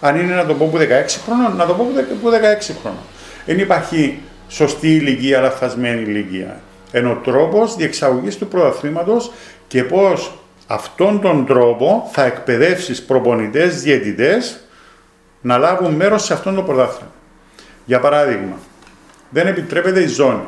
Αν 0.00 0.20
είναι 0.20 0.34
να 0.34 0.46
το 0.46 0.54
πω 0.54 0.66
που 0.66 0.78
16 0.78 0.80
χρονών, 1.24 1.56
να 1.56 1.66
το 1.66 1.72
πω 1.74 1.84
που 2.22 2.30
16 2.30 2.74
χρονών. 2.82 3.00
Δεν 3.46 3.58
υπάρχει 3.58 4.18
σωστή 4.48 4.94
ηλικία, 4.94 5.40
λαθασμένη 5.40 6.00
ηλικία. 6.00 6.60
Ενώ 6.92 7.14
τρόπος 7.14 7.76
διεξαγωγής 7.76 8.36
του 8.36 8.48
πρωταθλήματος 8.48 9.32
και 9.66 9.84
πώς 9.84 10.38
αυτόν 10.66 11.20
τον 11.20 11.46
τρόπο 11.46 12.08
θα 12.12 12.24
εκπαιδεύσεις 12.24 13.02
προπονητές, 13.02 13.82
διαιτητές 13.82 14.60
να 15.40 15.58
λάβουν 15.58 15.92
μέρος 15.92 16.24
σε 16.24 16.32
αυτόν 16.32 16.54
το 16.54 16.62
πρωτάθλημα. 16.62 17.10
Για 17.84 18.00
παράδειγμα, 18.00 18.58
δεν 19.30 19.46
επιτρέπεται 19.46 20.00
η 20.00 20.06
ζώνη. 20.06 20.44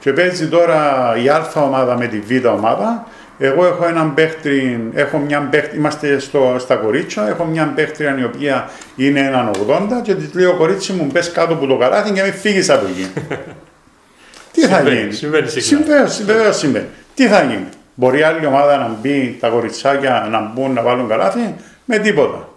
Και 0.00 0.12
παίζει 0.12 0.48
τώρα 0.48 1.14
η 1.22 1.28
Α 1.28 1.50
ομάδα 1.54 1.96
με 1.96 2.06
τη 2.06 2.20
Β 2.20 2.46
ομάδα. 2.46 3.06
Εγώ 3.38 3.66
έχω 3.66 3.86
έναν 3.86 4.14
παίχτρι, 4.14 4.90
έχω 4.94 5.18
μια 5.18 5.40
παίχτρι, 5.40 5.78
είμαστε 5.78 6.18
στο, 6.18 6.56
στα 6.58 6.74
κορίτσια, 6.76 7.28
έχω 7.28 7.44
μια 7.44 7.72
παίχτρια 7.74 8.18
η 8.18 8.24
οποία 8.24 8.70
είναι 8.96 9.20
έναν 9.20 9.50
80 9.68 10.02
και 10.02 10.14
της 10.14 10.34
λέει 10.34 10.44
ο 10.44 10.54
κορίτσι 10.56 10.92
μου 10.92 11.06
πες 11.06 11.32
κάτω 11.32 11.52
από 11.52 11.66
το 11.66 11.76
καράθι 11.76 12.12
και 12.12 12.22
μην 12.22 12.32
φύγεις 12.32 12.70
από 12.70 12.86
εκεί. 12.86 13.06
Τι 14.52 14.66
θα 14.66 14.80
γίνει; 14.80 15.12
Συμβαίνει 15.12 15.48
Συμβαίνει, 15.48 16.08
συμβαίνει. 16.52 16.86
Τι 17.14 17.26
θα 17.26 17.42
γίνει; 17.42 17.68
Μπορεί 17.94 18.22
άλλη 18.22 18.46
ομάδα 18.46 18.76
να 18.76 18.96
μπει, 19.00 19.36
τα 19.40 19.48
κοριτσάκια 19.48 20.26
να 20.30 20.40
μπουν 20.40 20.72
να 20.72 20.82
βάλουν 20.82 21.08
καλάθι, 21.08 21.54
με 21.84 21.98
τίποτα. 21.98 22.48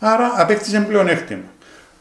Άρα 0.00 0.32
απέκτησε 0.36 0.80
πλεονέκτημα. 0.88 1.42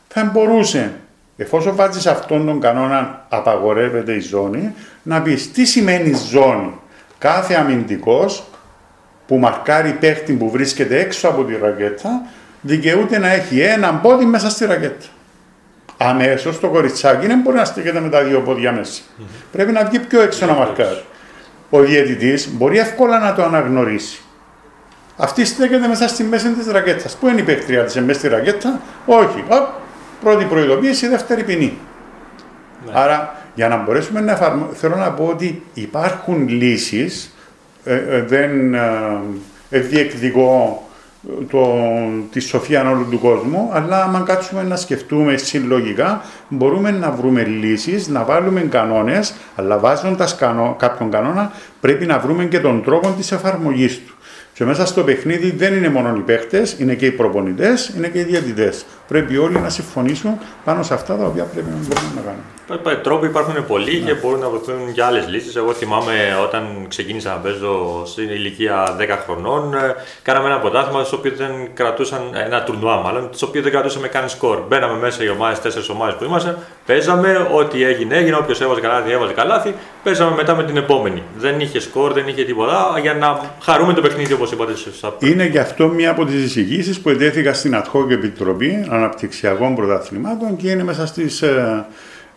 Θα 0.07 0.23
μπορούσε, 0.23 0.91
εφόσον 1.37 1.75
βάζεις 1.75 2.07
αυτόν 2.07 2.45
τον 2.45 2.59
κανόνα, 2.59 3.25
απαγορεύεται 3.29 4.13
η 4.13 4.19
ζώνη, 4.19 4.73
να 5.03 5.21
πεις 5.21 5.51
τι 5.51 5.65
σημαίνει 5.65 6.13
ζώνη. 6.29 6.73
Κάθε 7.17 7.53
αμυντικός 7.53 8.43
που 9.27 9.37
μαρκάρει 9.37 9.91
παίχτη 9.91 10.33
που 10.33 10.49
βρίσκεται 10.49 10.99
έξω 10.99 11.27
από 11.27 11.43
τη 11.43 11.57
ρακέτα, 11.61 12.21
δικαιούται 12.61 13.17
να 13.17 13.31
έχει 13.31 13.59
ένα 13.59 13.93
πόδι 13.93 14.25
μέσα 14.25 14.49
στη 14.49 14.65
ρακέτα. 14.65 15.05
Αμέσως 15.97 16.59
το 16.59 16.67
κοριτσάκι 16.67 17.27
δεν 17.27 17.39
μπορεί 17.39 17.57
να 17.57 17.65
στέκεται 17.65 17.99
με 17.99 18.09
τα 18.09 18.23
δύο 18.23 18.41
πόδια 18.41 18.71
μέσα. 18.71 19.01
Πρέπει 19.51 19.71
να 19.71 19.85
βγει 19.85 19.99
πιο 19.99 20.21
έξω 20.21 20.45
να 20.45 20.53
μαρκάρει. 20.53 21.03
ο 21.69 21.79
διαιτητής 21.79 22.49
μπορεί 22.51 22.77
εύκολα 22.77 23.19
να 23.19 23.33
το 23.33 23.43
αναγνωρίσει. 23.43 24.21
Αυτή 25.17 25.45
στέκεται 25.45 25.87
μέσα 25.87 26.07
στη 26.07 26.23
μέση 26.23 26.49
της 26.49 26.67
ρακέτας. 26.67 27.15
Πού 27.15 27.27
είναι 27.27 27.39
η 27.39 27.43
παίκτρια 27.43 27.83
της, 27.83 27.95
μέσα 27.95 28.19
στη 28.19 28.27
ρακέτα, 28.27 28.79
Όχι. 29.05 29.43
Οπ, 29.47 29.67
πρώτη 30.23 30.45
προειδοποίηση, 30.45 31.07
δεύτερη 31.07 31.43
ποινή. 31.43 31.77
Άρα, 32.91 33.36
για 33.57 33.67
να 33.67 33.77
μπορέσουμε 33.77 34.21
να 34.21 34.31
εφαρμόσουμε, 34.31 34.75
θέλω 34.75 34.95
να 34.95 35.11
πω 35.11 35.25
ότι 35.25 35.61
υπάρχουν 35.73 36.47
λύσεις. 36.47 37.35
Ε, 37.83 37.95
ε, 37.95 38.21
δεν 38.21 38.73
ε, 39.69 39.79
διεκδικώ 39.79 40.83
το, 41.51 41.67
τη 42.31 42.39
σοφία 42.39 42.89
όλου 42.89 43.07
του 43.09 43.19
κόσμου, 43.19 43.69
αλλά 43.73 44.03
αν 44.03 44.23
κάτσουμε 44.25 44.63
να 44.63 44.75
σκεφτούμε 44.75 45.37
συλλογικά, 45.37 46.21
μπορούμε 46.49 46.91
να 46.91 47.11
βρούμε 47.11 47.43
λύσεις, 47.43 48.07
να 48.07 48.23
βάλουμε 48.23 48.61
κανόνες, 48.61 49.33
αλλά 49.55 49.77
βάζοντας 49.77 50.35
κανό, 50.35 50.75
κάποιον 50.79 51.09
κανόνα 51.09 51.51
πρέπει 51.81 52.05
να 52.05 52.19
βρούμε 52.19 52.45
και 52.45 52.59
τον 52.59 52.83
τρόπο 52.83 53.09
της 53.17 53.31
εφαρμογής 53.31 54.01
του. 54.07 54.15
Και 54.53 54.65
μέσα 54.65 54.85
στο 54.85 55.03
παιχνίδι 55.03 55.51
δεν 55.51 55.73
είναι 55.73 55.89
μόνο 55.89 56.15
οι 56.17 56.21
παίχτες, 56.21 56.75
είναι 56.79 56.93
και 56.93 57.05
οι 57.05 57.11
προπονητές, 57.11 57.93
είναι 57.97 58.07
και 58.07 58.19
οι 58.19 58.23
διαιτητές. 58.23 58.85
Πρέπει 59.07 59.37
όλοι 59.37 59.59
να 59.59 59.69
συμφωνήσουν 59.69 60.37
πάνω 60.63 60.83
σε 60.83 60.93
αυτά 60.93 61.15
τα 61.15 61.25
οποία 61.25 61.43
πρέπει 61.43 61.69
να 61.69 61.75
μπορούμε 61.75 62.11
να 62.15 62.21
κάνουμε. 62.21 62.56
Τρόποι 63.03 63.25
υπάρχουν 63.25 63.65
πολλοί 63.67 63.99
και 64.05 64.13
μπορούν 64.13 64.39
να 64.39 64.49
βρεθούν 64.49 64.93
και 64.93 65.03
άλλες 65.03 65.27
λύσεις. 65.27 65.55
Εγώ 65.55 65.73
θυμάμαι 65.73 66.13
όταν 66.43 66.85
ξεκίνησα 66.87 67.29
να 67.29 67.35
παίζω 67.35 68.03
στην 68.05 68.29
ηλικία 68.29 68.95
10 68.99 69.17
χρονών, 69.25 69.73
ε, 69.73 69.95
κάναμε 70.21 70.47
ένα 70.47 70.59
πρωτάθλημα 70.59 71.03
στο 71.03 71.17
οποίο 71.17 71.31
δεν 71.35 71.51
κρατούσαν, 71.73 72.21
ένα 72.45 72.63
τουρνουά 72.63 72.95
μάλλον, 72.95 73.29
στο 73.31 73.47
οποίο 73.47 73.61
δεν 73.61 73.71
κρατούσαμε 73.71 74.07
καν 74.07 74.29
σκορ. 74.29 74.63
Μπαίναμε 74.67 74.99
μέσα 74.99 75.23
οι 75.23 75.29
ομάδες, 75.29 75.59
τέσσερις 75.59 75.89
ομάδες 75.89 76.15
που 76.15 76.23
ήμασταν, 76.23 76.57
παίζαμε, 76.85 77.47
ό,τι 77.53 77.83
έγινε 77.83 78.15
έγινε, 78.15 78.35
όποιος 78.35 78.61
έβαζε 78.61 78.81
καλάθι, 78.81 79.11
έβαζε 79.11 79.33
καλάθι, 79.33 79.73
παίζαμε 80.03 80.35
μετά 80.35 80.55
με 80.55 80.63
την 80.63 80.77
επόμενη. 80.77 81.23
Δεν 81.37 81.59
είχε 81.59 81.79
σκορ, 81.79 82.13
δεν 82.13 82.27
είχε 82.27 82.43
τίποτα 82.43 82.99
για 83.01 83.13
να 83.13 83.55
χαρούμε 83.61 83.93
το 83.93 84.01
παιχνίδι 84.01 84.33
όπως 84.33 84.51
είπατε 84.51 84.75
σωστά. 84.75 85.15
Είναι 85.19 85.45
γι' 85.45 85.59
αυτό 85.59 85.87
μία 85.87 86.09
από 86.09 86.25
τις 86.25 86.43
εισηγήσεις 86.43 86.99
που 86.99 87.09
ετέθηκα 87.09 87.53
στην 87.53 87.75
Ad 87.75 88.11
Επιτροπή 88.11 88.85
Αναπτυξιακών 88.89 89.75
Πρωταθλημάτων 89.75 90.55
και 90.55 90.69
είναι 90.69 90.83
μέσα 90.83 91.05
στις 91.05 91.41
ε, 91.41 91.47
ε, 91.47 91.85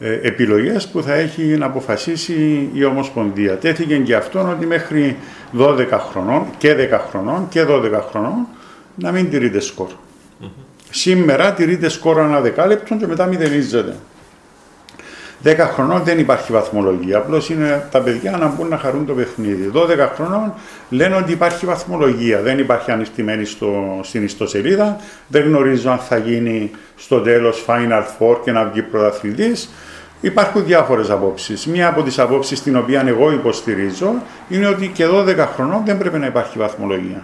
επιλογές 0.01 0.89
που 0.89 1.03
θα 1.03 1.15
έχει 1.15 1.43
να 1.43 1.67
αποφασίσει 1.67 2.69
η 2.73 2.85
Ομοσπονδία. 2.85 3.57
Τέθηκε 3.57 3.97
και 3.97 4.15
αυτόν 4.15 4.51
ότι 4.51 4.67
μέχρι 4.67 5.17
12 5.59 5.87
χρονών 6.11 6.47
και 6.59 6.89
10 6.93 7.01
χρονών 7.11 7.49
και 7.49 7.65
12 7.69 8.01
χρονών 8.11 8.47
να 8.95 9.13
μην 9.13 9.31
τηρείται 9.31 9.61
σκορ. 9.61 9.89
Σήμερα 10.91 11.53
τηρείται 11.53 11.89
σκορ 11.89 12.19
ένα 12.19 12.41
δεκάλεπτο 12.41 12.97
και 12.97 13.07
μετά 13.07 13.27
μηδενίζεται. 13.27 13.97
10 15.45 15.57
χρονών 15.75 16.03
δεν 16.03 16.19
υπάρχει 16.19 16.53
βαθμολογία. 16.53 17.19
Απλώς 17.19 17.51
είναι 17.51 17.89
τα 17.91 18.01
παιδιά 18.01 18.31
να 18.31 18.47
μπουν 18.47 18.69
να 18.69 18.79
χαρούν 18.79 19.07
το 19.07 19.13
παιχνίδι. 19.13 19.71
12 19.75 20.09
χρονών 20.15 20.55
λένε 20.91 21.17
ότι 21.17 21.33
υπάρχει 21.33 21.67
βαθμολογία. 21.67 22.41
Δεν 22.41 22.59
υπάρχει 22.59 22.91
ανοιχτημένη 22.91 23.45
στο, 23.45 24.01
στην 24.03 24.25
ιστοσελίδα. 24.25 24.97
Δεν 25.29 25.43
γνωρίζω 25.43 25.91
αν 25.91 25.99
θα 25.99 26.17
γίνει 26.17 26.71
στο 26.97 27.21
τέλος 27.21 27.65
Final 27.67 28.03
Four 28.19 28.37
και 28.45 28.53
να 28.53 28.65
βγει 28.65 28.83
πρωταθλητής. 28.83 29.71
Υπάρχουν 30.21 30.65
διάφορες 30.65 31.11
απόψεις. 31.11 31.67
Μία 31.67 31.89
από 31.89 32.03
τις 32.03 32.19
απόψεις 32.19 32.63
την 32.63 32.77
οποία 32.77 33.05
εγώ 33.07 33.33
υποστηρίζω 33.33 34.15
είναι 34.49 34.67
ότι 34.67 34.89
και 34.89 35.07
12 35.07 35.37
χρονών 35.55 35.83
δεν 35.85 35.99
πρέπει 35.99 36.19
να 36.19 36.27
υπάρχει 36.27 36.59
βαθμολογία 36.59 37.23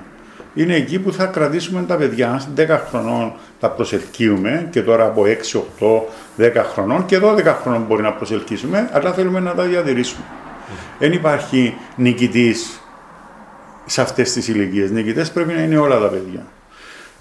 είναι 0.56 0.74
εκεί 0.74 0.98
που 0.98 1.12
θα 1.12 1.26
κρατήσουμε 1.26 1.82
τα 1.82 1.96
παιδιά. 1.96 2.42
10 2.56 2.66
χρονών 2.88 3.32
τα 3.60 3.70
προσελκύουμε 3.70 4.68
και 4.70 4.82
τώρα 4.82 5.04
από 5.04 5.24
6, 5.24 5.60
8, 6.38 6.42
10 6.60 6.64
χρονών 6.72 7.06
και 7.06 7.18
12 7.22 7.44
χρονών 7.62 7.82
μπορεί 7.82 8.02
να 8.02 8.12
προσελκύσουμε, 8.12 8.90
αλλά 8.92 9.12
θέλουμε 9.12 9.40
να 9.40 9.54
τα 9.54 9.62
διατηρήσουμε. 9.62 10.24
Δεν 10.98 11.12
υπάρχει 11.12 11.76
νικητής 11.96 12.80
σε 13.86 14.00
αυτές 14.00 14.32
τις 14.32 14.48
ηλικίες. 14.48 14.90
Νικητές 14.90 15.30
πρέπει 15.30 15.52
να 15.52 15.62
είναι 15.62 15.76
όλα 15.76 15.98
τα 15.98 16.08
παιδιά. 16.08 16.46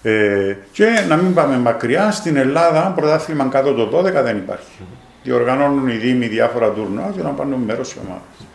Ε, 0.02 0.56
και 0.72 0.86
να 1.08 1.16
μην 1.16 1.34
πάμε 1.34 1.58
μακριά, 1.58 2.12
στην 2.12 2.36
Ελλάδα 2.36 2.94
πρωτάθλημα 2.96 3.46
κάτω 3.46 3.74
το 3.74 3.98
12 3.98 4.04
δεν 4.24 4.38
υπάρχει. 4.38 4.84
Διοργανώνουν 5.26 5.88
οι 5.88 5.96
Δήμοι 5.96 6.28
διάφορα 6.28 6.70
τουρνουά 6.70 7.10
για 7.14 7.24
να 7.24 7.30
πάρουν 7.30 7.54
μέρος 7.54 7.92
οι 7.92 7.98
ομάδες. 8.06 8.48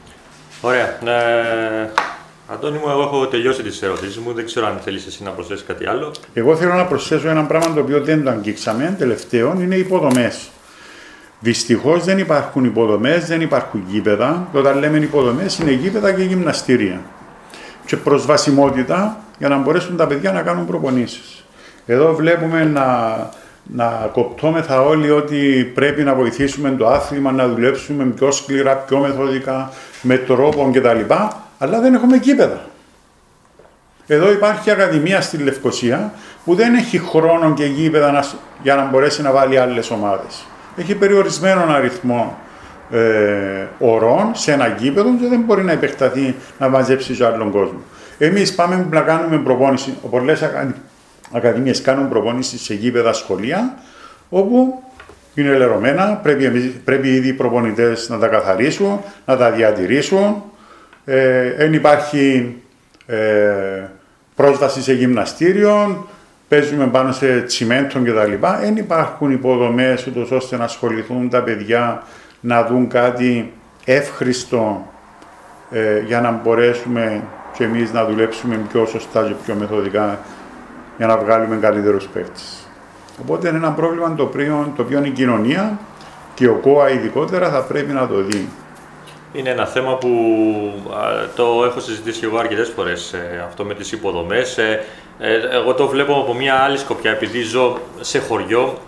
Ωραία. 0.61 1.15
Ε, 1.17 1.91
Αντώνη 2.53 2.79
μου, 2.79 2.89
εγώ 2.89 3.03
έχω 3.03 3.27
τελειώσει 3.27 3.63
τις 3.63 3.83
ερωτήσεις 3.83 4.19
μου. 4.19 4.33
Δεν 4.33 4.45
ξέρω 4.45 4.67
αν 4.67 4.79
θέλεις 4.85 5.07
εσύ 5.07 5.23
να 5.23 5.31
προσθέσεις 5.31 5.65
κάτι 5.67 5.87
άλλο. 5.87 6.15
Εγώ 6.33 6.57
θέλω 6.57 6.75
να 6.75 6.85
προσθέσω 6.85 7.29
ένα 7.29 7.45
πράγμα 7.45 7.75
το 7.75 7.81
οποίο 7.81 8.01
δεν 8.01 8.25
το 8.25 8.31
αγγίξαμε. 8.31 8.95
Τελευταίο 8.99 9.57
είναι 9.61 9.75
οι 9.75 9.79
υποδομές. 9.79 10.51
Δυστυχώς 11.41 12.05
δεν 12.05 12.19
υπάρχουν 12.19 12.65
υποδομές, 12.65 13.27
δεν 13.27 13.41
υπάρχουν 13.41 13.85
γήπεδα. 13.87 14.49
Και 14.53 14.59
όταν 14.59 14.79
λέμε 14.79 14.99
υποδομές, 14.99 15.59
είναι 15.59 15.71
γήπεδα 15.71 16.13
και 16.13 16.23
γυμναστήρια. 16.23 17.01
Και 17.87 17.97
προσβασιμότητα 17.97 19.21
για 19.39 19.49
να 19.49 19.57
μπορέσουν 19.57 19.97
τα 19.97 20.07
παιδιά 20.07 20.33
να 20.33 20.43
κάνουν 20.43 20.67
προπονήσεις. 20.67 21.45
Εδώ 21.87 22.15
βλέπουμε 22.15 22.65
να, 22.65 22.85
να 23.75 24.11
κοπτώμεθα 24.13 24.83
όλοι 24.83 25.11
ότι 25.11 25.71
πρέπει 25.75 26.03
να 26.03 26.15
βοηθήσουμε 26.15 26.71
το 26.71 26.87
άθλημα, 26.87 27.33
να 27.33 27.49
δουλέψουμε 27.49 28.05
πιο 28.05 28.31
σκληρά, 28.31 28.77
πιο 28.77 28.99
μεθοδικά, 28.99 29.71
με 30.03 30.17
τρόπο 30.17 30.71
κτλ 30.73 31.15
αλλά 31.59 31.81
δεν 31.81 31.95
έχουμε 31.95 32.19
κήπεδα. 32.19 32.61
Εδώ 34.07 34.33
υπάρχει 34.33 34.71
ακαδημία 34.71 35.21
στη 35.21 35.37
Λευκοσία 35.37 36.13
που 36.45 36.55
δεν 36.55 36.75
έχει 36.75 36.99
χρόνο 36.99 37.55
και 37.55 37.65
γήπεδα 37.65 38.25
για 38.63 38.75
να 38.75 38.85
μπορέσει 38.85 39.23
να 39.23 39.33
βάλει 39.33 39.59
άλλες 39.59 39.91
ομάδες. 39.91 40.47
Έχει 40.77 40.95
περιορισμένο 40.95 41.65
αριθμό 41.69 42.39
ε, 42.91 43.67
ορών 43.79 44.31
σε 44.35 44.53
ένα 44.53 44.67
γήπεδο 44.67 45.11
και 45.21 45.27
δεν 45.27 45.41
μπορεί 45.41 45.65
να 45.65 45.73
επεκταθεί 45.73 46.35
να 46.59 46.69
μαζέψει 46.69 47.15
σε 47.15 47.27
άλλον 47.27 47.51
κόσμο. 47.51 47.79
Εμείς 48.19 48.55
πάμε 48.55 48.87
να 48.91 49.01
κάνουμε 49.01 49.39
προπόνηση. 49.39 49.95
Πολλέ 50.11 50.33
ακαδημίες 51.33 51.81
κάνουν 51.81 52.09
προπόνηση 52.09 52.59
σε 52.59 52.75
γήπεδα 52.75 53.13
σχολεία, 53.13 53.79
όπου 54.29 54.83
είναι 55.35 55.57
λερωμένα. 55.57 56.21
Πρέπει, 56.23 56.49
πρέπει 56.85 57.09
ήδη 57.09 57.29
οι 57.29 57.33
προπονητές 57.33 58.09
να 58.09 58.19
τα 58.19 58.27
καθαρίσουν, 58.27 59.01
να 59.27 59.37
τα 59.37 59.51
διατηρήσουν, 59.51 60.43
δεν 61.57 61.73
υπάρχει 61.73 62.57
ε, 63.07 63.89
πρόσβαση 64.35 64.83
σε 64.83 64.93
γυμναστήριο, 64.93 66.07
παίζουμε 66.49 66.87
πάνω 66.87 67.13
σε 67.13 67.41
τσιμέντο 67.41 68.01
κτλ. 68.05 68.47
Δεν 68.61 68.77
υπάρχουν 68.77 69.31
υποδομές 69.31 70.09
ώστε 70.31 70.57
να 70.57 70.65
ασχοληθούν 70.65 71.29
τα 71.29 71.43
παιδιά 71.43 72.03
να 72.41 72.65
δουν 72.65 72.89
κάτι 72.89 73.53
εύχριστο 73.85 74.93
ε, 75.71 76.01
για 76.07 76.21
να 76.21 76.31
μπορέσουμε 76.31 77.23
και 77.57 77.65
εμείς 77.65 77.93
να 77.93 78.05
δουλέψουμε 78.05 78.61
πιο 78.73 78.87
σωστά 78.87 79.23
και 79.27 79.35
πιο 79.45 79.55
μεθοδικά 79.55 80.19
για 81.01 81.09
να 81.09 81.17
βγάλουμε 81.17 81.57
καλύτερους 81.57 82.07
παίκτες. 82.07 82.67
Οπότε 83.23 83.49
είναι 83.49 83.57
ένα 83.57 83.73
πρόβλημα 83.73 84.15
το 84.15 84.23
οποίο, 84.23 84.73
το 84.77 84.83
οποίο 84.83 85.05
η 85.05 85.11
κοινωνία 85.11 85.79
και 86.35 86.49
ο 86.49 86.55
ΚΟΑ 86.55 86.91
ειδικότερα 86.91 87.51
θα 87.51 87.63
πρέπει 87.63 87.93
να 87.93 88.09
το 88.09 88.23
δει. 88.23 88.49
Είναι 89.33 89.51
ένα 89.51 89.67
θέμα 89.67 89.97
που 89.97 90.09
το 91.37 91.65
έχω 91.65 91.81
συζητήσει 91.81 92.21
εγώ 92.25 92.39
αρκετές 92.39 92.69
φορές 92.69 93.13
ε, 93.13 93.45
αυτό 93.47 93.65
με 93.65 93.75
τις 93.75 93.93
υποδομές. 93.93 94.59
Ε, 94.59 94.85
ε, 95.19 95.35
εγώ 95.53 95.75
το 95.75 95.87
βλέπω 95.87 96.13
από 96.13 96.35
μια 96.35 96.55
άλλη 96.55 96.79
σκοπιά, 96.79 97.11
επειδή 97.11 97.43
ζω 97.43 97.79
σε 98.01 98.19
χωριό. 98.19 98.79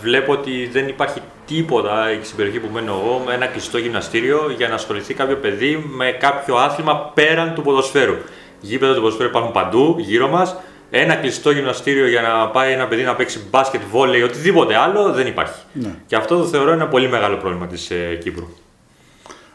βλέπω 0.00 0.32
ότι 0.32 0.68
δεν 0.72 0.88
υπάρχει 0.88 1.20
τίποτα 1.46 2.06
στην 2.22 2.36
περιοχή 2.36 2.58
που 2.58 2.68
μένω 2.72 2.92
εγώ 2.92 3.22
με 3.26 3.34
ένα 3.34 3.46
κλειστό 3.46 3.78
γυμναστήριο 3.78 4.52
για 4.56 4.68
να 4.68 4.74
ασχοληθεί 4.74 5.14
κάποιο 5.14 5.36
παιδί 5.36 5.90
με 5.96 6.10
κάποιο 6.10 6.54
άθλημα 6.56 7.10
πέραν 7.14 7.54
του 7.54 7.62
ποδοσφαίρου. 7.62 8.14
Γήπεδα 8.60 8.94
του 8.94 9.00
ποδοσφαίρου 9.00 9.28
υπάρχουν 9.28 9.52
παντού 9.52 9.96
γύρω 9.98 10.28
μας. 10.28 10.56
Ένα 10.94 11.14
κλειστό 11.14 11.50
γυμναστήριο 11.50 12.08
για 12.08 12.20
να 12.20 12.48
πάει 12.48 12.72
ένα 12.72 12.86
παιδί 12.86 13.02
να 13.02 13.14
παίξει 13.14 13.40
μπάσκετ, 13.50 13.80
βόλεϊ, 13.90 14.22
οτιδήποτε 14.22 14.76
άλλο 14.76 15.12
δεν 15.12 15.26
υπάρχει. 15.26 15.60
Ναι. 15.72 15.94
Και 16.06 16.16
αυτό 16.16 16.38
το 16.38 16.44
θεωρώ 16.44 16.70
ένα 16.70 16.88
πολύ 16.88 17.08
μεγάλο 17.08 17.36
πρόβλημα 17.36 17.66
της 17.66 17.92
Κύπρου. 18.20 18.48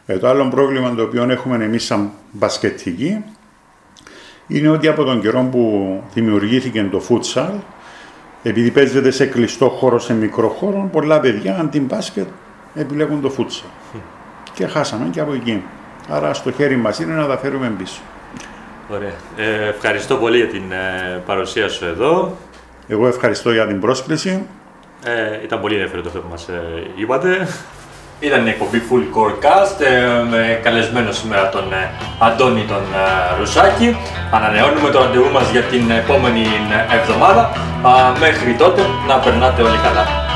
Ε, 0.06 0.18
το 0.18 0.28
άλλο 0.28 0.48
πρόβλημα 0.48 0.94
το 0.94 1.02
οποίο 1.02 1.22
έχουμε 1.22 1.64
εμείς 1.64 1.84
σαν 1.84 2.10
μπασκετικοί 2.30 3.24
είναι 4.46 4.68
ότι 4.68 4.88
από 4.88 5.04
τον 5.04 5.20
καιρό 5.20 5.48
που 5.50 6.02
δημιουργήθηκε 6.14 6.88
το 6.90 7.02
futsal, 7.08 7.52
επειδή 8.42 8.70
παίζεται 8.70 9.10
σε 9.10 9.26
κλειστό 9.26 9.68
χώρο, 9.68 9.98
σε 9.98 10.14
μικρό 10.14 10.48
χώρο, 10.48 10.88
πολλά 10.92 11.20
παιδιά 11.20 11.58
αντί 11.60 11.80
μπάσκετ 11.80 12.26
επιλέγουν 12.74 13.20
το 13.20 13.32
futsal. 13.38 13.98
Και 14.54 14.66
χάσαμε 14.66 15.08
και 15.10 15.20
από 15.20 15.32
εκεί. 15.32 15.62
Άρα 16.08 16.34
στο 16.34 16.52
χέρι 16.52 16.76
μας 16.76 16.98
είναι 16.98 17.14
να 17.14 17.26
τα 17.26 17.38
φέρουμε 17.38 17.72
πίσω. 17.78 18.00
Ωραία. 18.88 19.12
Ε, 19.36 19.68
ευχαριστώ 19.68 20.16
πολύ 20.16 20.36
για 20.36 20.46
την 20.46 20.72
ε, 20.72 21.22
παρουσία 21.26 21.68
σου 21.68 21.84
εδώ. 21.84 22.36
Εγώ 22.88 23.06
ευχαριστώ 23.06 23.52
για 23.52 23.66
την 23.66 23.80
πρόσκληση. 23.80 24.46
Ε, 25.04 25.42
ήταν 25.44 25.60
πολύ 25.60 25.74
ενδιαφέρον 25.74 26.04
το 26.04 26.10
θέμα 26.10 26.24
που 26.24 26.30
μας 26.30 26.48
ε, 26.48 26.62
είπατε. 26.96 27.48
Ήταν 28.20 28.46
η 28.46 28.50
εκπομπή 28.50 28.82
Full 28.90 29.16
Core 29.16 29.44
Cast 29.44 29.80
ε, 29.80 30.22
με 30.30 30.60
καλεσμένο 30.62 31.12
σήμερα 31.12 31.48
τον 31.48 31.72
ε, 31.72 31.90
Αντώνη 32.18 32.64
τον 32.68 32.76
ε, 32.76 33.38
Ρουσάκη. 33.38 33.96
Ανανεώνουμε 34.30 34.90
το 34.90 34.98
ραντεβού 35.02 35.30
μας 35.30 35.50
για 35.50 35.62
την 35.62 35.90
επόμενη 35.90 36.46
εβδομάδα. 37.00 37.50
Μέχρι 38.18 38.54
τότε 38.54 38.82
να 39.08 39.14
περνάτε 39.18 39.62
όλοι 39.62 39.78
καλά. 39.82 40.27